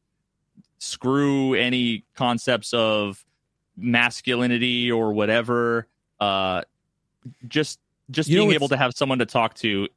[0.80, 3.24] Screw any concepts of
[3.78, 5.88] masculinity or whatever.
[6.20, 6.64] Uh,
[7.48, 7.80] just
[8.12, 9.88] just You being able to have someone to talk to.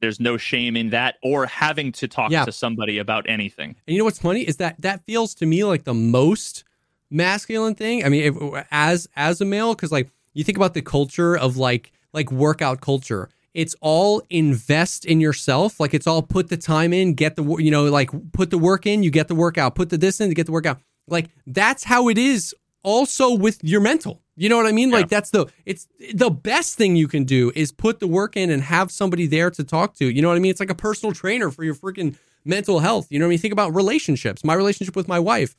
[0.00, 2.44] There's no shame in that, or having to talk Yeah.
[2.44, 3.70] to somebody about anything.
[3.86, 6.62] And you know what's funny is that that feels to me like the most
[7.10, 8.04] masculine thing.
[8.04, 11.56] I mean, if, as as a male, because like you think about the culture of
[11.56, 13.28] like like workout culture.
[13.54, 15.80] It's all invest in yourself.
[15.80, 18.86] Like it's all put the time in, get the you know like put the work
[18.86, 19.74] in, you get the workout.
[19.74, 20.78] Put the this in to get the workout.
[21.08, 22.54] Like that's how it is.
[22.84, 24.22] Also with your mental.
[24.38, 24.90] You know what I mean?
[24.90, 24.98] Yeah.
[24.98, 28.50] Like that's the it's the best thing you can do is put the work in
[28.50, 30.06] and have somebody there to talk to.
[30.06, 30.50] You know what I mean?
[30.50, 33.08] It's like a personal trainer for your freaking mental health.
[33.10, 33.38] You know what I mean?
[33.38, 34.44] Think about relationships.
[34.44, 35.56] My relationship with my wife.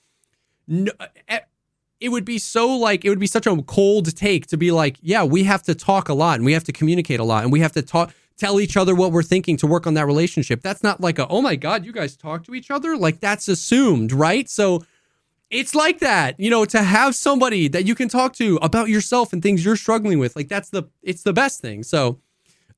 [0.67, 0.91] No,
[1.27, 1.39] eh,
[1.99, 4.97] it would be so like it would be such a cold take to be like,
[5.01, 7.51] yeah, we have to talk a lot and we have to communicate a lot and
[7.51, 10.61] we have to talk tell each other what we're thinking to work on that relationship.
[10.61, 12.95] That's not like a oh my god, you guys talk to each other?
[12.95, 14.49] Like that's assumed, right?
[14.49, 14.83] So
[15.49, 19.33] it's like that, you know, to have somebody that you can talk to about yourself
[19.33, 20.35] and things you're struggling with.
[20.35, 21.83] Like that's the it's the best thing.
[21.83, 22.19] So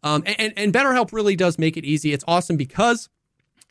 [0.03, 2.13] um and and BetterHelp really does make it easy.
[2.13, 3.09] It's awesome because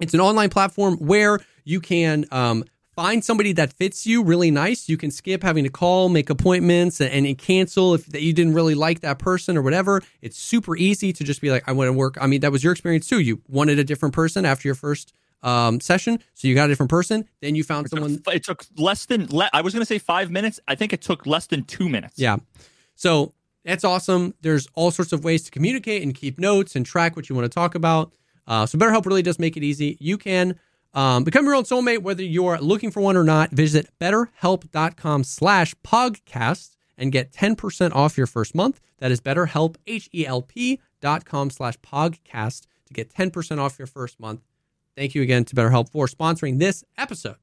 [0.00, 2.64] it's an online platform where you can um,
[2.96, 4.88] find somebody that fits you really nice.
[4.88, 8.54] You can skip having to call, make appointments, and, and cancel if that you didn't
[8.54, 10.02] really like that person or whatever.
[10.22, 12.16] It's super easy to just be like, I want to work.
[12.20, 13.20] I mean, that was your experience too.
[13.20, 15.12] You wanted a different person after your first
[15.42, 17.24] um, session, so you got a different person.
[17.40, 18.22] Then you found It took, someone.
[18.32, 19.26] it took less than.
[19.30, 20.60] Le- I was going to say five minutes.
[20.68, 22.14] I think it took less than two minutes.
[22.18, 22.36] Yeah.
[22.94, 23.32] So
[23.64, 24.34] that's awesome.
[24.42, 27.44] There's all sorts of ways to communicate and keep notes and track what you want
[27.46, 28.12] to talk about.
[28.46, 29.96] Uh, so BetterHelp really does make it easy.
[30.00, 30.58] You can
[30.92, 33.50] um, become your own soulmate, whether you're looking for one or not.
[33.50, 38.80] Visit betterhelp.com slash pogcast and get 10% off your first month.
[38.98, 44.42] That is betterhelp, H-E-L-P dot com slash pogcast to get 10% off your first month.
[45.00, 47.36] Thank you again to BetterHelp for sponsoring this episode.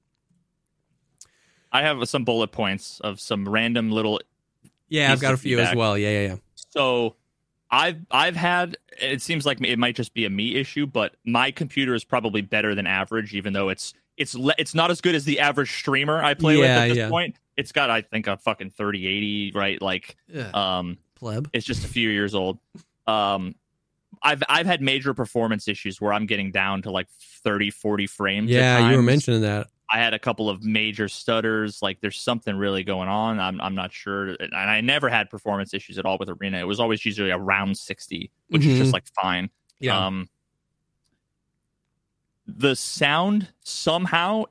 [1.72, 4.22] I have some bullet points of some random little.
[4.90, 5.98] Yeah, I've got a few as well.
[5.98, 6.36] Yeah, yeah, yeah.
[6.70, 7.16] So,
[7.72, 8.78] I've I've had.
[9.02, 12.42] It seems like it might just be a me issue, but my computer is probably
[12.42, 15.72] better than average, even though it's it's le- it's not as good as the average
[15.80, 17.10] streamer I play with at this yeah.
[17.10, 17.38] point.
[17.58, 19.82] It's got I think a fucking thirty eighty, right?
[19.82, 20.16] Like,
[20.54, 21.50] um, pleb.
[21.54, 22.60] it's just a few years old.
[23.08, 23.56] Um,
[24.24, 27.08] I've I've had major performance issues where I'm getting down to like
[27.44, 28.50] 30, 40 frames.
[28.50, 29.68] Yeah, you were mentioning that.
[29.90, 31.82] I had a couple of major stutters.
[31.82, 33.40] Like there's something really going on.
[33.40, 34.36] I'm I'm not sure.
[34.40, 36.58] And I never had performance issues at all with Arena.
[36.60, 38.68] It was always usually around 60, which Mhm.
[38.72, 39.50] is just like fine.
[39.80, 40.06] Yeah.
[40.06, 40.28] Um,
[42.46, 44.46] the sound somehow,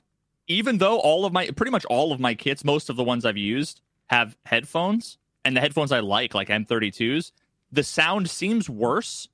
[0.49, 3.25] even though all of my pretty much all of my kits, most of the ones
[3.25, 7.33] I've used have headphones, and the headphones I like, like M32s,
[7.73, 9.29] the sound seems worse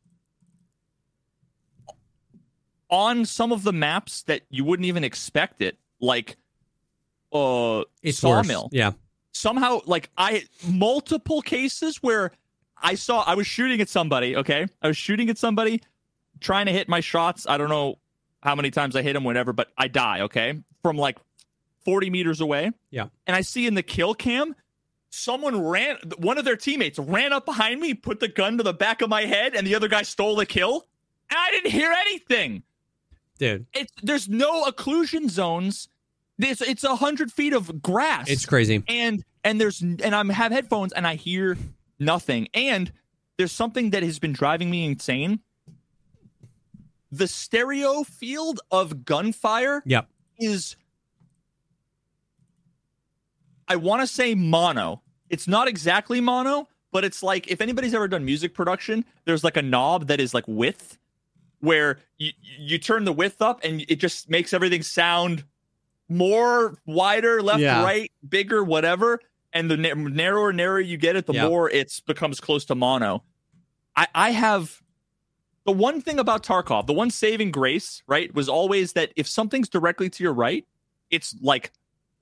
[2.93, 6.37] on some of the maps that you wouldn't even expect it, like
[7.33, 8.47] uh it's worse.
[8.47, 8.93] Sawmill Yeah.
[9.33, 12.31] somehow like I multiple cases where
[12.81, 14.67] I saw I was shooting at somebody, okay?
[14.83, 15.81] I was shooting at somebody
[16.41, 17.47] trying to hit my shots.
[17.49, 17.99] I don't know
[18.43, 20.61] how many times I hit him whatever, but I die, okay?
[20.83, 21.17] From like
[21.85, 22.73] 40 meters away.
[22.91, 23.07] Yeah.
[23.27, 24.55] And I see in the kill cam
[25.11, 28.73] someone ran one of their teammates ran up behind me, put the gun to the
[28.75, 30.87] back of my head and the other guy stole the kill.
[31.31, 32.63] And I didn't hear anything
[33.43, 35.89] Dude, it's there's no occlusion zones.
[36.39, 38.31] It's it's a hundred feet of grass.
[38.31, 38.85] it's crazy.
[38.87, 41.59] and and there's and I'm have headphones and I hear
[41.99, 42.47] nothing.
[42.55, 42.93] And
[43.39, 45.41] there's something that has been driving me insane.
[47.11, 50.07] The stereo field of gunfire Yep.
[50.39, 50.77] is
[53.67, 55.03] I want to say mono.
[55.31, 59.57] It's not exactly mono, but it's like if anybody's ever done music production, there's like
[59.57, 60.97] a knob that is like width
[61.63, 65.45] where you you turn the width up and it just makes everything sound
[66.09, 67.83] more wider, left, Yeah.
[67.83, 69.21] right, bigger, whatever.
[69.55, 71.49] And the na- narrower, narrower you get it, the Yeah.
[71.49, 73.23] more it's becomes close to mono.
[73.97, 74.83] I I have
[75.65, 79.69] the one thing about Tarkov, the one saving grace, right, was always that if something's
[79.69, 80.67] directly to your right,
[81.11, 81.71] it's like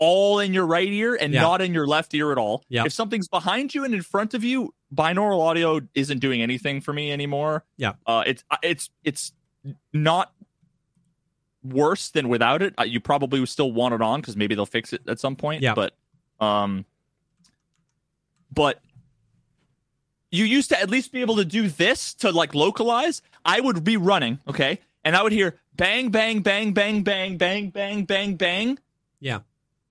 [0.01, 1.43] all in your right ear and Yeah.
[1.43, 2.65] not in your left ear at all.
[2.69, 2.85] Yeah.
[2.87, 6.93] If something's behind you and in front of you, binaural audio isn't doing anything for
[6.93, 7.65] me anymore.
[7.77, 7.93] Yeah.
[8.07, 9.33] Uh, it's it's it's
[9.93, 10.33] not
[11.63, 12.75] worse than without it.
[12.79, 15.37] Uh, you probably would still want it on because maybe they'll fix it at some
[15.37, 15.63] point.
[15.63, 15.75] Yeah.
[15.75, 15.93] But
[16.41, 16.87] um,
[18.53, 18.81] but
[20.31, 23.21] you used to at least be able to do this to like localize.
[23.45, 27.71] I would be running, okay, and I would hear bang, bang, bang, bang, bang, bang,
[27.71, 28.79] bang, bang, bang,
[29.21, 29.41] Yeah.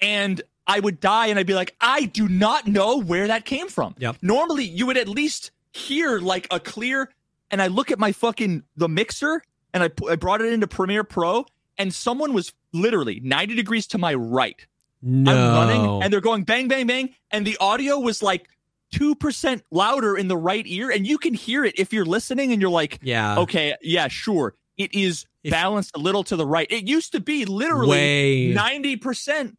[0.02, 3.70] And I would die, and I'd be like, I do not know where that came
[3.70, 3.96] from.
[3.98, 4.18] Yep.
[4.22, 7.10] Normally, you would at least hear like a clear.
[7.52, 9.42] And I look at my fucking the mixer,
[9.74, 11.46] and I I brought it into Premiere Pro,
[11.80, 14.66] and someone was literally ninety degrees to my right.
[15.02, 15.32] No.
[15.32, 18.48] I'm running, and they're going bang, bang, bang, and the audio was like
[18.92, 22.52] two percent louder in the right ear, and you can hear it if you're listening,
[22.52, 23.40] and you're like, yeah.
[23.40, 26.68] okay, yeah, sure, it is balanced a little to the right.
[26.70, 28.54] It used to be literally Way.
[28.54, 29.58] ninety percent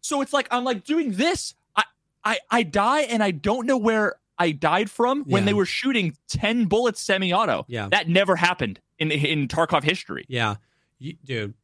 [0.00, 1.54] So it's like I'm like doing this.
[1.76, 1.84] I
[2.24, 5.46] I I die and I don't know where I died from when Yeah.
[5.46, 7.64] they were shooting 10 bullets semi-auto.
[7.68, 7.88] Yeah.
[7.90, 10.24] That never happened in in Tarkov history.
[10.28, 10.56] Yeah,
[10.98, 11.54] you, dude,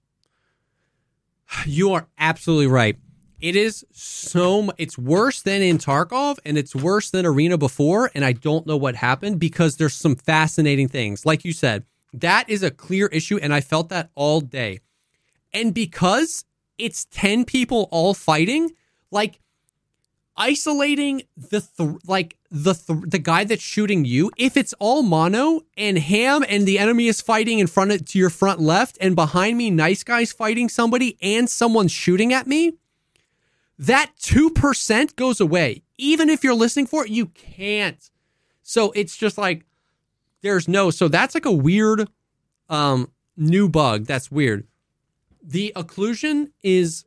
[1.67, 2.97] you are absolutely right.
[3.41, 4.71] It is so.
[4.79, 8.11] It's worse than in Tarkov, and it's worse than Arena before.
[8.15, 11.27] And I don't know what happened because there's some fascinating things.
[11.27, 11.85] Like you said,
[12.15, 14.81] that is a clear issue, and I felt that all day.
[15.53, 16.45] And because
[16.79, 18.73] it's ten people all fighting,
[19.11, 19.41] like
[20.37, 25.61] isolating the th- like the th- the guy that's shooting you if it's all mono
[25.77, 29.15] and ham and the enemy is fighting in front of to your front left and
[29.15, 32.73] behind me nice guys fighting somebody and someone's shooting at me
[33.77, 35.83] that 2% goes away.
[35.99, 38.11] Even if you're listening for it you can't.
[38.63, 39.65] So it's just like
[40.43, 42.09] there's no so that's like a weird
[42.69, 44.07] um new bug.
[44.07, 44.67] That's weird
[45.47, 47.05] the occlusion is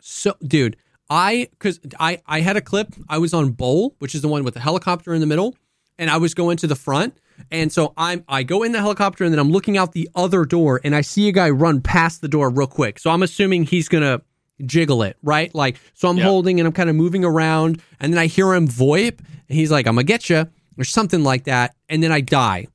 [0.00, 0.76] so dude
[1.08, 2.88] i because i i had a clip.
[3.08, 5.56] I was on bowl which is the one with the helicopter in the middle
[5.98, 7.16] and i was going to the front.
[7.50, 10.44] And so i'm i go in the helicopter and then i'm looking out the other
[10.44, 12.98] door and i see a guy run past the door real quick.
[12.98, 14.20] So i'm assuming he's gonna
[14.66, 15.54] jiggle it right?
[15.54, 16.24] Like so i'm Yeah.
[16.24, 19.70] holding and i'm kind of moving around and then i hear him voip and he's
[19.70, 20.46] like i'm gonna get you
[20.78, 22.66] or something like that and then i die.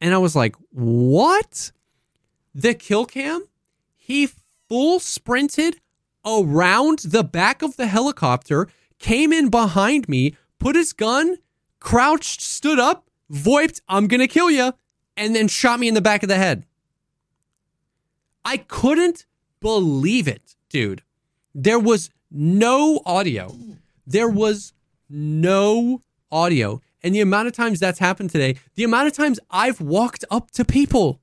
[0.00, 1.72] And i was like what
[2.54, 3.46] the kill cam
[3.96, 4.28] he
[4.68, 5.80] full sprinted
[6.26, 8.68] around the back of the helicopter,
[8.98, 11.36] came in behind me, put his gun,
[11.78, 14.72] crouched, stood up, voiped, I'm going to kill you,
[15.16, 16.66] and then shot me in the back of the head.
[18.44, 19.26] I couldn't
[19.60, 21.02] believe it, dude.
[21.54, 23.56] There was no audio.
[24.06, 24.72] There was
[25.08, 26.02] no
[26.32, 26.80] audio.
[27.02, 30.50] And the amount of times that's happened today, the amount of times I've walked up
[30.52, 31.20] to people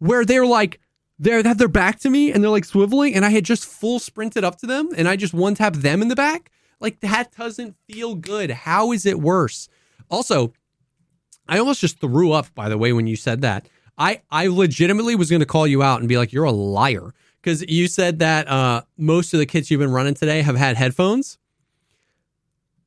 [0.00, 0.80] where they're like,
[1.18, 3.98] they're have their back to me and they're like swiveling, and I had just full
[4.00, 6.50] sprinted up to them and I just one tap them in the back.
[6.80, 8.50] Like that doesn't feel good.
[8.50, 9.68] How is it worse?
[10.10, 10.52] Also,
[11.46, 13.68] I almost just threw up by the way when you said that.
[13.98, 17.12] I I legitimately was going to call you out and be like you're a liar
[17.42, 20.76] because you said that uh, most of the kits you've been running today have had
[20.76, 21.38] headphones.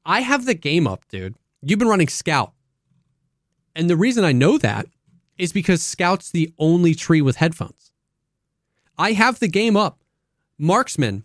[0.05, 1.35] I have the game up, dude.
[1.61, 2.53] You've been running Scout.
[3.75, 4.87] And the reason I know that
[5.37, 7.91] is because Scout's the only tree with headphones.
[8.97, 10.03] I have the game up.
[10.57, 11.23] Marksman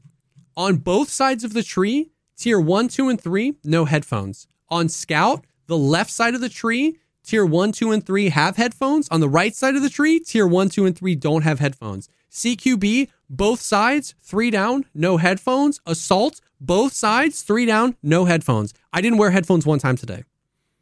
[0.56, 4.46] on both sides of the tree, tier one, two, and three, no headphones.
[4.68, 9.08] On Scout, the left side of the tree, tier one, two, and three have headphones.
[9.10, 12.08] On the right side of the tree, tier one, two, and three don't have headphones.
[12.30, 15.80] CQB, both sides, three down, no headphones.
[15.86, 18.74] Assault, both sides, three down, no headphones.
[18.92, 20.24] I didn't wear headphones one time today.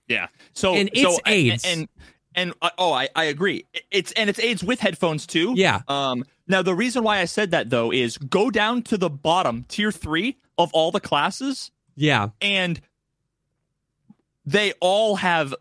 [0.08, 0.28] Yeah.
[0.52, 1.64] So And so, it's AIDS.
[1.64, 1.88] and and,
[2.36, 3.64] and uh, oh, I, I agree.
[3.90, 5.54] It's and it's AIDS with headphones too.
[5.56, 5.80] Yeah.
[5.88, 6.24] Um.
[6.46, 9.90] Now the reason why I said that though is go down to the bottom tier
[9.90, 12.28] three of all the classes, Yeah.
[12.40, 12.80] and
[14.44, 15.54] they all have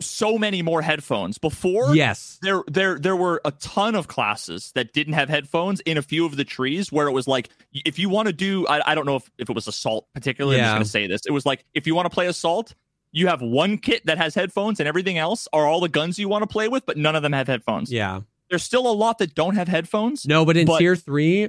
[0.00, 1.38] so many more headphones.
[1.38, 2.38] Before, Yes.
[2.42, 6.26] there there there were a ton of classes that didn't have headphones in a few
[6.26, 9.06] of the trees where it was like if you want to do I, I don't
[9.06, 11.46] know if, if it was assault particularly i'm just going to say this it was
[11.46, 12.74] like if you want to play assault
[13.12, 16.28] you have one kit that has headphones and everything else are all the guns you
[16.28, 18.20] want to play with but none of them have headphones Yeah.
[18.50, 21.48] there's still a lot that don't have headphones No, but in But- tier three,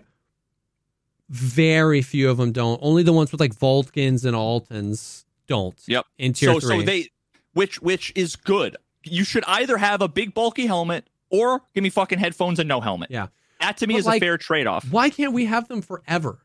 [1.30, 2.80] very few of them don't.
[2.82, 5.76] Only the ones with like Vulkans and Altyns don't.
[5.88, 6.06] Yep.
[6.18, 6.80] In tier so three.
[6.80, 7.10] so they
[7.54, 11.90] which which is good you should either have a big bulky helmet or give me
[11.90, 13.28] fucking headphones and no helmet Yeah.
[13.60, 16.40] that to me But, is like, a fair trade-off Why can't we have them forever?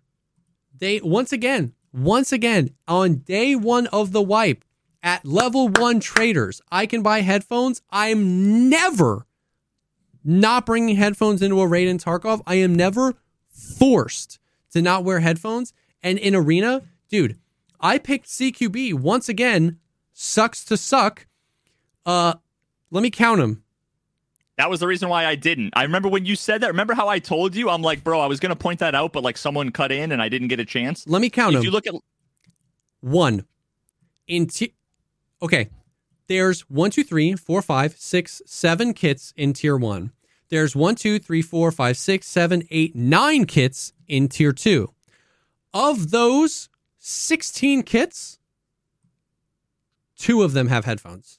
[0.79, 4.65] They once again, once again, on day one of the wipe
[5.09, 7.81] at level one traders, I can buy headphones.
[7.91, 9.27] I'm never
[10.23, 12.43] not bringing headphones into a raid in Tarkov.
[12.47, 13.15] I am never
[13.49, 14.39] forced
[14.73, 15.73] to not wear headphones.
[16.03, 17.39] And in arena, dude,
[17.81, 19.79] I picked CQB once again.
[20.13, 21.27] Sucks to suck.
[22.05, 22.35] Uh,
[22.91, 23.63] let me count them.
[24.59, 25.71] That was the reason why I didn't.
[25.75, 26.67] I remember when you said that.
[26.69, 27.71] Remember how I told you?
[27.71, 30.21] I'm like, bro, I was gonna point that out, but like someone cut in and
[30.21, 31.07] I didn't get a chance.
[31.07, 31.65] Let me count If them.
[31.65, 31.95] you look at
[33.01, 33.47] one
[34.27, 34.75] in t-
[35.43, 35.69] okay.
[36.27, 40.13] There's one two three four five six seven kits in tier one.
[40.51, 44.93] There's one two three four five six seven eight nine kits in tier two.
[45.73, 48.39] Of those 16 kits
[50.19, 51.39] two of them have headphones.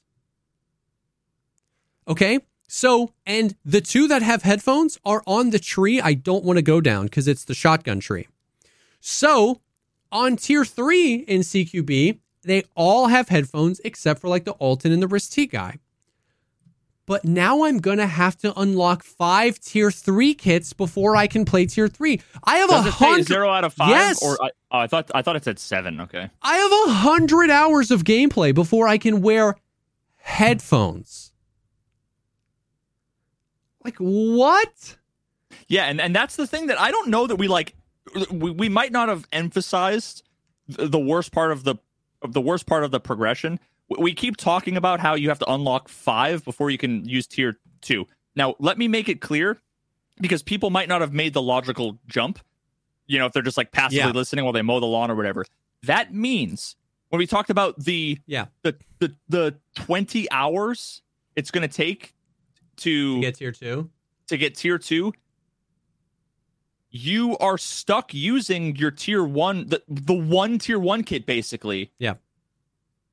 [2.08, 2.40] Okay?
[2.66, 6.62] So and the two that have headphones are on the tree i don't want to
[6.62, 8.26] go down because it's the shotgun tree.
[9.00, 9.60] So
[10.10, 15.02] on tier three in CQB, they all have headphones except for like the Altyn and
[15.02, 15.78] the Rys-T guy.
[17.06, 21.44] but now I'm going to have to unlock five tier three kits before I can
[21.44, 22.20] play tier three.
[22.44, 23.26] I have Does a hundred.
[23.26, 23.88] zero out of five?
[23.90, 24.22] Yes.
[24.22, 26.00] Or I, oh, I thought I thought it said seven.
[26.02, 26.30] Okay.
[26.42, 29.56] I have a hundred hours of gameplay before I can wear
[30.18, 31.32] headphones.
[33.84, 34.96] Like what?
[35.66, 37.74] Yeah, and, and that's the thing that I don't know that we like.
[38.30, 40.22] We, we might not have emphasized
[40.68, 41.76] the worst part of the
[42.28, 43.58] the worst part of the progression.
[43.98, 47.58] We- keep talking about how you have to unlock five before you can use tier
[47.80, 48.06] two.
[48.36, 49.58] Now, let me make it clear
[50.20, 52.38] because people might not have made the logical jump.
[53.06, 54.10] You know, if they're just like passively Yeah.
[54.10, 55.44] listening while they mow the lawn or whatever.
[55.82, 56.76] That means
[57.08, 58.46] when we talked about the Yeah.
[58.62, 61.02] the the, the twenty hours
[61.34, 62.14] it's going to take
[62.76, 63.90] to To get tier two.
[64.28, 65.12] to get tier two,
[66.90, 71.92] you are stuck using your tier one, the, the one tier one kit, basically.
[71.98, 72.14] Yeah.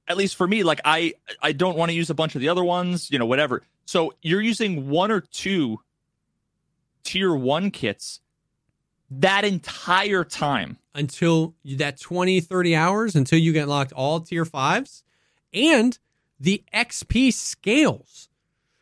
[0.08, 2.50] At least for me, like I, I don't want to use a bunch of the
[2.50, 3.64] other ones, you know, whatever.
[3.86, 5.80] So you're using one or two
[7.04, 8.22] tier one kits
[9.10, 10.78] that entire time.
[10.94, 15.04] until that 20 30 hours until you get locked all tier fives
[15.54, 16.00] and
[16.40, 18.27] the xp scales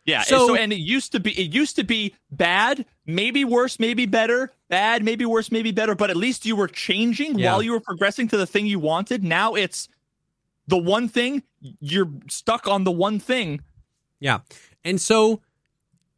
[0.06, 0.20] Yeah.
[0.20, 3.80] and So- So, and it used to be it used to be bad, maybe worse,
[3.80, 7.52] maybe better, bad, maybe worse, maybe better, but at least you were changing Yeah.
[7.52, 9.24] while you were progressing to the thing you wanted.
[9.24, 9.88] Now it's
[10.68, 11.44] the one thing
[11.80, 13.62] you're stuck on the one thing.
[14.20, 14.40] yeah
[14.84, 15.42] and so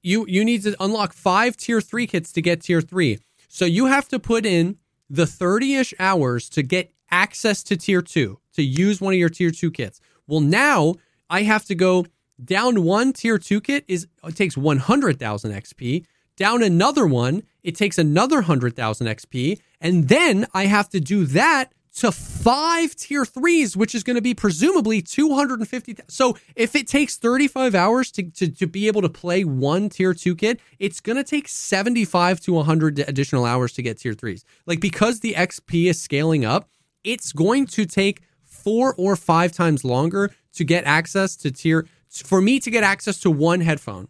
[0.03, 3.17] you you need to unlock five tier three kits to get tier three
[3.49, 4.77] so you have to put in
[5.09, 9.51] the 30ish hours to get access to tier two to use one of your tier
[9.51, 10.93] two kits well now
[11.29, 12.05] i have to go
[12.43, 16.05] down one tier two kit is it takes 100000 xp
[16.35, 21.71] down another one it takes another 100000 xp and then i have to do that
[21.97, 25.97] to five tier threes, which is going to be presumably 250.
[26.07, 30.13] So if it takes 35 hours to, to, to be able to play one tier
[30.13, 34.45] two kit, it's going to take 75 to 100 additional hours to get tier threes.
[34.67, 36.69] Like because the XP is scaling up,
[37.03, 41.87] it's going to take four or five times longer to get access to tier,
[42.21, 44.07] for me to get access to one headphone.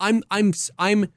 [0.00, 1.12] I'm, I'm, I'm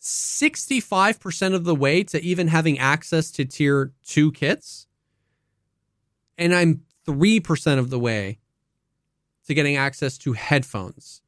[0.00, 4.86] 65% of the way to even having access to tier 2 kits
[6.38, 8.38] and I'm 3% of the way
[9.46, 11.22] to getting access to headphones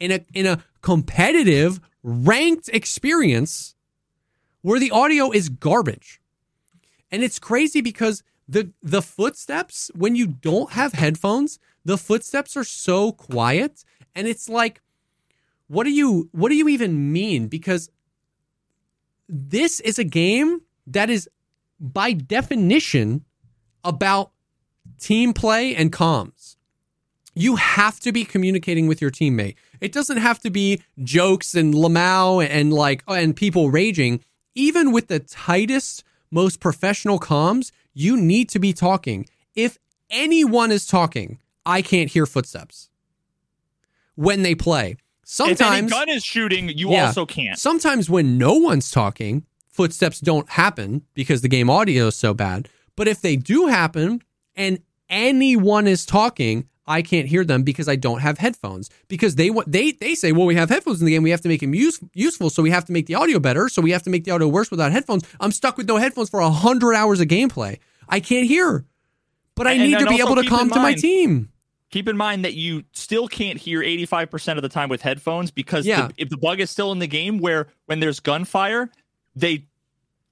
[0.00, 3.74] in a in a competitive ranked experience
[4.62, 6.20] where the audio is garbage.
[7.10, 12.64] And it's crazy because the the footsteps when you don't have headphones, the footsteps are
[12.64, 13.84] so quiet
[14.14, 14.80] and it's like
[15.68, 17.90] what do you what do you even mean because
[19.28, 21.28] this is a game that is
[21.78, 23.24] by definition
[23.84, 24.32] about
[24.98, 26.56] team play and comms.
[27.34, 29.54] You have to be communicating with your teammate.
[29.80, 34.24] It doesn't have to be jokes and lamau and like and people raging.
[34.54, 36.02] Even with the tightest,
[36.32, 39.26] most professional comms, you need to be talking.
[39.56, 39.76] If
[40.08, 42.90] anyone is talking, I can't hear footsteps
[44.14, 44.96] when they play.
[45.24, 47.06] Sometimes gun is shooting, you Yeah.
[47.06, 47.58] also can't.
[47.58, 52.68] Sometimes when no one's talking, footsteps don't happen because the game audio is so bad.
[52.96, 54.22] But if they do happen
[54.56, 54.78] and
[55.10, 58.88] anyone is talking, I can't hear them because I don't have headphones.
[59.08, 61.48] Because they they they say, well, we have headphones in the game, we have to
[61.48, 64.02] make them use, useful, so we have to make the audio better, so we have
[64.04, 65.24] to make the audio worse without headphones.
[65.40, 67.78] I'm stuck with no headphones for hundred hours of gameplay.
[68.08, 68.84] I can't hear,
[69.54, 71.50] but I And- need and to be able to come to my team.
[71.90, 75.86] Keep in mind that you still can't hear 85% of the time with headphones because
[75.86, 76.08] Yeah.
[76.08, 78.90] the, if the bug is still in the game where when there's gunfire,
[79.34, 79.66] they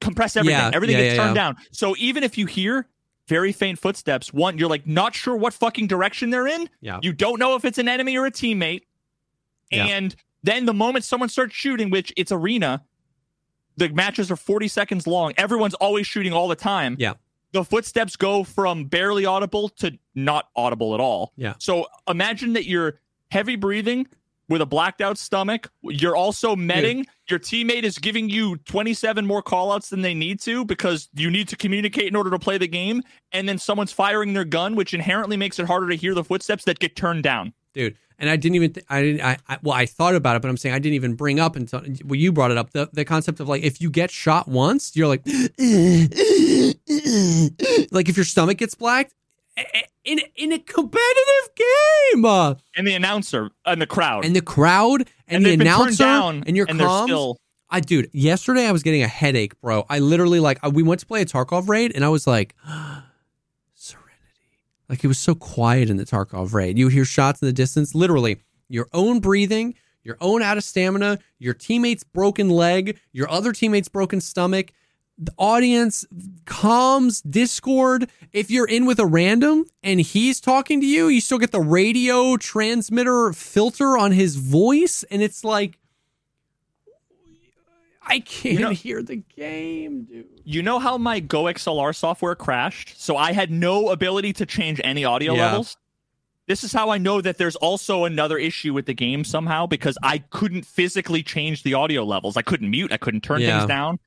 [0.03, 0.59] compress everything.
[0.59, 1.57] Yeah, everything yeah, gets turned down.
[1.73, 2.86] So even if you hear
[3.27, 6.69] very faint footsteps, one, you're like not sure what fucking direction they're in.
[6.82, 6.98] Yeah.
[7.03, 8.82] You don't know if it's an enemy or a teammate.
[9.73, 12.85] And then the moment someone starts shooting, which it's arena,
[13.78, 15.32] the matches are 40 seconds long.
[15.39, 16.97] Everyone's always shooting all the time.
[16.98, 17.15] Yeah.
[17.52, 21.32] The footsteps go from barely audible to not audible at all.
[21.36, 21.55] Yeah.
[21.59, 23.01] So imagine that you're
[23.31, 24.06] heavy breathing
[24.48, 25.70] with a blacked out stomach.
[25.82, 27.06] You're also metting.
[27.28, 31.48] Your teammate is giving you 27 more callouts than they need to because you need
[31.48, 33.02] to communicate in order to play the game.
[33.32, 36.64] And then someone's firing their gun, which inherently makes it harder to hear the footsteps
[36.64, 37.55] that get turned down.
[37.74, 37.97] dude.
[38.19, 40.49] And I didn't even, th- I didn't, I, I, well, I thought about it, but
[40.49, 43.05] I'm saying I didn't even bring up until, well, you brought it up, the, the
[43.05, 45.37] concept of like, if you get shot once, you're like, like
[48.09, 49.15] if your stomach gets blacked
[50.05, 51.51] in, in a competitive
[52.13, 52.25] game.
[52.25, 54.25] Uh, And the announcer and the crowd.
[54.25, 57.05] and the crowd and, And the they've been turned announcer down, and your and comms.
[57.05, 57.39] still-
[57.69, 59.85] I, dude, yesterday I was getting a headache, bro.
[59.91, 62.55] I literally like, we went to play a Tarkov raid and I was like,
[64.89, 66.79] Like it was so quiet in the Tarkov raid.
[66.79, 68.39] You would hear shots in the distance, literally
[68.69, 73.89] your own breathing, your own out of stamina, your teammate's broken leg, your other teammate's
[73.89, 74.73] broken stomach.
[75.19, 76.05] The audience,
[76.45, 78.11] comms, Discord.
[78.33, 81.61] If you're in with a random and he's talking to you, you still get the
[81.61, 85.05] radio transmitter filter on his voice.
[85.11, 85.79] And it's like,
[88.09, 90.27] I can't You know- hear the game, dude.
[90.45, 93.01] You know how my GoXLR software crashed?
[93.01, 95.47] So I had no ability to change any audio Yeah.
[95.47, 95.77] levels.
[96.47, 99.99] This is how I know that there's also another issue with the game somehow because
[100.05, 102.37] I couldn't physically change the audio levels.
[102.37, 103.59] I couldn't mute, I couldn't turn Yeah.
[103.59, 103.99] things down.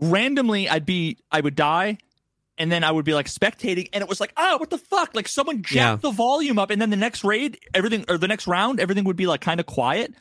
[0.00, 1.98] Randomly, I'd be, I would die,
[2.58, 5.14] and then I would be like spectating, and it was like, ah, what the fuck?
[5.14, 5.96] Like someone jacked Yeah.
[5.96, 9.16] the volume up, and then the next raid, everything, or the next round, everything would
[9.16, 10.16] be like kind of quiet, A-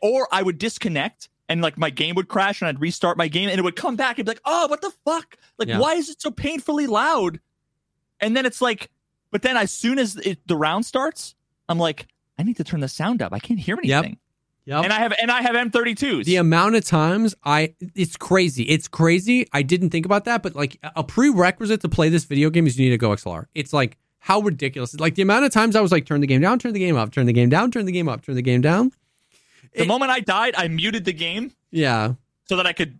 [0.00, 1.28] or I would disconnect.
[1.48, 3.94] And like my game would crash, and I'd restart my game, and it would come
[3.96, 5.36] back and be like, "Oh, what the fuck?
[5.58, 5.78] Like, Yeah.
[5.80, 7.40] why is it so painfully loud?"
[8.20, 8.90] And then it's like,
[9.30, 11.34] but then as soon as it, the round starts,
[11.68, 12.06] I'm like,
[12.38, 13.32] I need to turn the sound up.
[13.34, 13.98] I can't hear Yep.
[14.04, 14.18] anything.
[14.64, 14.84] Yep.
[14.84, 16.24] And I have and I have M32s.
[16.24, 18.62] the amount of times I it's crazy.
[18.62, 19.46] It's crazy.
[19.52, 22.78] I didn't think about that, but like a prerequisite to play this video game is
[22.78, 23.46] you need a GoXLR.
[23.54, 24.94] It's like how ridiculous.
[24.98, 26.96] Like the amount of times I was like turn the game down, turn the game
[26.96, 28.92] up, turn the game down, turn the game up, turn the game down.
[29.74, 32.14] The it- moment I died, I muted the game Yeah.
[32.44, 32.98] so that I could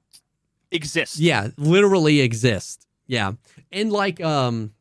[0.70, 1.18] exist.
[1.18, 2.86] Yeah, literally exist.
[3.06, 3.32] Yeah.
[3.70, 4.72] And like um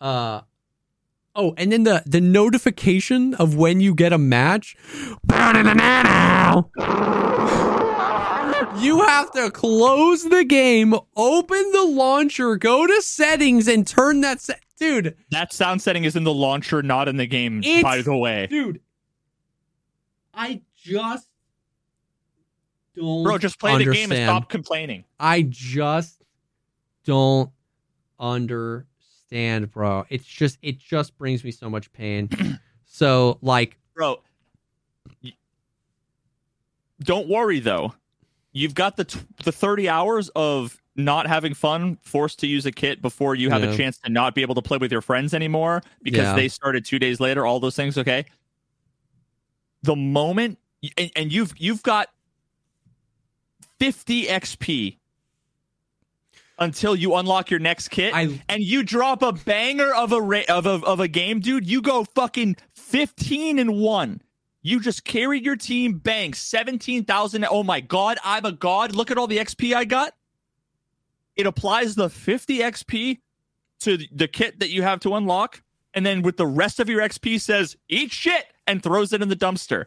[0.00, 0.42] uh
[1.40, 4.76] Oh, and then the the notification of when you get a match.
[8.80, 14.40] You have to close the game, open the launcher, go to settings, and turn that
[14.40, 14.60] set.
[14.78, 17.60] Dude, That sound setting is in the launcher, not in the game.
[17.82, 18.80] By the way, dude,
[20.38, 21.28] I just
[22.94, 23.24] don't.
[23.24, 25.04] bro, just play the game and stop complaining.
[25.18, 26.22] I just
[27.04, 27.50] don't
[28.20, 30.06] understand, bro.
[30.08, 32.28] It's just it just brings me so much pain.
[32.86, 34.20] so like bro.
[37.00, 37.94] Don't worry though.
[38.52, 42.72] You've got the t- the 30 hours of not having fun, forced to use a
[42.72, 43.70] kit before you have Yeah.
[43.70, 46.34] a chance to not be able to play with your friends anymore because Yeah.
[46.34, 48.24] they started 2 days later, all those things, okay?
[49.82, 50.58] The moment
[50.96, 52.08] and, and you've you've got
[53.78, 54.96] 50 XP
[56.58, 60.42] until you unlock your next kit I and you drop a banger of a ra-
[60.48, 64.22] of a of a game, dude, you go fucking fifteen and one.
[64.62, 67.46] You just carried your team, bang, seventeen thousand.
[67.48, 68.94] Oh my god, I'm a god.
[68.94, 70.14] Look at all the XP I got.
[71.36, 73.18] It applies the fifty XP
[73.80, 75.62] to the kit that you have to unlock,
[75.94, 79.28] and then with the rest of your XP says eat shit and throws it in
[79.28, 79.86] the dumpster.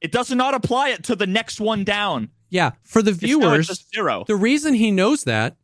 [0.00, 2.30] It does not apply it to the next one down.
[2.50, 4.24] yeah, for the viewers, zero.
[4.26, 5.56] the reason he knows that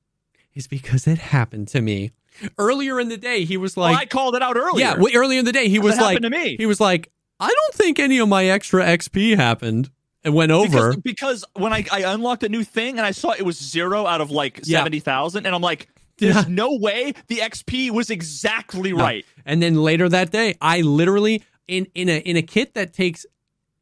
[0.54, 2.12] is because it happened to me.
[2.58, 4.84] Earlier in the day, he was Well, like I called it out earlier.
[4.86, 6.56] Yeah, well, earlier in the day he was like happened to me.
[6.56, 9.90] he was like I don't think any of my extra XP happened
[10.24, 10.90] and went over.
[10.94, 14.06] Because, because when I, I unlocked a new thing and I saw it was zero
[14.06, 14.78] out of like Yeah.
[14.80, 15.88] 70,000, and I'm like,
[16.18, 16.44] there's Yeah.
[16.48, 18.98] no way the XP was exactly No.
[19.02, 19.24] right.
[19.46, 23.26] And then later that day, I literally in in a in a kit that takes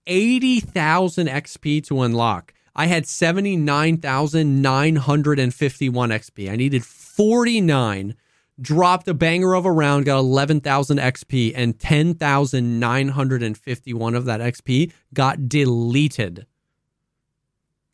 [0.07, 2.55] eighty thousand XP to unlock.
[2.75, 6.51] I had seventy nine thousand nine hundred and fifty one XP.
[6.51, 8.15] I needed forty nine.
[8.61, 13.43] Dropped a banger of a round, got eleven thousand XP, and ten thousand nine hundred
[13.43, 16.45] and fifty one of that XP got deleted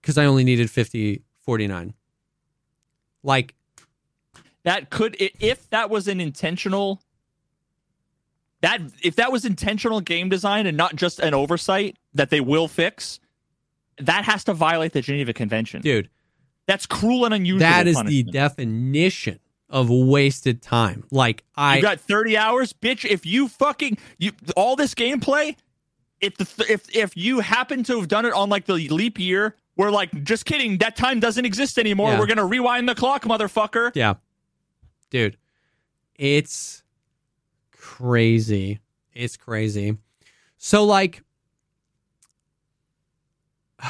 [0.04, 1.94] because I only needed 50, 49.
[3.22, 3.54] Like
[4.64, 7.00] That could, if that was an intentional,
[8.64, 12.66] that if that was intentional game design and not just an oversight that they will
[12.68, 13.20] fix,
[13.98, 15.82] that has to violate the Geneva Convention.
[15.82, 16.08] dude,
[16.66, 17.60] That's cruel and unusual.
[17.60, 19.38] that is the definition
[19.70, 21.04] of wasted time.
[21.10, 23.04] Like I You got 30 hours, bitch.
[23.04, 25.56] If you fucking you all this gameplay,
[26.20, 29.56] if the if if you happen to have done it on like the leap year,
[29.76, 32.12] we're like, just kidding, that time doesn't exist anymore.
[32.12, 32.18] Yeah.
[32.20, 33.90] We're gonna rewind the clock, motherfucker.
[33.94, 34.14] Yeah.
[35.10, 35.36] Dude,
[36.16, 36.83] it's
[37.84, 38.80] crazy.
[39.12, 39.96] It's crazy.
[40.58, 41.22] So like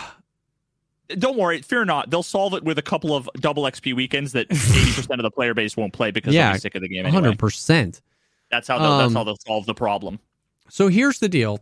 [1.19, 2.11] Don't worry, fear not.
[2.11, 5.55] They'll solve it with a couple of double XP weekends that 80% of the player
[5.55, 7.35] base won't play because Yeah, they'll be sick of the game anyway.
[7.37, 8.01] 100%.
[8.51, 10.19] That's how they'll, that's Um, how they'll solve the problem.
[10.69, 11.61] So here's the deal.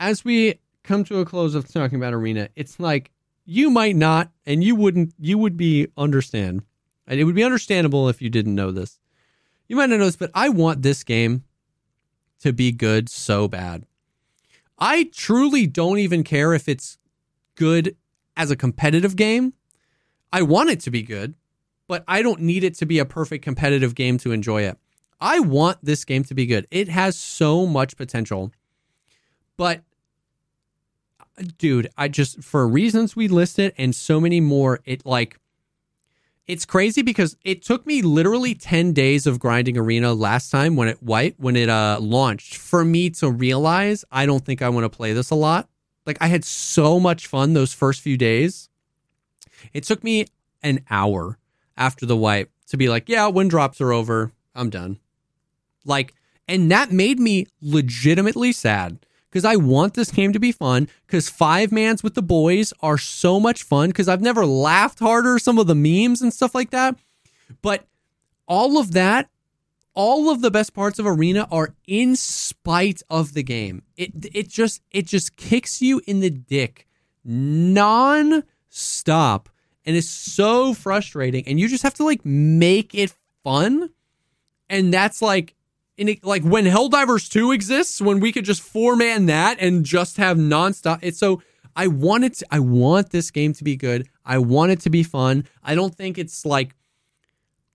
[0.00, 3.12] As we come to a close of talking about arena, it's like
[3.46, 6.62] you might not and you wouldn't you would be understand.
[7.06, 8.98] And it would be understandable if you didn't know this.
[9.74, 11.42] You might not know this, but I want this game
[12.38, 13.84] to be good so bad.
[14.78, 16.96] I truly don't even care if it's
[17.56, 17.96] good
[18.36, 19.52] as a competitive game.
[20.32, 21.34] I want it to be good.
[21.88, 24.78] but I don't need it to be a perfect competitive game to enjoy it.
[25.20, 26.68] I want this game to be good.
[26.70, 28.52] It has so much potential.
[29.56, 29.82] But
[31.58, 35.40] dude, I just for reasons we listed and so many more, it like
[36.46, 40.88] it's crazy because it took me literally 10 days of grinding arena last time when
[40.88, 44.84] it white when it uh launched for me to realize I don't think I want
[44.84, 45.68] to play this a lot.
[46.06, 48.68] Like I had so much fun those first few days.
[49.72, 50.26] It took me
[50.62, 51.38] an hour
[51.76, 54.98] after the wipe to be like, yeah, when drops are over, I'm done.
[55.84, 56.14] Like
[56.46, 58.98] and that made me legitimately sad
[59.34, 60.86] because I want this game to be fun.
[61.08, 63.88] Because five mans with the boys are so much fun.
[63.88, 66.94] Because I've never laughed harder, some of the memes and stuff like that.
[67.60, 67.84] But
[68.46, 69.28] all of that,
[69.92, 73.82] all of the best parts of Arena are in spite of the game.
[73.96, 76.86] It it just it just kicks you in the dick
[77.24, 78.28] non-stop
[79.84, 83.88] and it's so frustrating and you just have to like make it fun
[84.68, 85.54] and that's like
[85.96, 90.16] in like when Helldivers 2 exists, when we could just four man that and just
[90.16, 90.98] have nonstop.
[91.02, 91.42] It's so
[91.76, 94.08] I want it to, I want this game to be good.
[94.24, 95.46] I want it to be fun.
[95.62, 96.74] I don't think it's like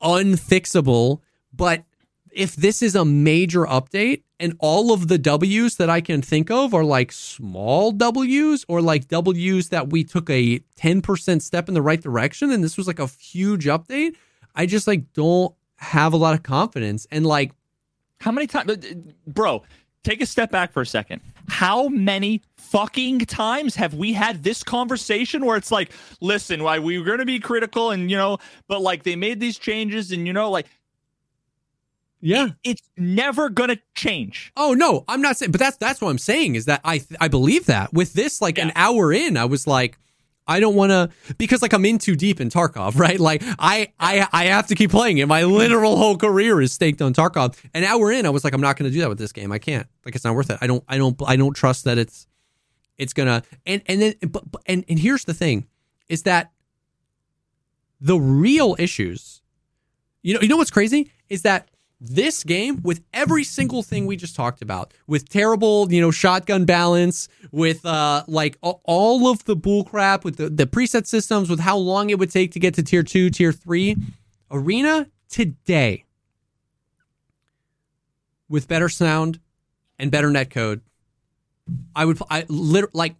[0.02, 1.22] unfixable,
[1.54, 1.84] but
[2.32, 6.50] if this is a major update and all of the W's that I can think
[6.50, 11.74] of are like small W's or like W's that we took a 10% step in
[11.74, 14.16] the right direction and this was like a huge update,
[14.56, 17.08] I just like don't have a lot of confidence.
[17.12, 17.52] And like
[18.20, 18.78] how many times,
[19.28, 19.64] bro?
[20.04, 21.22] Take a step back for a second.
[21.50, 25.91] How many fucking times have we had this conversation where it's like,
[26.22, 28.38] listen, why we were going to be critical and you know,
[28.68, 30.68] but like they made these changes and you know, like
[32.22, 34.52] yeah, it, it's never gonna change.
[34.58, 37.30] Oh no, I'm not saying, but that's that's what I'm saying is that I I
[37.30, 38.66] believe that with this like yeah.
[38.66, 39.98] an hour in, I was like,
[40.49, 43.19] I don't want to because like I'm in too deep in Tarkov, right?
[43.19, 45.27] Like I I I have to keep playing it.
[45.27, 47.57] My literal whole career is staked on Tarkov.
[47.73, 49.31] And now we're in, I was like, I'm not going to do that with this
[49.31, 49.51] game.
[49.51, 49.88] I can't.
[50.03, 50.57] Like it's not worth it.
[50.59, 52.27] I don't I don't I don't trust that it's
[52.97, 55.67] it's gonna and and then but, and and here's the thing
[56.09, 56.51] is that
[58.01, 59.41] the real issues.
[60.23, 61.69] You know you know what's crazy is that
[62.01, 66.63] this game with every single thing we just talked about with terrible you know shotgun
[66.63, 71.76] balance with uh like all of the bullcrap with the, the preset systems with how
[71.77, 73.97] long it would take to get to tier 2 tier 3
[74.51, 76.05] arena today
[78.47, 79.39] with better sound
[79.97, 80.80] and better netcode
[81.97, 83.15] i would i literally like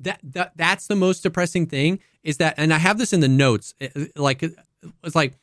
[0.00, 3.28] that, that that's the most depressing thing is that and i have this in the
[3.28, 3.74] notes
[4.16, 5.34] like it's like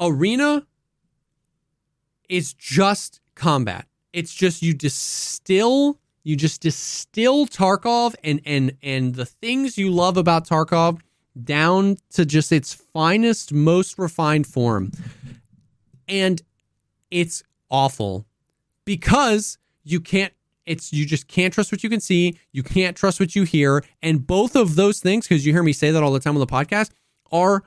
[0.00, 0.66] Arena
[2.28, 3.86] is just combat.
[4.12, 10.16] It's just you distill you just distill Tarkov and and and the things you love
[10.16, 11.00] about Tarkov
[11.42, 14.90] down to just its finest, most refined form.
[16.08, 16.40] And
[17.10, 18.26] it's awful
[18.84, 20.32] because you can't
[20.64, 23.84] it's you just can't trust what you can see, you can't trust what you hear,
[24.02, 26.40] and both of those things because you hear me say that all the time on
[26.40, 26.90] the podcast
[27.30, 27.64] are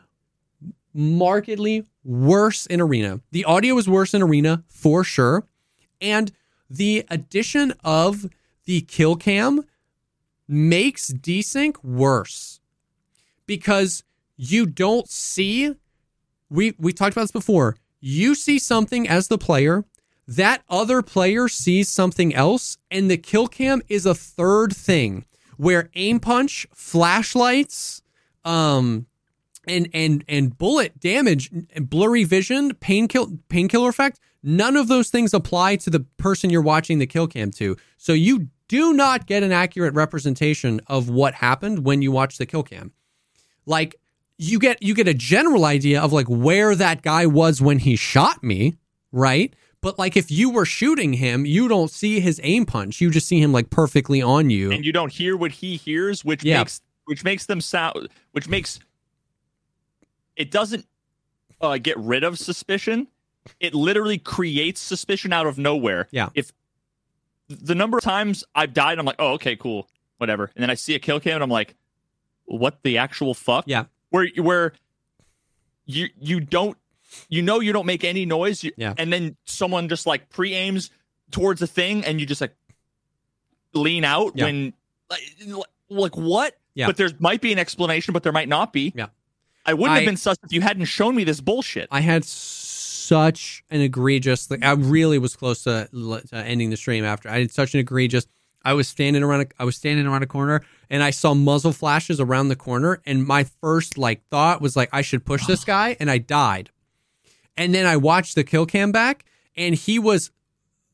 [0.98, 3.22] markedly worse in Arena.
[3.32, 5.46] The audio is worse in Arena for sure.
[6.02, 6.32] And
[6.70, 8.26] the addition of
[8.66, 9.64] the kill cam
[10.48, 12.60] makes desync worse
[13.46, 14.04] because
[14.38, 15.76] you don't see
[16.50, 17.76] we we talked about this before.
[18.00, 19.86] You see something as the player,
[20.28, 25.26] that other player sees something else and the kill cam is a third thing
[25.58, 28.02] where aim punch, flashlights,
[28.44, 29.06] um
[29.68, 35.76] and and and bullet damage blurry vision painkiller painkiller effect none of those things apply
[35.76, 37.76] to the person you're watching the kill cam to.
[37.98, 42.46] So you do not get an accurate representation of what happened when you watch the
[42.46, 42.94] kill cam.
[43.66, 43.96] Like
[44.38, 47.96] you get you get a general idea of like where that guy was when he
[47.96, 48.78] shot me
[49.12, 49.56] right?
[49.82, 53.02] But like if you were shooting him you don't see his aim punch.
[53.02, 54.72] You just see him like perfectly on you.
[54.72, 56.60] And you don't hear what he hears which yeah.
[56.60, 58.80] makes which makes them sound which makes
[60.38, 60.86] it doesn't
[61.60, 63.08] uh, get rid of suspicion.
[63.60, 66.08] It literally creates suspicion out of nowhere.
[66.12, 66.30] Yeah.
[66.34, 66.54] If
[67.50, 70.52] the number of times I've died, I'm like, oh, okay, cool, whatever.
[70.56, 71.76] And then I see a kill cam, and I'm like,
[72.46, 73.66] what the actual fuck?
[73.68, 73.86] Yeah.
[74.10, 74.74] Where where
[75.86, 76.78] you you don't
[77.30, 78.64] you know you don't make any noise.
[78.64, 78.94] You, yeah.
[78.98, 80.92] And then someone just like pre aims
[81.32, 82.56] towards a thing, and you just like
[83.74, 84.46] lean out yeah.
[84.46, 84.74] when
[85.10, 85.22] like
[85.90, 86.56] like what?
[86.74, 86.88] Yeah.
[86.88, 88.94] But there might be an explanation, but there might not be.
[88.96, 89.08] Yeah.
[89.68, 91.90] I wouldn't I, have been sus if you hadn't shown me this bullshit.
[91.92, 94.50] I had such an egregious.
[94.50, 97.30] Like, I really was close to, to ending the stream after.
[97.30, 98.28] I had such an egregious.
[98.64, 99.42] I was standing around.
[99.42, 103.02] A, I was standing around a corner, and I saw muzzle flashes around the corner.
[103.06, 106.70] And my first like thought was like, I should push this guy, and I died.
[107.58, 109.26] And then I watched the kill cam back,
[109.56, 110.32] and he was.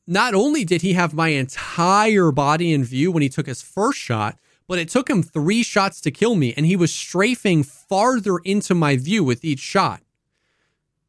[0.06, 3.98] Not only did he have my entire body in view when he took his first
[3.98, 4.38] shot,
[4.74, 8.74] but it took him three shots to kill me, and he was strafing farther into
[8.74, 10.02] my view with each shot.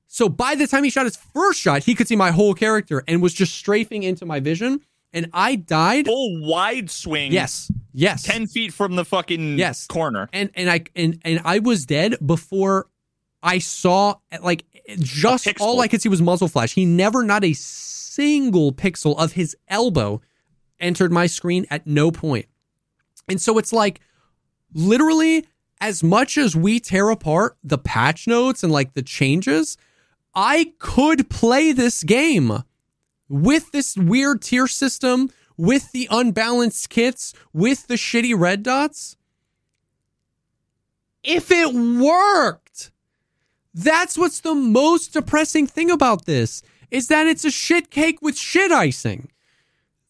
[0.07, 3.03] So by the time he shot his first shot, he could see my whole character
[3.09, 4.83] and was just strafing into my vision.
[5.15, 6.05] And I died.
[6.05, 7.33] Full wide swing.
[7.33, 7.73] Yes.
[7.95, 8.23] Yes.
[8.25, 9.87] Ten feet from the fucking Yes.
[9.87, 10.29] corner.
[10.35, 12.89] And and I and and I was dead before
[13.43, 14.67] I saw like
[14.99, 16.75] just all I could see was muzzle flash.
[16.75, 20.21] He never not a single pixel of his elbow
[20.79, 22.45] entered my screen at no point.
[23.29, 24.01] And so it's like
[24.73, 25.47] literally
[25.81, 29.77] as much as we tear apart the patch notes and like the changes,
[30.35, 32.65] I could play this game
[33.29, 39.17] with this weird tier system, with the unbalanced kits, with the shitty red dots.
[41.23, 42.91] If it worked,
[43.73, 48.37] that's what's the most depressing thing about this is that it's a shit cake with
[48.37, 49.29] shit icing.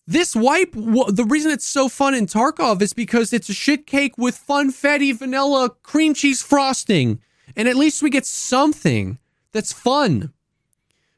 [0.06, 4.18] This wipe, the reason it's so fun in Tarkov is because it's a shit cake
[4.18, 7.20] with funfetti vanilla cream cheese frosting.
[7.56, 9.18] And at least we get something
[9.52, 10.32] that's fun.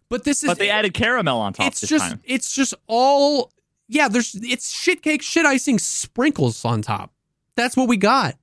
[0.09, 2.21] But this is But they added caramel on top it's this just time.
[2.25, 3.53] it's just all
[3.89, 7.13] yeah, there's it's shit cake, shit icing sprinkles on top.
[7.57, 8.37] That's what we got.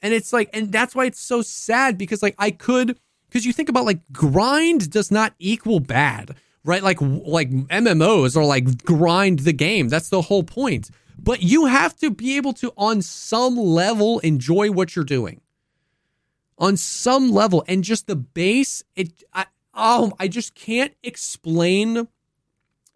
[0.00, 2.98] And it's like and that's why it's so sad because like I could
[3.28, 6.82] because you think about like grind does not equal bad, right?
[6.82, 9.88] Like like MMOs are like grind the game.
[9.88, 10.90] That's the whole point.
[11.18, 15.40] But you have to be able to on some level enjoy what you're doing.
[16.58, 22.08] On some level and just the base it I oh I just can't explain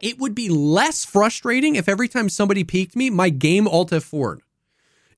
[0.00, 4.42] it would be less frustrating if every time somebody peeked me, my game alt F4'd.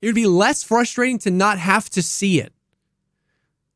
[0.00, 2.54] It would be less frustrating to not have to see it.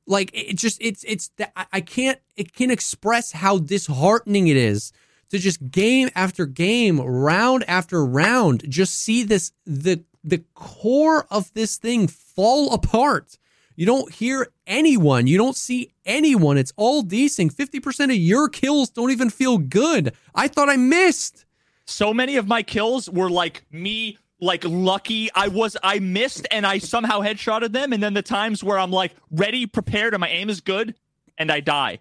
[0.06, 1.30] Like it just it's it's
[1.72, 4.92] I can't it can't express how disheartening it is
[5.30, 11.52] to just game after game, round after round, just see this the the core of
[11.54, 13.38] this thing fall apart.
[13.76, 15.26] You don't hear anyone.
[15.26, 16.56] You don't see anyone.
[16.56, 17.52] It's all desync.
[17.52, 20.14] 50% of your kills don't even feel good.
[20.34, 21.44] I thought I missed.
[21.84, 26.66] so many of my kills were like me like lucky i was i missed and
[26.66, 30.28] i somehow headshotted them and then the times where i'm like ready prepared and my
[30.28, 30.94] aim is good
[31.38, 31.98] and i die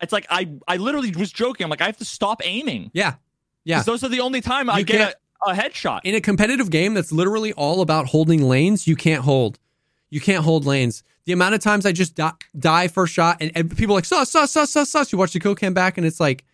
[0.00, 3.14] it's like i i literally was joking i'm like i have to stop aiming Yeah.
[3.64, 3.82] Yeah.
[3.82, 5.14] those are the only time i get
[5.44, 9.22] a, a headshot In a competitive game that's literally all about holding lanes, you can't
[9.22, 9.58] hold.
[10.10, 11.02] You can't hold lanes.
[11.26, 14.04] The amount of times I just die, die first shot and, and people are like,
[14.06, 15.12] sus, sus, sus, sus, sus.
[15.12, 16.44] You watch the kill cam back and it's like,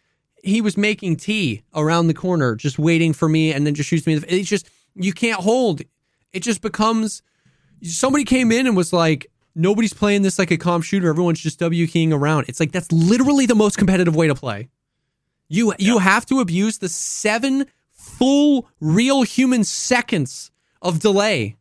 [0.43, 4.07] he was making tea around the corner, just waiting for me and then just shoots
[4.07, 4.15] me.
[4.15, 5.83] in the- It's just, you can't hold.
[6.33, 7.23] It just becomes,
[7.83, 11.09] somebody came in and was like, nobody's playing this like a comp shooter.
[11.09, 12.47] Everyone's just W keying around.
[12.49, 14.69] It's like, that's literally the most competitive way to play.
[15.49, 20.51] You you have to abuse the seven full real human seconds
[20.81, 21.57] of delay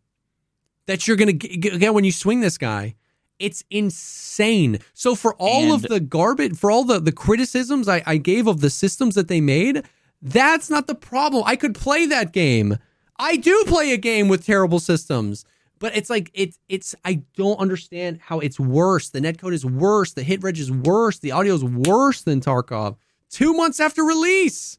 [0.86, 2.95] that you're gonna g- get when you swing this guy.
[3.38, 4.80] It's insane.
[4.94, 8.62] So for all of the garbage, for all the the criticisms I, I gave of
[8.62, 9.84] the systems that they made,
[10.22, 11.44] that's not the problem.
[11.45, 12.78] I could play that game.
[13.22, 15.45] I do play a game with terrible systems.
[15.77, 19.10] But it's like it's it's I don't understand how it's worse.
[19.10, 20.14] The netcode is worse.
[20.14, 21.19] The hit reg is worse.
[21.19, 22.98] The audio is worse than Tarkov.
[23.30, 24.77] Two months after release.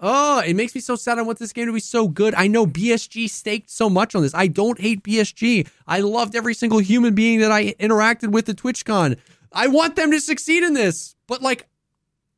[0.00, 1.18] Oh, it makes me so sad.
[1.18, 2.34] I want this game to be so good.
[2.34, 4.34] I know BSG staked so much on this.
[4.34, 5.68] I don't hate BSG.
[5.86, 9.16] I loved every single human being that I interacted with at TwitchCon.
[9.52, 11.68] I want them to succeed in this, but like,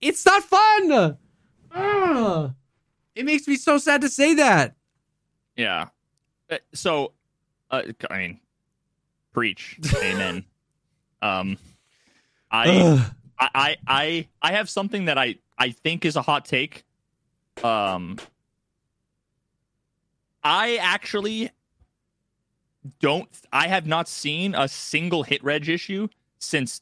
[0.00, 1.16] it's not fun.
[1.74, 2.54] Ugh.
[3.14, 4.75] It makes me so sad to say that.
[5.56, 5.88] Yeah
[6.50, 7.12] Uh, so
[7.70, 8.40] uh, i mean
[9.32, 10.44] preach amen
[11.22, 11.58] um
[12.50, 12.66] i
[13.38, 16.84] I, I I I have something that I I think is a hot take.
[17.62, 18.18] Um,
[20.42, 21.50] I actually
[23.00, 23.28] don't.
[23.52, 26.08] I have not seen a single hit reg issue
[26.38, 26.80] since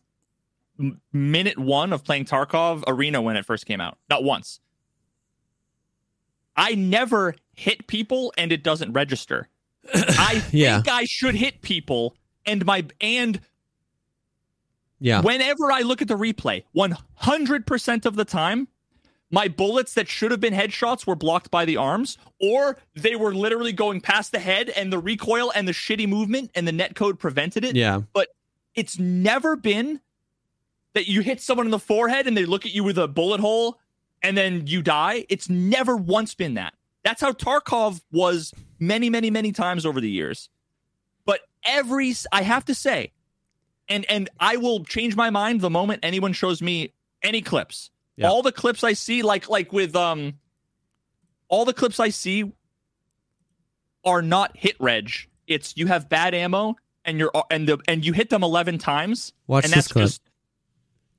[0.78, 3.98] m- minute one of playing Tarkov Arena when it first came out.
[4.08, 4.60] Not once.
[6.56, 9.48] I never hit people and it doesn't register.
[9.94, 10.76] I Yeah.
[10.82, 12.16] think I should hit people
[12.46, 13.40] and my and
[15.00, 15.20] Yeah.
[15.20, 18.68] Whenever I look at the replay, 100% of the time,
[19.30, 23.34] my bullets that should have been headshots were blocked by the arms, or they were
[23.34, 27.18] literally going past the head and the recoil and the shitty movement and the netcode
[27.18, 27.74] prevented it.
[27.74, 28.02] Yeah.
[28.12, 28.28] But
[28.74, 30.00] it's never been
[30.94, 33.40] that you hit someone in the forehead and they look at you with a bullet
[33.40, 33.80] hole
[34.22, 35.26] and then you die.
[35.28, 36.74] It's never once been that.
[37.04, 40.48] That's how Tarkov was many, many, many times over the years.
[41.26, 43.12] But every I have to say,
[43.88, 47.90] and and I will change my mind the moment anyone shows me any clips.
[48.16, 48.28] Yeah.
[48.28, 50.34] All the clips I see, like like with um,
[51.48, 52.52] all the clips I see
[54.04, 55.10] are not hit reg.
[55.46, 59.32] It's you have bad ammo and you're and the and you hit them eleven times.
[59.46, 60.04] Watch and this that's clip.
[60.06, 60.22] just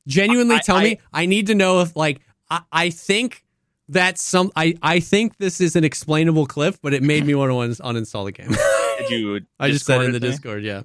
[0.08, 1.00] Genuinely I- tell I- me.
[1.14, 3.44] I need to know if like I, I think
[3.88, 4.52] that's some.
[4.56, 7.96] I I think this is an explainable cliff, but it made me want to un-
[7.96, 8.50] uninstall the game.
[8.98, 9.42] did you.
[9.60, 10.64] I just said in the Discord Discord.
[10.64, 10.82] Yeah.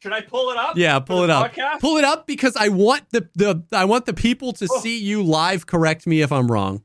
[0.00, 0.76] Should I pull it up?
[0.76, 1.52] Yeah, pull it up.
[1.52, 1.78] podcast?
[1.80, 4.80] Pull it up because I want the the I want the people to Oh.
[4.80, 6.82] see you live correct me if I'm wrong.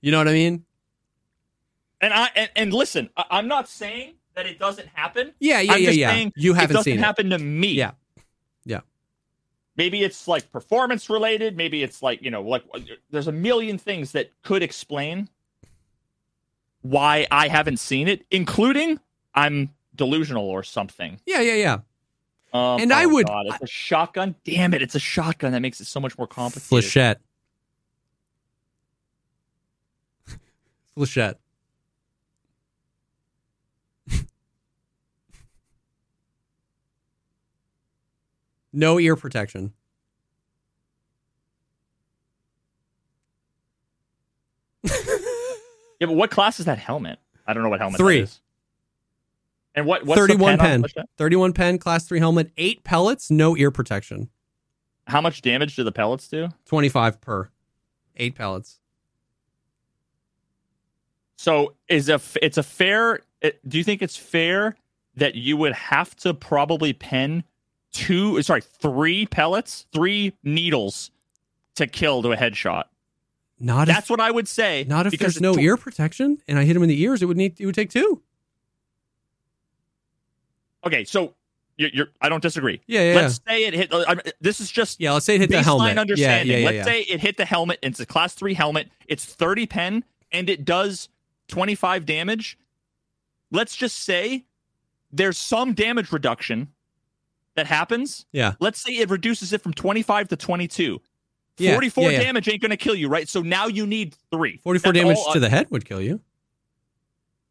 [0.00, 0.64] You know what I mean?
[2.00, 5.32] And I and, and listen, I, I'm not saying that it doesn't happen.
[5.38, 6.10] Yeah, yeah, I'm yeah, just yeah.
[6.10, 7.68] saying You it haven't doesn't seen happen to me.
[7.68, 7.84] Yeah.
[7.84, 7.92] Yeah.
[9.76, 11.56] Maybe it's like performance related.
[11.56, 12.64] Maybe it's like you know, like
[13.10, 15.28] there's a million things that could explain
[16.82, 19.00] why I haven't seen it, including
[19.34, 21.18] I'm delusional or something.
[21.26, 21.78] Yeah, yeah, yeah.
[22.52, 24.36] Um, And I oh would- God, it's a shotgun.
[24.44, 24.82] Damn it!
[24.82, 26.84] It's a shotgun that makes it so much more complicated.
[26.84, 27.16] Flechette.
[30.96, 31.36] Flechette.
[38.74, 39.72] No ear protection.
[46.00, 47.18] Yeah, but what class is that helmet?
[47.46, 48.18] I don't know what helmet Three.
[48.18, 48.40] that is.
[49.74, 50.04] And what?
[50.04, 50.82] What's 31 the pen?
[50.82, 51.04] pen.
[51.16, 54.28] 31 pen, class 3 helmet, 8 pellets, no ear protection.
[55.06, 56.48] How much damage do the pellets do?
[56.66, 57.48] 25 per.
[58.16, 58.80] 8 pellets.
[61.36, 63.20] So is a it's a fair?
[63.66, 64.76] Do you think it's fair
[65.16, 67.44] that you would have to probably pen
[67.94, 68.42] two?
[68.42, 71.10] Sorry, three pellets, three needles
[71.76, 72.84] to kill to a headshot.
[73.58, 74.84] Not That's if, what I would say.
[74.86, 77.26] not if there's no tw- ear protection and I hit him in the ears, it
[77.26, 78.20] would need it would take two.
[80.84, 81.34] Okay, so
[81.76, 82.80] you're, you're I don't disagree.
[82.86, 83.14] Yeah, yeah.
[83.14, 83.92] Let's say it hit.
[83.92, 85.98] I mean, this is just yeah, let's say it hit the helmet.
[85.98, 86.48] understanding.
[86.48, 86.84] Yeah, yeah, yeah, Let's yeah.
[86.84, 87.78] say it hit the helmet.
[87.82, 88.90] It's a class three helmet.
[89.08, 91.08] It's 30 pen and it does
[91.48, 92.58] 25 damage.
[93.50, 94.44] Let's just say
[95.12, 96.68] there's some damage reduction
[97.56, 98.26] that happens.
[98.32, 98.54] Yeah.
[98.60, 101.00] Let's say it reduces it from 25 to 22.
[101.58, 102.18] Yeah, 44 yeah, yeah.
[102.24, 103.28] damage ain't going to kill you, right?
[103.28, 104.56] So now you need three.
[104.64, 106.20] 44 That's damage all- to the head would kill you.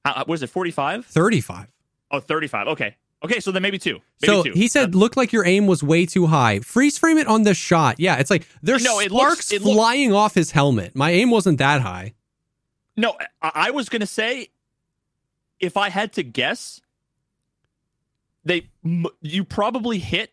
[0.05, 1.05] uh, was it 45?
[1.05, 1.67] 35.
[2.11, 2.67] Oh, 35.
[2.67, 2.95] Okay.
[3.23, 4.01] Okay, so then maybe two.
[4.21, 4.51] Maybe So two.
[4.51, 6.59] he said, looked like your aim was way too high.
[6.59, 7.97] Freeze frame it on the shot.
[7.97, 10.93] Yeah, it's like there's No, it looks- it flying off his helmet.
[10.95, 12.13] My aim wasn't that high.
[12.97, 14.49] No, I, I was going to say,
[15.61, 16.81] if I had to guess,
[18.45, 18.69] they
[19.21, 20.31] you probably hit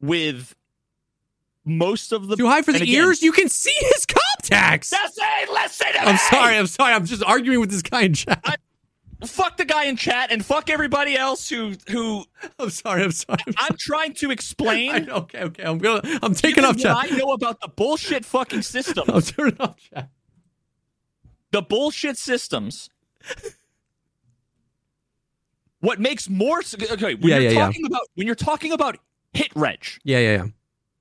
[0.00, 0.54] with
[1.64, 3.22] most of the Too high for the again, ears.
[3.22, 4.90] You can see his contacts.
[4.90, 5.50] That's it.
[5.50, 5.98] Listen to me.
[6.00, 6.18] I'm me!
[6.18, 6.58] sorry.
[6.58, 6.92] I'm sorry.
[6.94, 8.60] I'm just arguing with this guy in chat.
[9.24, 12.24] Fuck the guy in chat and fuck everybody else who who
[12.58, 13.02] I'm sorry.
[13.04, 13.38] I'm sorry.
[13.56, 15.08] I'm trying to I, explain.
[15.08, 15.62] okay, okay.
[15.62, 16.02] I'm gonna.
[16.22, 16.94] I'm taking off chat.
[16.98, 19.04] I know about the bullshit fucking system.
[19.08, 20.10] I'm turning off chat.
[21.52, 22.90] the bullshit systems.
[25.84, 27.66] What makes more okay when Yeah, you're yeah, yeah.
[27.66, 28.96] talking about when you're talking about
[29.34, 30.46] hit reg, Yeah, yeah, yeah.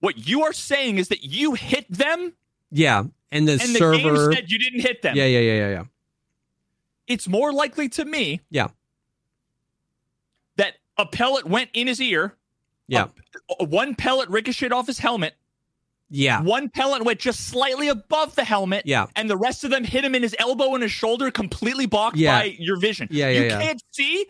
[0.01, 2.33] what you are saying is that you hit them
[2.69, 3.97] Yeah, and the and the server.
[3.97, 5.15] game said you didn't hit them.
[5.15, 5.83] yeah, yeah, yeah, yeah, yeah.
[7.07, 8.69] It's more likely to me Yeah.
[10.57, 12.35] that a pellet went in his ear.
[12.87, 13.07] Yeah.
[13.59, 15.35] a- one pellet ricocheted off his helmet.
[16.09, 18.83] Yeah, One pellet went just slightly above the helmet.
[18.85, 19.07] yeah.
[19.15, 22.17] And the rest of them hit him in his elbow and his shoulder, completely blocked
[22.17, 22.39] Yeah.
[22.39, 23.07] by your vision.
[23.09, 23.61] Yeah, yeah, You yeah.
[23.61, 24.25] can't see.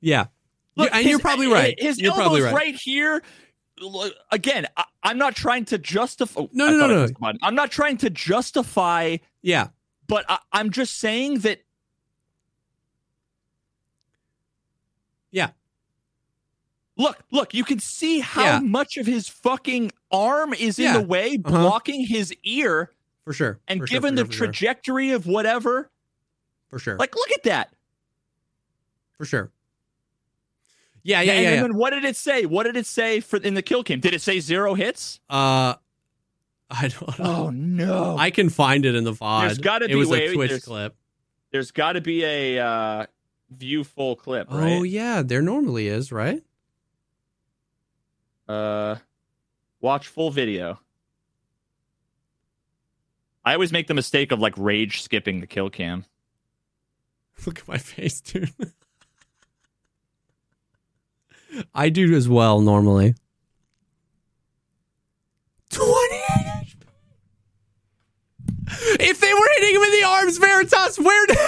[0.00, 0.26] Yeah.
[0.76, 1.74] Look, and his- you're probably right.
[1.78, 2.54] His You're elbow's right.
[2.54, 2.74] right.
[2.74, 3.22] here.
[4.30, 6.42] Again, I, I'm not trying to justify.
[6.52, 7.12] No, I no, no, no.
[7.18, 7.38] button.
[7.42, 9.68] I'm not trying to justify, Yeah.
[10.06, 11.62] but I, I'm just saying that.
[15.30, 15.50] Yeah.
[16.96, 18.58] Look, look, you can see how Yeah.
[18.60, 21.62] much of his fucking arm is in the way, Uh-huh.
[21.62, 22.90] blocking his ear,
[23.24, 23.60] For sure.
[23.68, 24.46] and For given for the sure, for sure.
[24.48, 25.90] trajectory of whatever,
[26.68, 26.96] For sure.
[26.96, 27.72] like, look at that.
[29.16, 29.50] For sure.
[31.02, 31.48] Yeah, yeah, and, yeah.
[31.48, 31.62] and yeah.
[31.62, 32.46] then what did it say?
[32.46, 34.00] What did it say for in the kill cam?
[34.00, 35.20] Did it say zero hits?
[35.30, 35.74] Uh,
[36.70, 37.24] I don't know.
[37.24, 38.16] Oh no!
[38.18, 39.46] I can find it in the VOD.
[39.46, 40.96] There's gotta It be- was wait, a wait, Twitch there's- clip.
[41.52, 43.06] There's got to be a uh,
[43.50, 46.40] view full clip, Oh yeah, there normally is, right?
[48.48, 48.96] Uh,
[49.80, 50.78] watch full video.
[53.44, 56.04] I always make the mistake of like rage skipping the kill cam.
[57.46, 58.52] Look at my face, dude.
[61.74, 63.14] I do as well normally.
[65.70, 66.22] 28
[66.66, 66.74] HP.
[69.00, 71.26] If they were hitting him in the arms, Veritas, where?
[71.26, 71.38] Did-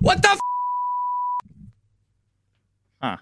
[0.00, 0.28] what the?
[0.30, 0.40] F-
[3.02, 3.16] Huh.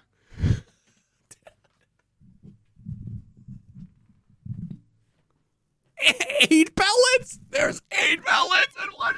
[6.49, 7.39] eight pellets.
[7.59, 9.15] There's eight pellets and one.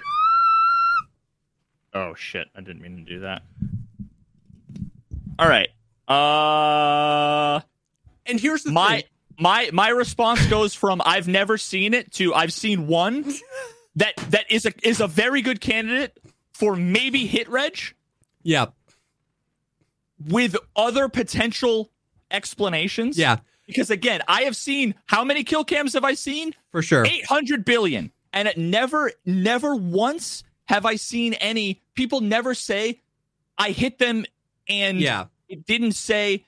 [1.93, 2.47] Oh shit!
[2.55, 3.43] I didn't mean to do that.
[5.37, 5.69] All right.
[6.07, 7.61] Uh,
[8.25, 9.03] And here's the my thing.
[9.39, 13.31] my my response goes from I've never seen it to I've seen one
[13.95, 16.17] that that is a is a very good candidate
[16.53, 17.77] for maybe hit reg
[18.41, 18.67] Yeah,
[20.27, 21.91] with other potential
[22.31, 23.17] explanations.
[23.19, 23.37] yeah,
[23.67, 26.55] Because again, I have seen how many kill cams have I seen?
[26.71, 27.05] for sure.
[27.05, 28.11] 800 billion.
[28.33, 33.01] And it never, never once have I seen any people never say,
[33.57, 34.25] I hit them
[34.69, 36.45] and Yeah, it didn't say,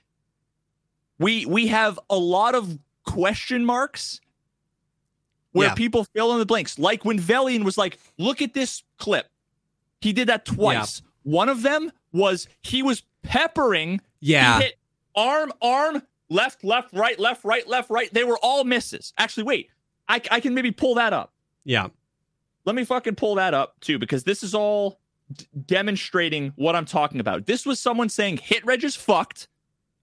[1.18, 4.20] we, we have a lot of question marks
[5.52, 5.74] where Yeah.
[5.74, 6.78] people fill in the blanks.
[6.78, 9.26] Like when Velian was like, look at this clip.
[10.00, 11.02] He did that twice.
[11.22, 14.78] One of them was he was peppering yeah, hit
[15.14, 18.12] arm, arm, left, left, right, left, right, left, right.
[18.12, 19.12] They were all misses.
[19.18, 19.70] Actually, wait,
[20.08, 21.33] I, I can maybe pull that up.
[21.64, 21.88] Yeah,
[22.64, 24.98] Let me fucking pull that up too, because this is all
[25.32, 27.46] d- demonstrating what I'm talking about.
[27.46, 29.48] This was someone saying hit reg is fucked.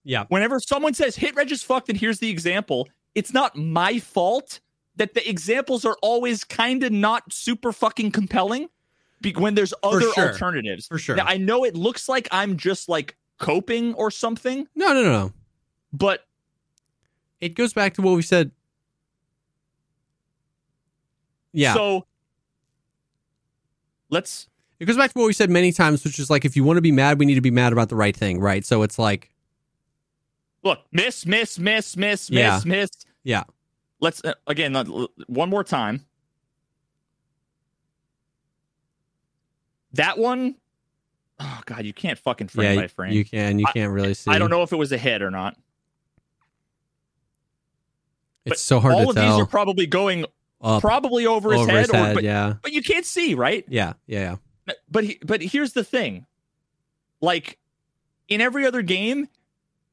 [0.03, 0.25] yeah.
[0.29, 4.59] Whenever someone says hit reg is fucked, and here's the example, it's not my fault
[4.95, 8.67] that the examples are always kind of not super fucking compelling
[9.21, 10.29] be- when there's other sure.
[10.31, 10.87] alternatives.
[10.87, 11.15] For sure.
[11.15, 15.11] Now, I know it looks like I'm just like coping or something, No, no, no,
[15.11, 15.33] no.
[15.93, 16.25] but
[17.39, 18.51] It goes back to what we said.
[21.53, 22.05] Yeah, So
[24.09, 24.47] let's
[24.79, 26.77] it goes back to what we said many times, which is like if you want
[26.77, 28.65] to be mad, we need to be mad about the right thing, right?
[28.65, 29.29] So it's like,
[30.63, 30.79] look.
[30.91, 32.55] Miss, miss, miss, miss, Yeah.
[32.55, 32.89] miss, miss.
[33.23, 33.43] yeah,
[33.99, 34.73] Let's uh, again
[35.27, 36.05] one more time.
[39.93, 40.55] That one,
[41.39, 43.11] oh god, you can't fucking frame yeah, by frame.
[43.11, 44.31] you can, you I- can't really see.
[44.31, 45.57] I don't know if it was a hit or not.
[48.45, 49.31] but It's so hard All to of tell.
[49.31, 50.25] these are probably going
[50.61, 53.33] Up probably over his over head, his head, or, but, yeah, but you can't see,
[53.33, 53.65] right?
[53.67, 54.35] yeah, yeah,
[54.67, 54.73] yeah.
[54.89, 56.25] But he, but here's the thing,
[57.19, 57.57] like
[58.27, 59.27] in every other game,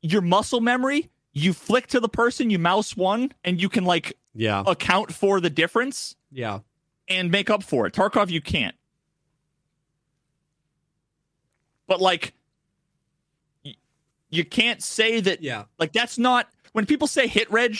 [0.03, 4.19] your muscle memory, you flick to the person, you mouse one, and you can like
[4.35, 6.61] Yeah, account for the difference yeah,
[7.09, 7.95] and make up for it.
[7.95, 8.75] Tarkov, you can't.
[11.87, 12.35] But like,
[14.31, 15.43] you can't say that.
[15.43, 17.79] yeah, Like that's not when people say hit reg.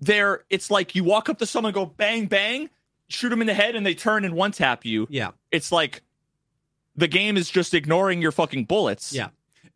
[0.00, 2.70] There, it's like you walk up to someone, go bang bang,
[3.08, 5.06] shoot them in the head, and they turn and one tap you.
[5.10, 6.02] yeah, It's like
[6.96, 9.12] the game is just ignoring your fucking bullets.
[9.12, 9.28] yeah.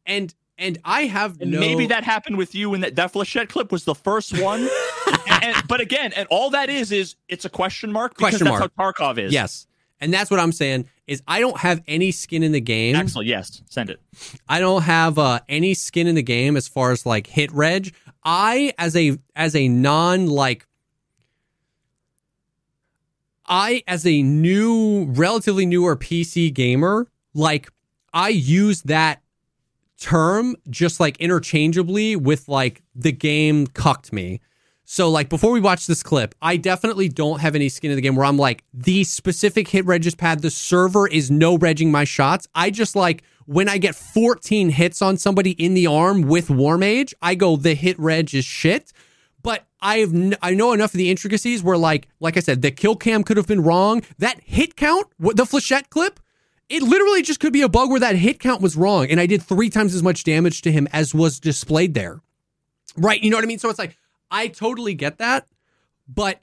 [0.06, 1.60] And and I have And no.
[1.60, 4.60] maybe that happened with you, and that that Flechette clip was the first one.
[5.28, 8.44] and, and- but again, and all that is is it's a question mark because Question
[8.46, 8.72] that's mark.
[8.76, 9.32] how Tarkov is.
[9.32, 9.66] Yes,
[10.00, 12.94] and that's what I'm saying is I don't have any skin in the game.
[12.96, 14.00] Axel, yes, send it.
[14.48, 17.94] I don't have uh, any skin in the game as far as like hit reg.
[18.24, 20.66] I as a as a non like
[23.46, 27.70] I as a new relatively newer PC gamer, like
[28.12, 29.22] I use that
[29.98, 34.40] term just like interchangeably with like the game cucked me.
[34.92, 38.02] So like before we watch this clip, I definitely don't have any skin in the
[38.02, 42.04] game where I'm like the specific hit regis pad, the server is no regging my
[42.04, 42.46] shots.
[42.54, 46.76] I just like when I get 14 hits on somebody in the arm with War
[46.76, 48.92] Mage, I go the hit reg is shit.
[49.42, 52.70] But I've kn- I know enough of the intricacies where like like I said, the
[52.70, 54.02] kill cam could have been wrong.
[54.18, 56.20] That hit count, the flechette clip,
[56.68, 59.24] it literally just could be a bug where that hit count was wrong, and I
[59.24, 62.20] did three times as much damage to him as was displayed there.
[62.94, 63.22] Right?
[63.22, 63.58] You know what I mean?
[63.58, 63.96] So it's like
[64.32, 65.46] I totally get that,
[66.08, 66.40] but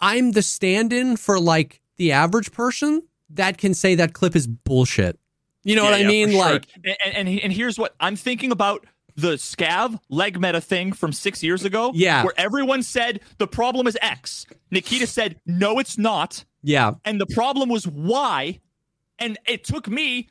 [0.00, 5.18] I'm the stand-in for like the average person that can say that clip is bullshit.
[5.64, 6.26] You know Yeah, what I yeah, mean?
[6.28, 6.40] for sure.
[6.52, 6.66] Like,
[7.04, 8.86] and, and and here's what I'm thinking about
[9.16, 11.90] the scav leg meta thing from six years ago.
[11.94, 12.22] Yeah.
[12.22, 14.46] where everyone said the problem is X.
[14.70, 18.60] Nikita said no, it's not, yeah, and the problem was Y.
[19.18, 20.28] And it took me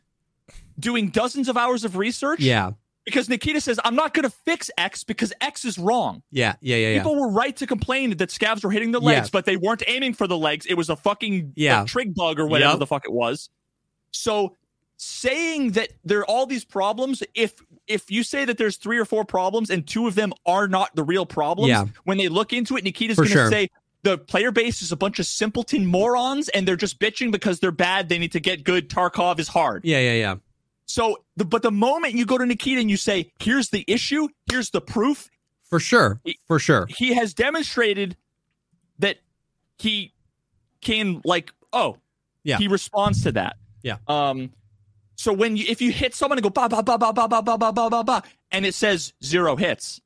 [0.80, 2.40] doing dozens of hours of research.
[2.40, 2.72] yeah,
[3.06, 6.24] because Nikita says I'm not going to fix X because X is wrong.
[6.32, 6.98] yeah, yeah, yeah, yeah.
[7.00, 9.30] People were right to complain that scavs were hitting the legs, Yes.
[9.30, 10.66] but they weren't aiming for the legs.
[10.66, 11.80] It was a fucking Yeah.
[11.82, 12.80] like, trig bug or whatever Yep.
[12.80, 13.50] the fuck it was.
[14.12, 14.56] So
[14.98, 17.54] saying that there are all these problems, if
[17.88, 20.96] if you say that there's three or four problems and two of them are not
[20.96, 21.86] the real problems, Yeah.
[22.06, 23.50] when they look into it, Nikita's going to sure.
[23.52, 23.70] say
[24.02, 27.72] the player base is a bunch of simpleton morons and they're just bitching because they're
[27.72, 28.10] bad.
[28.10, 28.90] They need to get good.
[28.90, 29.86] Tarkov is hard.
[29.86, 30.36] Yeah, yeah, yeah.
[30.86, 34.28] So, the, but the moment you go to Nikita and you say, "Here's the issue.
[34.52, 35.30] Here's the proof,"
[35.64, 36.22] For sure.
[36.48, 36.86] For sure.
[36.98, 38.16] he has demonstrated
[39.00, 39.18] that
[39.80, 40.14] he
[40.82, 41.98] can like, oh,
[42.44, 42.58] Yeah.
[42.58, 43.58] he responds to that.
[43.82, 43.98] Yeah.
[44.08, 44.52] Um.
[45.16, 47.42] So when you if you hit someone and go ba ba ba ba ba ba
[47.42, 50.00] ba ba ba ba ba and it says zero hits,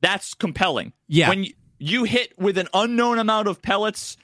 [0.00, 0.92] that's compelling.
[1.08, 1.28] Yeah.
[1.28, 4.16] When you, you hit with an unknown amount of pellets,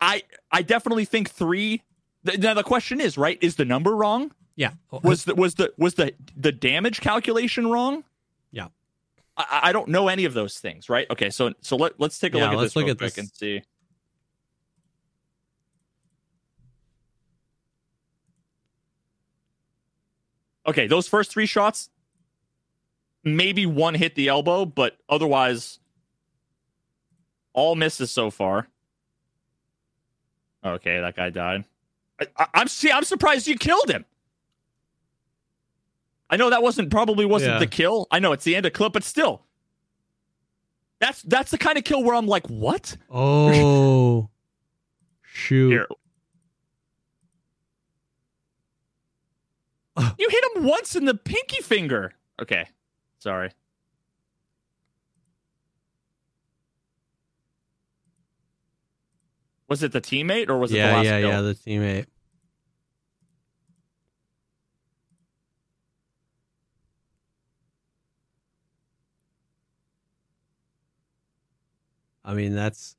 [0.00, 1.82] I I definitely think three.
[2.24, 3.38] Now the question is, right?
[3.40, 4.32] Is the number wrong?
[4.56, 4.70] yeah.
[4.92, 8.04] Oh, was the was the was the the damage calculation wrong?
[8.52, 8.68] Yeah.
[9.36, 11.08] I, I don't know any of those things, right?
[11.10, 12.98] Okay, so so let let's take a Yeah, look at let's this look real at
[12.98, 13.18] quick this.
[13.18, 13.62] and see.
[20.66, 21.90] Okay, those first three shots,
[23.22, 25.78] maybe one hit the elbow, but otherwise,
[27.52, 28.68] all misses so far.
[30.64, 31.64] Okay, that guy died.
[32.20, 32.90] I, I'm see.
[32.90, 34.04] I'm surprised you killed him.
[36.30, 37.58] I know that wasn't probably wasn't Yeah.
[37.58, 38.06] the kill.
[38.10, 39.42] I know it's the end of clip, but still,
[41.00, 42.96] that's that's the kind of kill where I'm like, what?
[43.10, 44.28] Oh.
[45.22, 45.70] Shoot.
[45.70, 45.86] Here.
[50.18, 52.12] You hit him once in the pinky finger.
[52.42, 52.66] Okay,
[53.20, 53.50] sorry.
[59.74, 61.30] Was it the teammate or was it the yeah, last yeah, kill?
[61.30, 61.40] yeah.
[61.40, 62.06] The teammate.
[72.24, 72.94] I mean, that's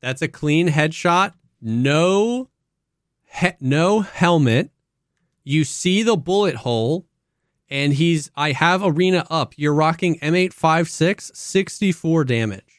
[0.00, 1.34] that's a clean headshot.
[1.60, 2.48] No,
[3.26, 4.70] he, no helmet.
[5.44, 7.06] You see the bullet hole,
[7.68, 8.30] and he's.
[8.34, 9.52] I have arena up.
[9.58, 12.77] You're rocking M856, 64 damage.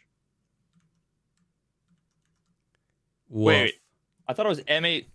[3.30, 3.76] Wait,
[4.28, 5.10] I thought it was M eight.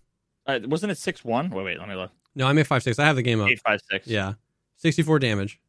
[0.47, 1.49] Uh, wasn't it six one?
[1.49, 2.11] Wait, wait, let me look.
[2.35, 2.99] No, I'm at five six.
[2.99, 3.49] I have the game up.
[3.49, 4.07] Eight five six.
[4.07, 4.33] Yeah,
[4.77, 5.59] sixty four damage.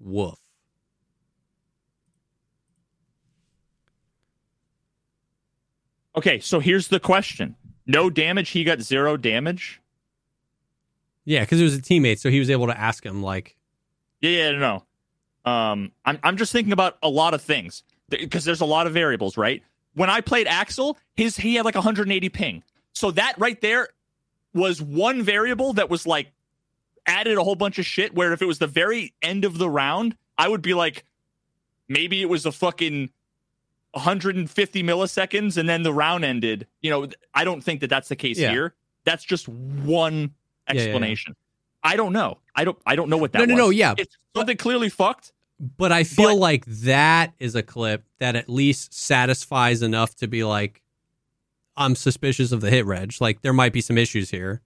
[0.00, 0.38] Woof.
[6.16, 8.50] Okay, so here's the question: No damage.
[8.50, 9.80] He got zero damage.
[11.24, 13.56] Yeah, because it was a teammate, so he was able to ask him like,
[14.20, 14.84] Yeah, yeah, no.
[15.50, 18.92] Um, I'm I'm just thinking about a lot of things because there's a lot of
[18.92, 19.62] variables, right?
[19.94, 22.62] When I played Axel, his he had like 180 ping,
[22.92, 23.88] so that right there
[24.52, 26.32] was one variable that was like
[27.06, 28.14] added a whole bunch of shit.
[28.14, 31.04] Where if it was the very end of the round, I would be like,
[31.88, 33.10] maybe it was a fucking
[33.92, 36.66] 150 milliseconds and then the round ended.
[36.82, 38.50] You know, I don't think that that's the case Yeah.
[38.50, 38.74] here.
[39.04, 40.14] That's just one
[40.68, 40.80] yeah, yeah.
[40.80, 41.36] explanation.
[41.82, 42.38] I don't know.
[42.54, 42.78] I don't.
[42.86, 43.40] I don't know what that.
[43.40, 43.58] no, no, was.
[43.58, 43.94] no, yeah.
[43.98, 45.32] It's something clearly fucked.
[45.76, 50.26] But I feel But- like that is a clip that at least satisfies enough to
[50.28, 50.82] be like,
[51.76, 53.14] I'm suspicious of the hit reg.
[53.20, 54.60] Like there might be some issues here.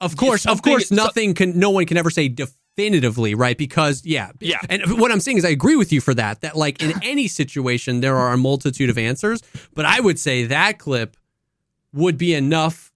[0.00, 1.58] Of course, of course, nothing can.
[1.58, 3.56] No one can ever say definitively, right?
[3.58, 4.58] Because yeah, Yeah.
[4.70, 6.40] And what I'm saying is, I agree with you for that.
[6.40, 9.42] That like in any situation, there are a multitude of answers.
[9.74, 11.16] But I would say that clip
[11.92, 12.92] would be enough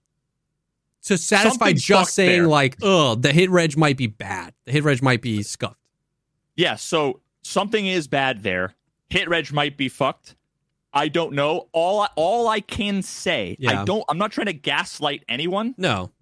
[1.05, 2.48] to satisfy Something's just saying there.
[2.48, 4.55] like, oh, the hit reg might be bad.
[4.64, 5.76] The hit reg might be scuffed.
[6.56, 6.76] Yeah.
[6.76, 8.74] So something is bad there.
[9.09, 10.36] Hit reg might be fucked.
[10.93, 11.68] I don't know.
[11.72, 13.56] All I, all I can say.
[13.59, 13.81] Yeah.
[13.81, 14.05] I don't.
[14.09, 15.74] I'm not trying to gaslight anyone.
[15.76, 16.12] No,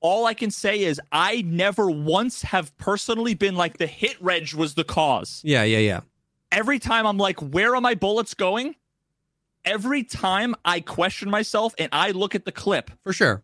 [0.00, 4.52] All I can say is I never once have personally been like the hit reg
[4.54, 5.40] was the cause.
[5.44, 6.00] yeah, yeah, yeah.
[6.52, 8.76] Every time I'm like, where are my bullets going?
[9.64, 13.42] Every time I question myself and I look at the clip, For sure.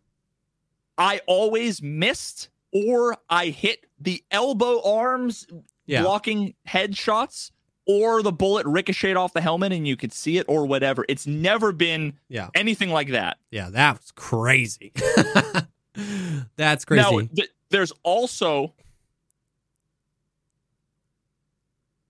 [0.97, 5.47] I always missed or I hit the elbow arms
[5.87, 6.03] Yeah.
[6.03, 7.51] blocking headshots
[7.87, 11.05] or the bullet ricocheted off the helmet and you could see it or whatever.
[11.09, 12.49] It's never been Yeah.
[12.55, 13.39] anything like that.
[13.51, 14.93] Yeah, that was crazy.
[16.57, 17.03] That's crazy.
[17.03, 18.73] Now, th- there's also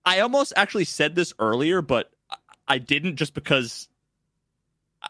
[0.05, 2.11] I almost actually said this earlier, but
[2.67, 3.87] I- didn't just because
[5.01, 5.09] I-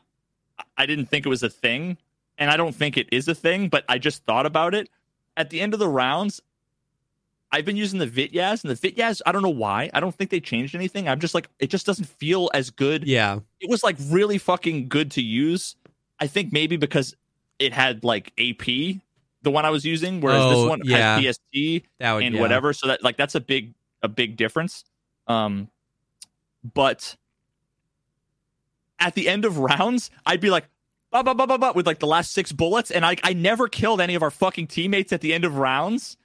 [0.77, 1.97] I didn't think it was a thing,
[2.37, 4.89] and I don't think it is a thing, but I just thought about it.
[5.35, 6.41] At the end of the rounds,
[7.53, 9.89] I've been using the Vityaz, and the Vityaz, I don't know why.
[9.93, 11.07] I don't think they changed anything.
[11.07, 13.05] I'm just like, it just doesn't feel as good.
[13.05, 15.75] yeah, It was like really fucking good to use.
[16.19, 17.15] I think maybe because
[17.59, 18.65] it had like AP,
[19.43, 21.19] the one I was using, whereas Oh, this one yeah.
[21.19, 22.41] has PST would and yeah.
[22.41, 22.73] whatever.
[22.73, 24.83] So that like that's a big a big difference.
[25.27, 25.69] Um,
[26.73, 27.15] but
[28.99, 30.65] at the end of rounds, I'd be like,
[31.11, 33.67] bah, bah, bah, bah, bah, with like the last six bullets, and I I never
[33.67, 36.17] killed any of our fucking teammates at the end of rounds.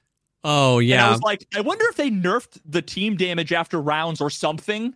[0.43, 4.21] Oh And I was like, I wonder if they nerfed the team damage after rounds
[4.21, 4.95] or something.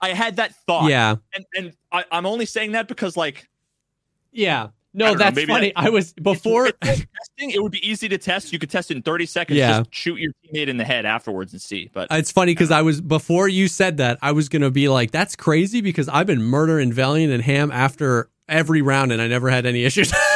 [0.00, 0.90] I had that thought.
[0.90, 3.48] yeah, And and I, I'm only saying that because like
[4.32, 4.68] yeah.
[4.92, 5.68] No, don't know, that's funny.
[5.68, 6.64] that- I was before.
[6.64, 7.50] Worth testing.
[7.52, 8.52] It would be easy to test.
[8.52, 9.56] You could test it in 30 seconds.
[9.56, 9.78] Yeah.
[9.82, 11.88] Just shoot your teammate in the head afterwards and see.
[11.92, 15.12] But It's funny because I was before you said that I was gonna be like,
[15.12, 19.48] "That's crazy," because I've been murdering Valiant and Ham after every round, and I never
[19.48, 20.12] had any issues.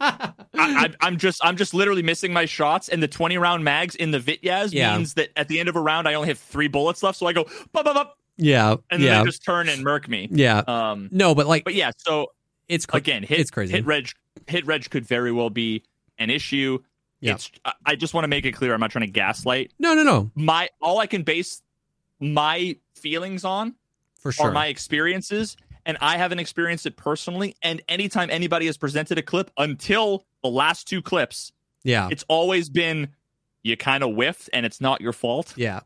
[0.00, 3.94] I, I, I'm just I'm just literally missing my shots, and the 20 round mags
[3.94, 4.96] in the Vityaz Yeah.
[4.96, 7.18] means that at the end of a round I only have three bullets left.
[7.18, 10.08] So I go bop, bop, bop, yeah, and then yeah, they just turn and murk
[10.08, 10.28] me.
[10.30, 10.58] yeah.
[10.66, 12.32] Um, No, but like, but yeah, so
[12.68, 13.72] it's cra- again, hit it's crazy.
[13.72, 14.08] Hit reg,
[14.46, 15.82] hit reg could very well be
[16.18, 16.78] an issue.
[17.20, 17.34] Yeah.
[17.34, 18.74] It's I, I just want to make it clear.
[18.74, 19.72] I'm not trying to gaslight.
[19.78, 21.62] no, no, no, My all I can base
[22.20, 23.74] my feelings on
[24.20, 24.46] for sure.
[24.48, 25.56] are my experiences,
[25.86, 27.54] and I haven't experienced it personally.
[27.62, 31.52] And anytime anybody has presented a clip until the last two clips,
[31.84, 33.08] yeah, it's always been
[33.62, 35.54] you kind of whiffed, and it's not your fault.
[35.56, 35.80] yeah,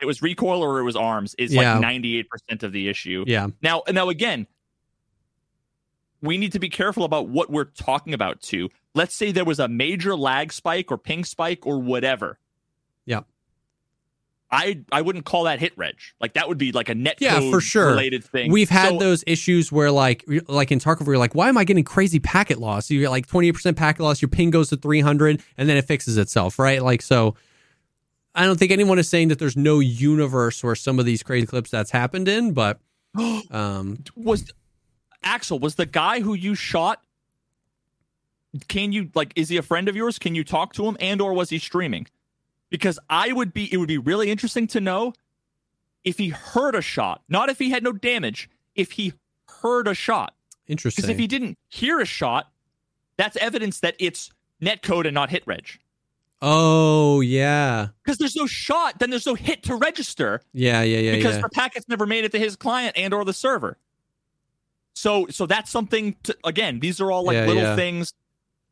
[0.00, 1.34] It was recoil or it was arms.
[1.38, 1.74] Is Yeah.
[1.74, 3.24] like 98 percent of the issue.
[3.26, 4.46] yeah, Now, now again,
[6.22, 8.70] we need to be careful about what we're talking about too.
[8.94, 12.38] Let's say there was a major lag spike or ping spike or whatever.
[14.50, 15.94] I I wouldn't call that hit reg.
[16.20, 17.88] Like that would be like a net Yeah, for sure.
[17.88, 18.52] related thing.
[18.52, 21.64] We've had So- those issues where, like, like in Tarkov, you're like, "Why am I
[21.64, 24.76] getting crazy packet loss?" You get like 28 percent packet loss, your ping goes to
[24.76, 26.80] 300, and then it fixes itself, right?
[26.82, 27.34] Like, so
[28.36, 31.46] I don't think anyone is saying that there's no universe where some of these crazy
[31.46, 32.78] clips that's happened in, but
[33.50, 34.52] um, was
[35.24, 37.02] Axel was the guy who you shot.
[38.68, 39.32] Can you like?
[39.36, 40.18] Is he a friend of yours?
[40.18, 42.06] Can you talk to him, and or was he streaming?
[42.70, 43.72] Because I would be.
[43.72, 45.12] It would be really interesting to know
[46.04, 48.48] if he heard a shot, not if he had no damage.
[48.74, 49.12] If he
[49.62, 50.34] heard a shot,
[50.66, 51.02] interesting.
[51.02, 52.50] because if he didn't hear a shot,
[53.16, 54.30] that's evidence that it's
[54.62, 55.78] netcode and not hit reg.
[56.42, 60.42] oh yeah, Because there's no shot, then there's no hit to register.
[60.52, 61.42] yeah, yeah, yeah, because yeah.
[61.42, 63.78] the packets never made it to his client and or the server.
[64.94, 67.76] So so that's something to again, these are all like Yeah, little yeah.
[67.76, 68.12] things.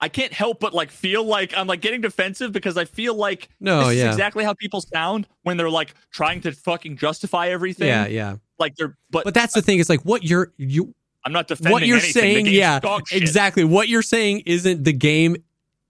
[0.04, 3.48] I can't help but like feel like I'm like getting defensive because I feel like
[3.58, 4.10] No, this is yeah.
[4.10, 7.88] exactly how people sound when they're like trying to fucking justify everything.
[7.88, 8.36] yeah, yeah.
[8.58, 9.80] Like they're but, But that's the thing.
[9.80, 10.94] It's like what you're you
[11.24, 12.44] I'm not defending what you're anything.
[12.44, 12.82] The saying.
[12.84, 13.64] Yeah, exactly.
[13.64, 15.36] What you're saying isn't the game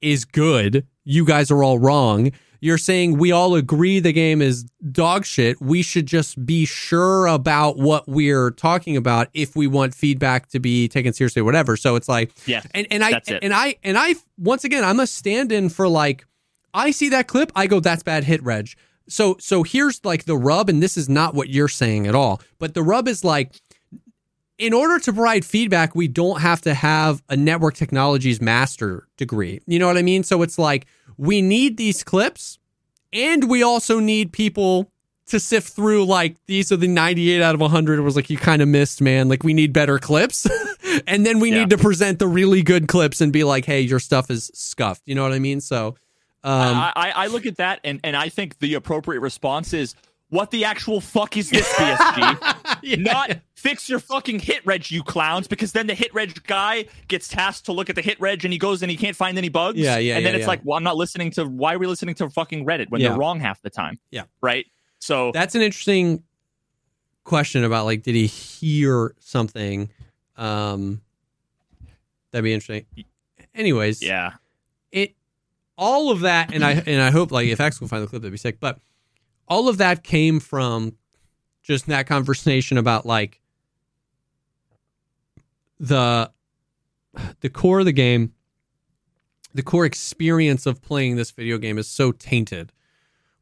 [0.01, 0.86] is good.
[1.03, 2.31] You guys are all wrong.
[2.61, 5.61] You're saying we all agree the game is dog shit.
[5.61, 10.61] We should just be sure about what we're talking about if we want feedback to
[10.61, 11.77] be taken seriously or whatever.
[11.77, 15.07] So it's like yeah, and and I and I and I once again I'm a
[15.07, 16.27] stand-in for like
[16.73, 18.71] I see that clip, I go that's bad hit reg.
[19.09, 22.41] So so here's like the rub and this is not what you're saying at all.
[22.59, 23.61] But the rub is like
[24.59, 29.61] in order to provide feedback, we don't have to have a network technologies master degree.
[29.67, 30.23] You know what I mean?
[30.23, 32.59] So it's like we need these clips
[33.12, 34.91] and we also need people
[35.27, 38.36] to sift through like these are the 98 out of 100 it was like you
[38.36, 39.28] kind of missed man.
[39.28, 40.47] Like we need better clips.
[41.09, 41.61] And then we Yeah.
[41.61, 45.03] need to present the really good clips and be like hey your stuff is scuffed.
[45.07, 45.61] You know what i mean?
[45.61, 45.97] So
[46.45, 49.95] um I, I I look at that and, and I think the appropriate response is
[50.28, 52.39] what the actual fuck is this BSG?
[52.98, 53.12] yeah.
[53.12, 57.28] not fix your fucking hit reg, you clowns, because then the hit reg guy gets
[57.28, 59.48] tasked to look at the hit reg and he goes and he can't find any
[59.48, 59.78] bugs.
[59.78, 60.48] Yeah, yeah, And then yeah, it's yeah.
[60.48, 63.16] like, well, I'm not listening to why are we listening to fucking Reddit when they're
[63.16, 63.98] wrong half the time?
[64.11, 64.24] Yeah.
[64.40, 64.66] Right.
[64.98, 66.23] So That's an interesting
[67.24, 69.90] question about like, did he hear something?
[70.36, 71.01] Um,
[72.31, 72.86] that'd be interesting.
[73.55, 74.32] Anyways, yeah.
[74.93, 75.15] it
[75.77, 78.23] all of that, and I and I hope like if X will find the clip,
[78.23, 78.59] that'd be sick.
[78.61, 78.78] But
[79.48, 80.97] all of that came from
[81.65, 83.41] just that conversation about like
[85.81, 86.31] the
[87.41, 88.32] the core of the game,
[89.53, 92.73] the core experience of playing this video game is so tainted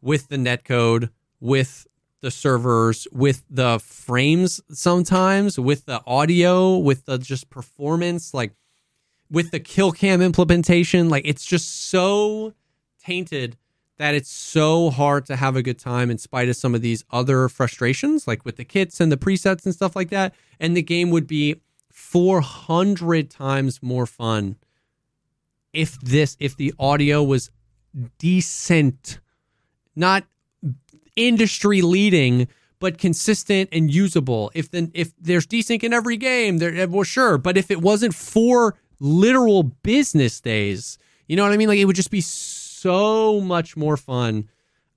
[0.01, 1.87] with the netcode, with
[2.21, 8.53] the servers, with the frames sometimes, with the audio, with the just performance, like
[9.31, 11.09] with the kill cam implementation.
[11.09, 12.55] Like it's just so
[13.03, 13.57] tainted
[13.99, 17.05] that it's so hard to have a good time in spite of some of these
[17.11, 20.35] other frustrations, like with the kits and the presets and stuff like that.
[20.59, 21.57] And the game would be
[21.91, 24.57] 400 times more fun
[25.73, 27.51] if this, if the audio was
[28.19, 29.21] decent,
[29.95, 30.25] not
[31.17, 32.49] industry leading,
[32.79, 34.51] but consistent and usable.
[34.55, 37.81] If then if there's desync in every game, there eh, well sure, but if it
[37.81, 40.99] wasn't for literal business days,
[41.29, 41.69] you know what I mean?
[41.69, 42.21] Like it would just be
[42.85, 44.49] much more fun.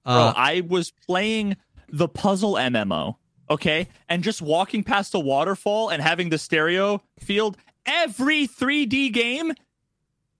[0.06, 1.58] Bro, Uh, I was playing
[1.90, 3.16] the puzzle MMO,
[3.50, 7.58] okay, and just walking past a waterfall and having the stereo field.
[7.86, 9.54] Every 3D game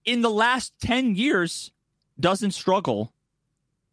[0.04, 1.70] in the last 10 years
[2.18, 3.12] doesn't struggle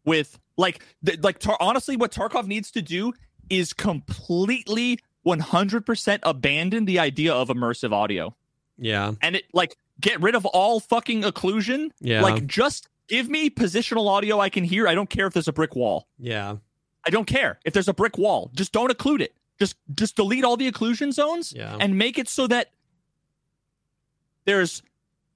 [0.04, 3.12] with like th- like Tar- honestly what Tarkov needs to do
[3.50, 8.34] is completely 100% abandon the idea of immersive audio.
[8.76, 9.12] Yeah.
[9.22, 11.90] and it like get rid of all fucking occlusion.
[12.00, 12.22] Yeah.
[12.22, 14.86] Like just give me positional audio I can hear.
[14.88, 16.06] I don't care if there's a brick wall.
[16.18, 16.56] Yeah.
[17.06, 18.50] I don't care if there's a brick wall.
[18.54, 19.34] Just don't occlude it.
[19.58, 21.76] Just just delete all the occlusion zones Yeah.
[21.78, 22.70] and make it so that
[24.44, 24.82] there's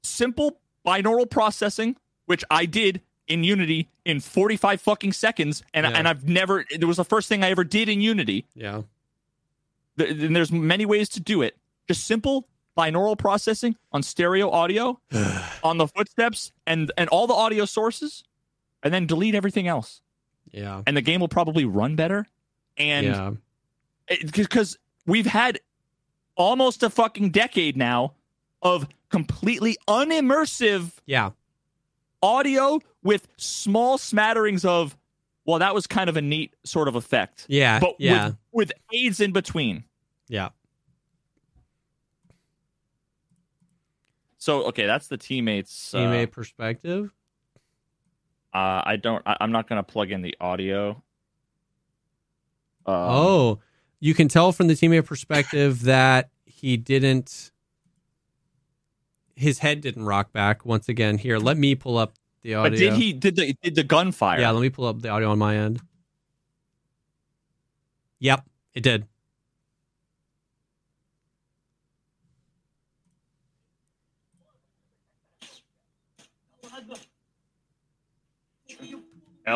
[0.02, 1.96] simple binaural processing,
[2.26, 5.92] which I did in Unity in 45 fucking seconds, and Yeah.
[5.92, 6.64] and I've never.
[6.70, 8.46] It was the first thing I ever did in Unity.
[8.54, 8.82] Yeah.
[9.98, 11.56] And there's many ways to do it.
[11.86, 15.00] Just simple binaural processing on stereo audio,
[15.64, 18.22] on the footsteps, and and all the audio sources,
[18.82, 20.00] and then delete everything else,
[20.52, 20.82] Yeah.
[20.86, 22.26] and the game will probably run better.
[22.76, 24.16] And yeah.
[24.32, 25.58] because we've had
[26.36, 28.12] almost a fucking decade now
[28.62, 31.30] of completely unimmersive Yeah.
[32.22, 34.96] audio with small smatterings of
[35.44, 37.80] well that was kind of a neat sort of effect Yeah.
[37.80, 38.26] but yeah.
[38.26, 39.84] with, with aids in between
[40.28, 40.50] yeah.
[44.38, 47.12] So okay that's the teammates uh, Teammate perspective.
[48.54, 51.02] uh, i don't I, i'm not going to plug in the audio
[52.88, 53.58] um, oh,
[54.00, 57.52] you can tell from the teammate perspective that he didn't.
[59.36, 61.18] His head didn't rock back once again.
[61.18, 62.70] Here, let me pull up the audio.
[62.70, 65.30] but did he did the did the gunfire Yeah, let me pull up the audio
[65.30, 65.80] on my end.
[68.20, 68.44] Yep,
[68.74, 69.06] it did.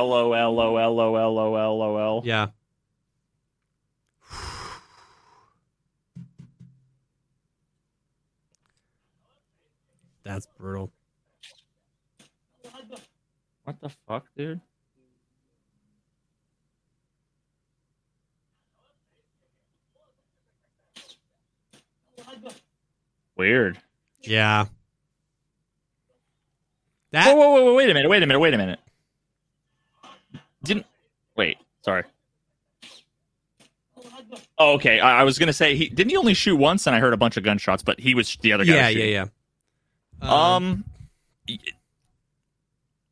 [0.01, 2.49] Lol lol lol lol lol Yeah.
[10.25, 10.93] That's brutal.
[13.65, 14.61] what the fuck dude
[23.37, 23.79] weird
[24.23, 24.67] Yeah.
[27.11, 28.79] That whoa, whoa, whoa, wait a minute, wait a minute, wait a minute.
[30.65, 30.87] Didn't
[31.37, 32.05] wait, sorry.
[34.59, 35.01] Oh, okay.
[35.01, 37.17] I, I was gonna say he didn't he only shoot once and I heard a
[37.17, 38.73] bunch of gunshots, but he was the other guy.
[38.75, 39.31] yeah, was yeah, shooting.
[40.23, 40.55] yeah.
[40.57, 40.85] Um
[41.49, 41.59] y-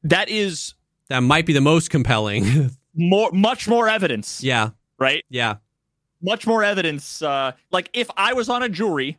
[0.05, 0.74] that is
[1.08, 2.70] that might be the most compelling.
[2.94, 5.24] more much more evidence, yeah, right?
[5.28, 5.57] yeah,
[6.23, 7.20] Much more evidence.
[7.23, 9.18] Uh like if I was on a jury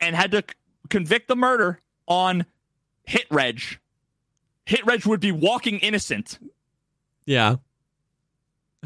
[0.00, 0.54] and had to c-
[0.88, 2.46] convict the murder on
[3.04, 3.60] hit reg,
[4.66, 6.38] hit reg would be walking innocent.
[7.26, 7.56] yeah,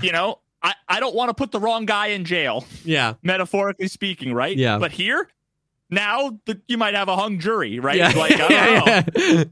[0.03, 3.89] you know, I, I don't want to put the wrong guy in jail, yeah, metaphorically
[3.89, 4.57] speaking, right?
[4.57, 4.79] Yeah.
[4.79, 5.29] But here,
[5.91, 7.97] now the, you might have a hung jury, right?
[7.99, 8.13] yeah.
[8.17, 9.45] Like, I don't know.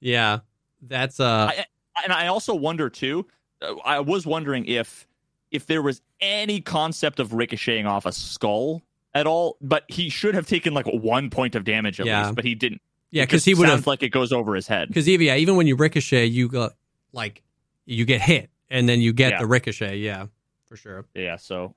[0.00, 0.38] yeah.
[0.82, 1.66] That's uh, I,
[2.02, 3.26] and I also wonder too.
[3.62, 5.06] uh, I was wondering if
[5.50, 8.82] if there was any concept of ricocheting off a skull
[9.14, 12.24] at all, but he should have taken like one point of damage at Yeah.
[12.24, 12.82] least, but he didn't.
[13.10, 14.88] yeah, because he would have like it goes over his head.
[14.88, 16.72] because even yeah, even when you ricochet, you got
[17.12, 17.42] like
[17.86, 19.38] you get hit and then you get Yeah.
[19.38, 19.96] the ricochet.
[19.98, 20.26] Yeah,
[20.66, 21.06] for sure.
[21.14, 21.36] Yeah.
[21.36, 21.74] So,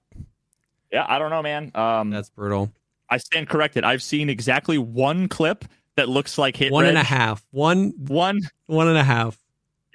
[0.92, 1.72] yeah, I don't know, man.
[1.76, 2.72] Um, That's brutal.
[3.10, 3.84] I stand corrected.
[3.86, 5.64] I've seen exactly one clip
[5.96, 7.46] that looks like hit One and a half.
[7.52, 9.38] One One one and a half.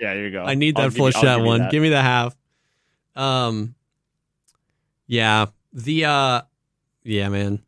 [0.00, 0.44] Yeah, here you go.
[0.44, 1.60] I need that give you- I'll fleshed out give one.
[1.60, 1.70] that.
[1.70, 2.34] Give me the half.
[3.14, 3.74] Um
[5.06, 5.46] Yeah.
[5.72, 6.42] The uh
[7.04, 7.62] yeah, man.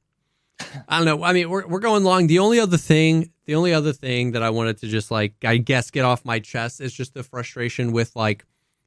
[0.88, 1.24] I don't know.
[1.24, 2.26] I mean, we're we're going long.
[2.28, 5.56] The only other thing, the only other thing that I wanted to just like I
[5.58, 8.44] guess get off my chest is just the frustration with like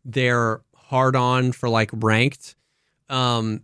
[0.08, 2.56] their hard on for like ranked.
[3.10, 3.62] Um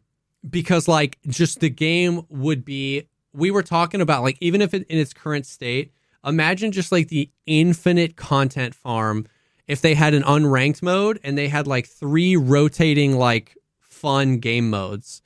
[0.47, 4.85] because like just the game would be we were talking about like even if it
[4.87, 5.91] in its current state,
[6.25, 9.25] imagine just like the infinite content farm
[9.67, 14.69] if they had an unranked mode and they had like three rotating like fun game
[14.69, 15.21] modes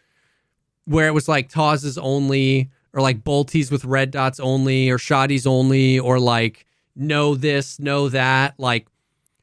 [0.86, 5.46] where it was like Tawz's only or like Bolties with red dots only or Shoddy's
[5.46, 6.66] only or like
[6.96, 8.56] know this, know that.
[8.58, 8.88] Like,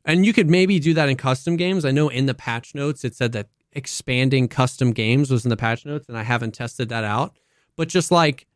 [0.05, 1.85] and you could maybe do that in custom games.
[1.85, 5.57] I know in the patch notes it said that expanding custom games was in the
[5.57, 7.37] patch notes and I haven't tested that out.
[7.77, 8.47] But just like,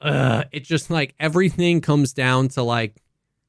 [0.00, 3.02] uh, it just like everything comes down to like,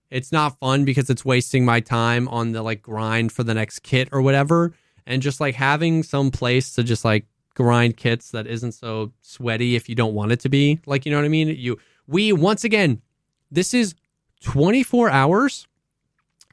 [0.09, 3.79] it's not fun because it's wasting my time on the like grind for the next
[3.79, 4.73] kit or whatever.
[5.05, 7.25] And just like having some place to just like
[7.55, 10.79] grind kits that isn't so sweaty if you don't want it to be.
[10.85, 11.49] Like, you know what I mean?
[11.49, 13.01] You we once again,
[13.51, 13.95] this is
[14.41, 15.67] 24 hours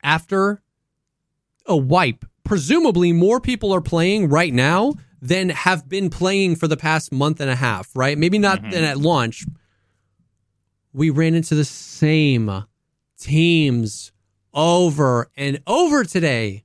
[0.07, 0.63] after
[1.67, 2.25] a wipe.
[2.45, 7.41] Presumably more people are playing right now than have been playing for the past month
[7.41, 8.17] and a half, right?
[8.17, 8.71] Maybe not Mhm.
[8.71, 9.45] than at launch.
[10.93, 12.65] We ran into the same
[13.19, 14.13] teams
[14.55, 16.65] over and over today.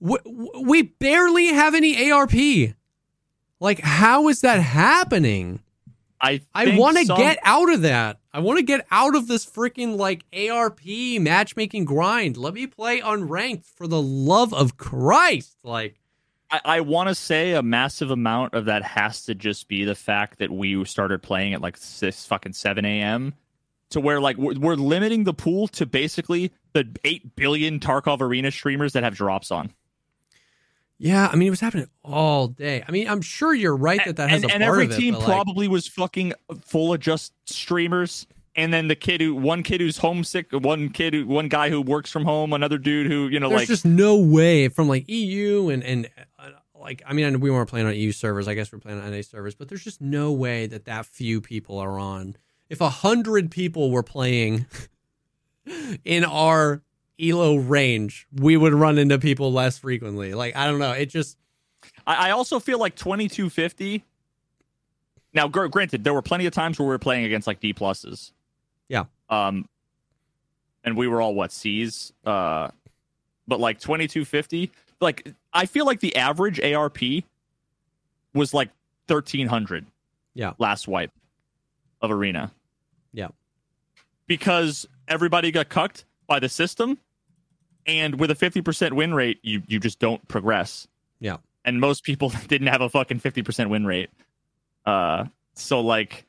[0.00, 0.16] We,
[0.62, 2.74] we barely have any ARP.
[3.60, 5.60] Like, how is that happening?
[6.24, 8.18] I I want to some- get out of that.
[8.32, 10.80] I want to get out of this freaking like ARP
[11.20, 12.36] matchmaking grind.
[12.36, 15.56] Let me play unranked for the love of Christ.
[15.62, 16.00] Like,
[16.50, 19.94] I, I want to say a massive amount of that has to just be the
[19.94, 23.34] fact that we started playing at like six fucking seven a.m.
[23.90, 28.50] to where like we're, we're limiting the pool to basically the eight billion Tarkov Arena
[28.50, 29.72] streamers that have drops on.
[30.98, 32.84] Yeah, I mean, it was happening all day.
[32.86, 34.92] I mean, I'm sure you're right that that has and, a and part every of
[34.92, 34.96] it.
[34.96, 38.26] team but, like, probably was fucking full of just streamers.
[38.56, 41.82] And then the kid who, one kid who's homesick, one kid, who, one guy who
[41.82, 45.08] works from home, another dude who, you know, there's like just no way from like
[45.08, 46.08] EU and and
[46.38, 48.46] uh, like I mean, we weren't playing on EU servers.
[48.46, 51.40] I guess we're playing on NA servers, but there's just no way that that few
[51.40, 52.36] people are on.
[52.68, 54.66] If a hundred people were playing
[56.04, 56.83] in our
[57.20, 60.34] elo range, we would run into people less frequently.
[60.34, 61.38] Like I don't know, it just
[62.06, 64.04] I, I also feel like 2250.
[65.32, 67.74] Now, gr- granted, there were plenty of times where we were playing against like D
[67.74, 68.32] pluses.
[68.88, 69.04] Yeah.
[69.28, 69.68] Um,
[70.84, 72.12] and we were all what C's.
[72.24, 72.68] Uh,
[73.46, 74.70] but like 2250,
[75.00, 76.98] like I feel like the average ARP
[78.32, 78.70] was like
[79.06, 79.86] 1300.
[80.34, 80.52] Yeah.
[80.58, 81.12] Last wipe
[82.00, 82.52] of arena.
[83.12, 83.28] Yeah.
[84.26, 86.98] Because everybody got cucked by the system,
[87.86, 90.88] and with a 50% win rate, you you just don't progress
[91.24, 91.38] yeah.
[91.64, 94.10] and most people didn't have a fucking 50% win rate.
[94.84, 96.26] Uh, so like,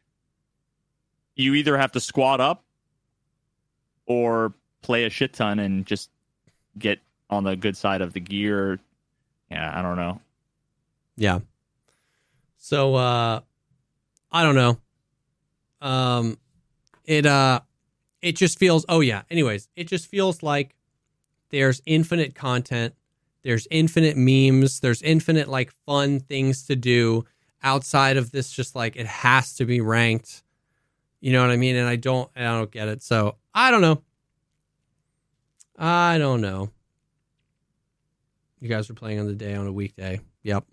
[1.35, 2.63] you either have to squat up
[4.05, 6.09] or play a shit ton and just
[6.77, 6.99] get
[7.29, 8.79] on the good side of the gear.
[9.51, 10.21] Yeah, I don't know.
[11.17, 11.39] Yeah.
[12.57, 13.41] So uh
[14.31, 14.77] I don't know.
[15.81, 16.37] Um
[17.03, 17.59] it uh
[18.25, 20.75] it just feels oh yeah, anyways, it just feels like
[21.51, 22.95] there's infinite content,
[23.43, 27.23] there's infinite memes, there's infinite like fun things to do
[27.61, 30.41] outside of this just like it has to be ranked.
[31.21, 31.75] You know what I mean?
[31.75, 33.03] And I don't I don't get it.
[33.03, 34.01] So, I don't know.
[35.77, 36.71] I don't know.
[38.59, 40.19] You guys are playing on the day on a weekday.
[40.41, 40.65] Yep.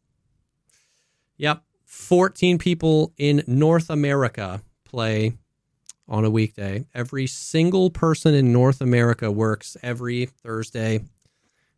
[1.36, 1.62] Yep.
[1.84, 5.34] 14 people in North America play
[6.12, 6.84] on a weekday.
[6.94, 11.00] Every single person in North America works every Thursday.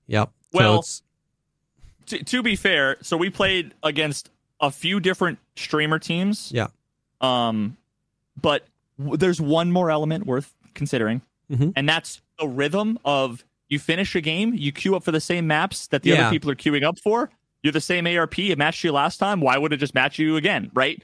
[0.08, 0.30] Yep.
[0.52, 1.02] Well, Totes.
[2.06, 4.28] To, to be fair, so we played against
[4.60, 6.50] a few different streamer teams.
[6.52, 6.66] Yeah.
[7.20, 7.76] Um,
[8.40, 8.66] but
[8.98, 11.72] w- there's one more element worth considering, Mhm.
[11.76, 15.46] and that's the rhythm of you finish a game, you queue up for the same
[15.46, 16.26] maps that the Yeah.
[16.26, 17.30] other people are queuing up for.
[17.62, 18.38] You're the same ARP.
[18.50, 19.40] It matched you last time.
[19.40, 20.70] Why would it just match you again?
[20.74, 21.02] Right?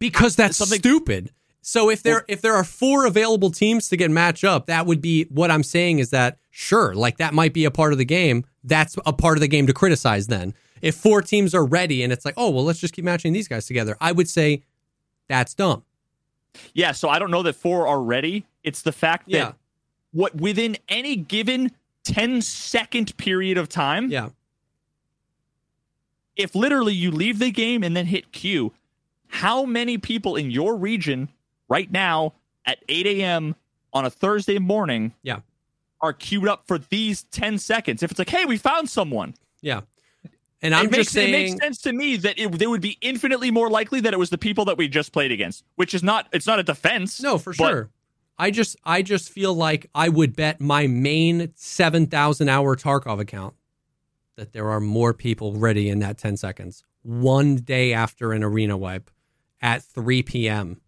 [0.00, 1.30] because that's something- stupid.
[1.66, 5.00] So if there if there are four available teams to get match up, that would
[5.00, 8.04] be what I'm saying is that sure, like that might be a part of the
[8.04, 8.44] game.
[8.62, 10.54] That's a part of the game to criticize then.
[10.82, 13.48] If four teams are ready and it's like, "Oh, well, let's just keep matching these
[13.48, 14.62] guys together." I would say
[15.28, 15.84] that's dumb.
[16.74, 16.92] Yeah.
[16.92, 18.44] So I don't know that four are ready.
[18.62, 19.52] It's the fact that Yeah.
[20.12, 21.72] what within any given
[22.04, 24.28] 10 second period of time, Yeah.
[26.36, 28.72] if literally you leave the game and then hit Q,
[29.28, 31.28] how many people in your region
[31.68, 32.34] right now
[32.66, 33.54] at 8 a.m.
[33.92, 35.40] on a Thursday morning Yeah.
[36.00, 38.02] are queued up for these 10 seconds?
[38.02, 39.82] If it's like, hey, we found someone, Yeah.
[40.62, 42.80] And I'm it, makes, just saying it makes sense to me that it, they would
[42.80, 45.92] be infinitely more likely that it was the people that we just played against, which
[45.92, 47.20] is not, it's not a defense.
[47.20, 47.90] No, for sure.
[48.38, 53.54] I just I just feel like I would bet my main 7,000 hour Tarkov account
[54.36, 56.82] that there are more people ready in that 10 seconds.
[57.02, 59.10] One day after an arena wipe
[59.60, 60.80] at 3 p.m.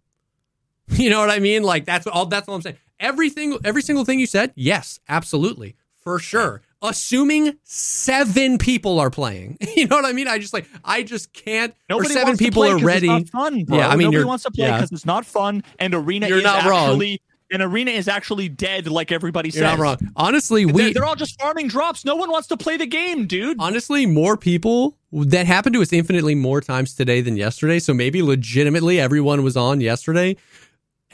[0.96, 1.62] You know what I mean?
[1.62, 2.76] Like that's all that's all I'm saying.
[3.00, 5.76] Everything every single thing you said, yes, absolutely.
[5.98, 6.62] For sure.
[6.82, 9.58] Assuming seven people are playing.
[9.76, 10.26] You know what I mean?
[10.28, 13.10] I just like I just can't Nobody or seven wants to people play are ready.
[13.10, 13.78] It's not fun, bro.
[13.78, 14.76] Yeah, I mean, nobody wants to play yeah.
[14.78, 16.90] because it's not fun, and arena You're is not wrong.
[16.90, 19.60] actually an arena is actually dead, like everybody said.
[19.60, 19.78] You're says.
[19.78, 20.12] not wrong.
[20.16, 22.04] Honestly, They're, we they're all just farming drops.
[22.04, 23.56] No one wants to play the game, dude.
[23.60, 28.22] honestly more people that happened to us infinitely more times today than yesterday so maybe
[28.22, 30.36] legitimately everyone was on yesterday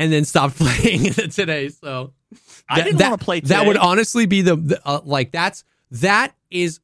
[0.02, 2.12] and then stopped playing today so.
[2.68, 3.40] I that- didn't want to play.
[3.40, 6.80] that would honestly be the, the uh, like that's that is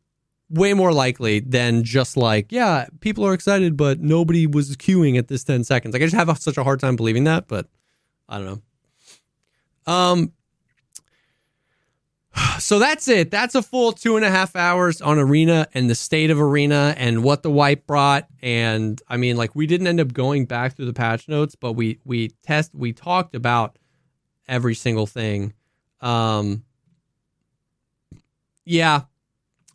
[0.51, 5.29] way more likely than just like yeah people are excited but nobody was queuing at
[5.29, 5.93] this 10 seconds.
[5.93, 7.67] Like i just have a, such a hard time believing that but
[8.29, 9.93] i don't know.
[9.93, 10.33] Um
[12.59, 13.31] so that's it.
[13.31, 16.95] That's a full two and a half hours on arena and the state of arena
[16.97, 18.27] and what the wipe brought.
[18.43, 21.73] And i mean like we didn't end up going back through the patch notes but
[21.73, 23.79] we we test we talked about
[24.47, 25.55] every single thing.
[26.01, 26.65] Um
[28.65, 29.03] yeah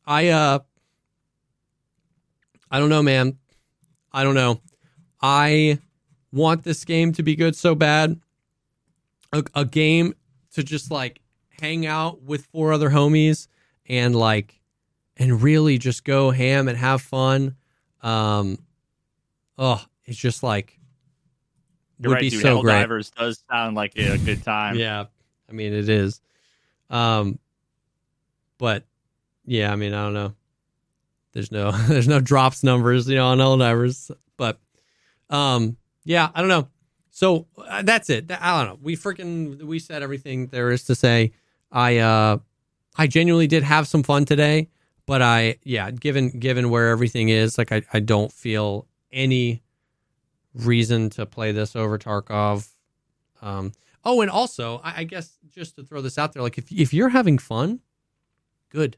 [0.05, 0.59] i uh
[2.69, 3.37] i don't know man.
[4.15, 4.61] I don't know.
[5.21, 5.79] I
[6.31, 8.19] want this game to be good so bad.
[9.31, 10.13] A, a game
[10.51, 11.19] to just like
[11.59, 13.47] hang out with four other homies
[13.87, 14.59] and like
[15.17, 17.55] and really just go ham and have fun.
[18.01, 18.57] Um,
[19.57, 20.79] oh, it's just like
[21.99, 22.41] You're would right, be dude.
[22.41, 22.87] so great.
[22.87, 24.75] Helldivers does sound like a good time.
[24.75, 25.05] Yeah,
[25.49, 26.21] I mean it is.
[26.89, 27.39] Um,
[28.57, 28.83] but
[29.45, 30.33] yeah, I mean I don't know.
[31.33, 34.59] There's no there's no drops numbers, you know, on Helldivers, but
[35.29, 36.67] um, yeah, I don't know.
[37.11, 38.31] So uh, that's it.
[38.31, 38.79] I don't know.
[38.81, 41.33] We freaking we said everything there is to say.
[41.73, 42.37] I uh,
[42.95, 44.69] I genuinely did have some fun today,
[45.07, 49.63] but I yeah, given given where everything is, like I I don't feel any
[50.53, 52.69] reason to play this over Tarkov.
[53.41, 53.73] Um,
[54.05, 56.93] oh, and also, I, I guess just to throw this out there, like if if
[56.93, 57.79] you're having fun,
[58.69, 58.95] good.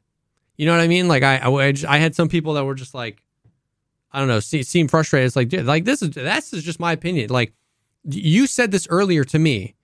[0.57, 1.07] You know what I mean?
[1.07, 3.23] Like I I, I had some people that were just like,
[4.11, 5.27] I don't know, see, seem frustrated.
[5.27, 7.29] It's like, dude, like this is that's just my opinion.
[7.29, 7.53] Like
[8.03, 9.75] you said this earlier to me.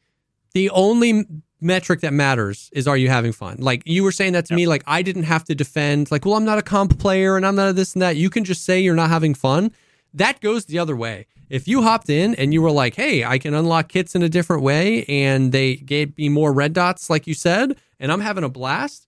[0.54, 1.26] The only
[1.62, 3.58] metric that matters is are you having fun?
[3.60, 4.58] Like you were saying that to Yep.
[4.58, 7.46] me, like I didn't have to defend, like, well, I'm not a comp player and
[7.46, 8.16] I'm not a this and that.
[8.16, 9.72] You can just say you're not having fun.
[10.14, 11.28] That goes the other way.
[11.50, 14.30] If you hopped in and you were like, hey, I can unlock kits in a
[14.30, 18.44] different way and they gave me more red dots, like you said, and I'm having
[18.44, 19.08] a blast,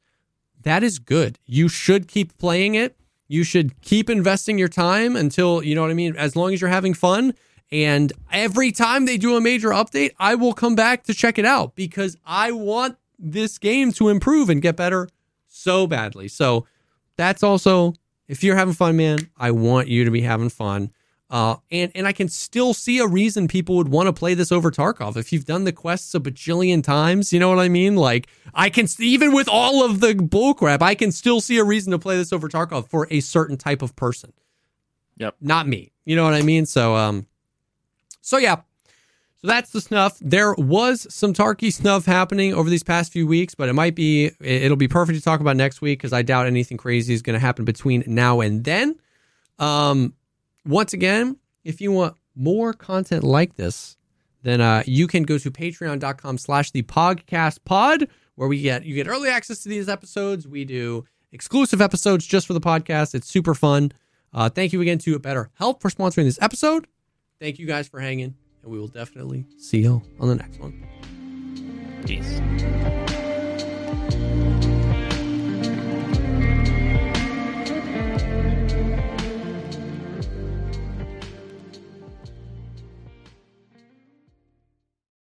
[0.62, 1.40] that is good.
[1.46, 2.98] You should keep playing it.
[3.30, 6.62] You should keep investing your time until, you know what I mean, as long as
[6.62, 7.34] you're having fun.
[7.72, 11.46] And every time they do a major update, I will come back to check it
[11.46, 15.10] out because I want this game to improve and get better
[15.48, 16.28] so badly.
[16.28, 16.68] So
[17.18, 17.94] that's also,
[18.28, 20.92] if you're having fun, man, I want you to be having fun.
[21.30, 24.52] Uh, and and I can still see a reason people would want to play this
[24.52, 27.34] over Tarkov if you've done the quests a bajillion times.
[27.34, 27.96] You know what I mean?
[27.96, 31.90] Like I can even with all of the bullcrap, I can still see a reason
[31.90, 34.32] to play this over Tarkov for a certain type of person.
[35.18, 35.38] Yep.
[35.42, 35.92] Not me.
[36.06, 36.68] You know what I mean?
[36.68, 37.26] So um,
[38.24, 38.56] so yeah.
[38.56, 40.18] So that's the snuff.
[40.22, 44.32] There was some Tarky snuff happening over these past few weeks, but it might be
[44.40, 47.34] it'll be perfect to talk about next week because I doubt anything crazy is going
[47.34, 48.96] to happen between now and then.
[49.60, 50.14] Um,
[50.66, 53.98] once again, if you want more content like this,
[54.44, 58.96] then uh, you can go to patreon.com slash the pogcast pod where we get you
[58.96, 60.48] get early access to these episodes.
[60.48, 61.04] We do
[61.34, 63.14] exclusive episodes just for the podcast.
[63.14, 63.92] It's super fun.
[64.34, 66.88] Uh, thank you again to Better Help for sponsoring this episode.
[67.44, 70.82] Thank you guys for hanging, and we will definitely see you on the next one.
[72.06, 72.40] Peace.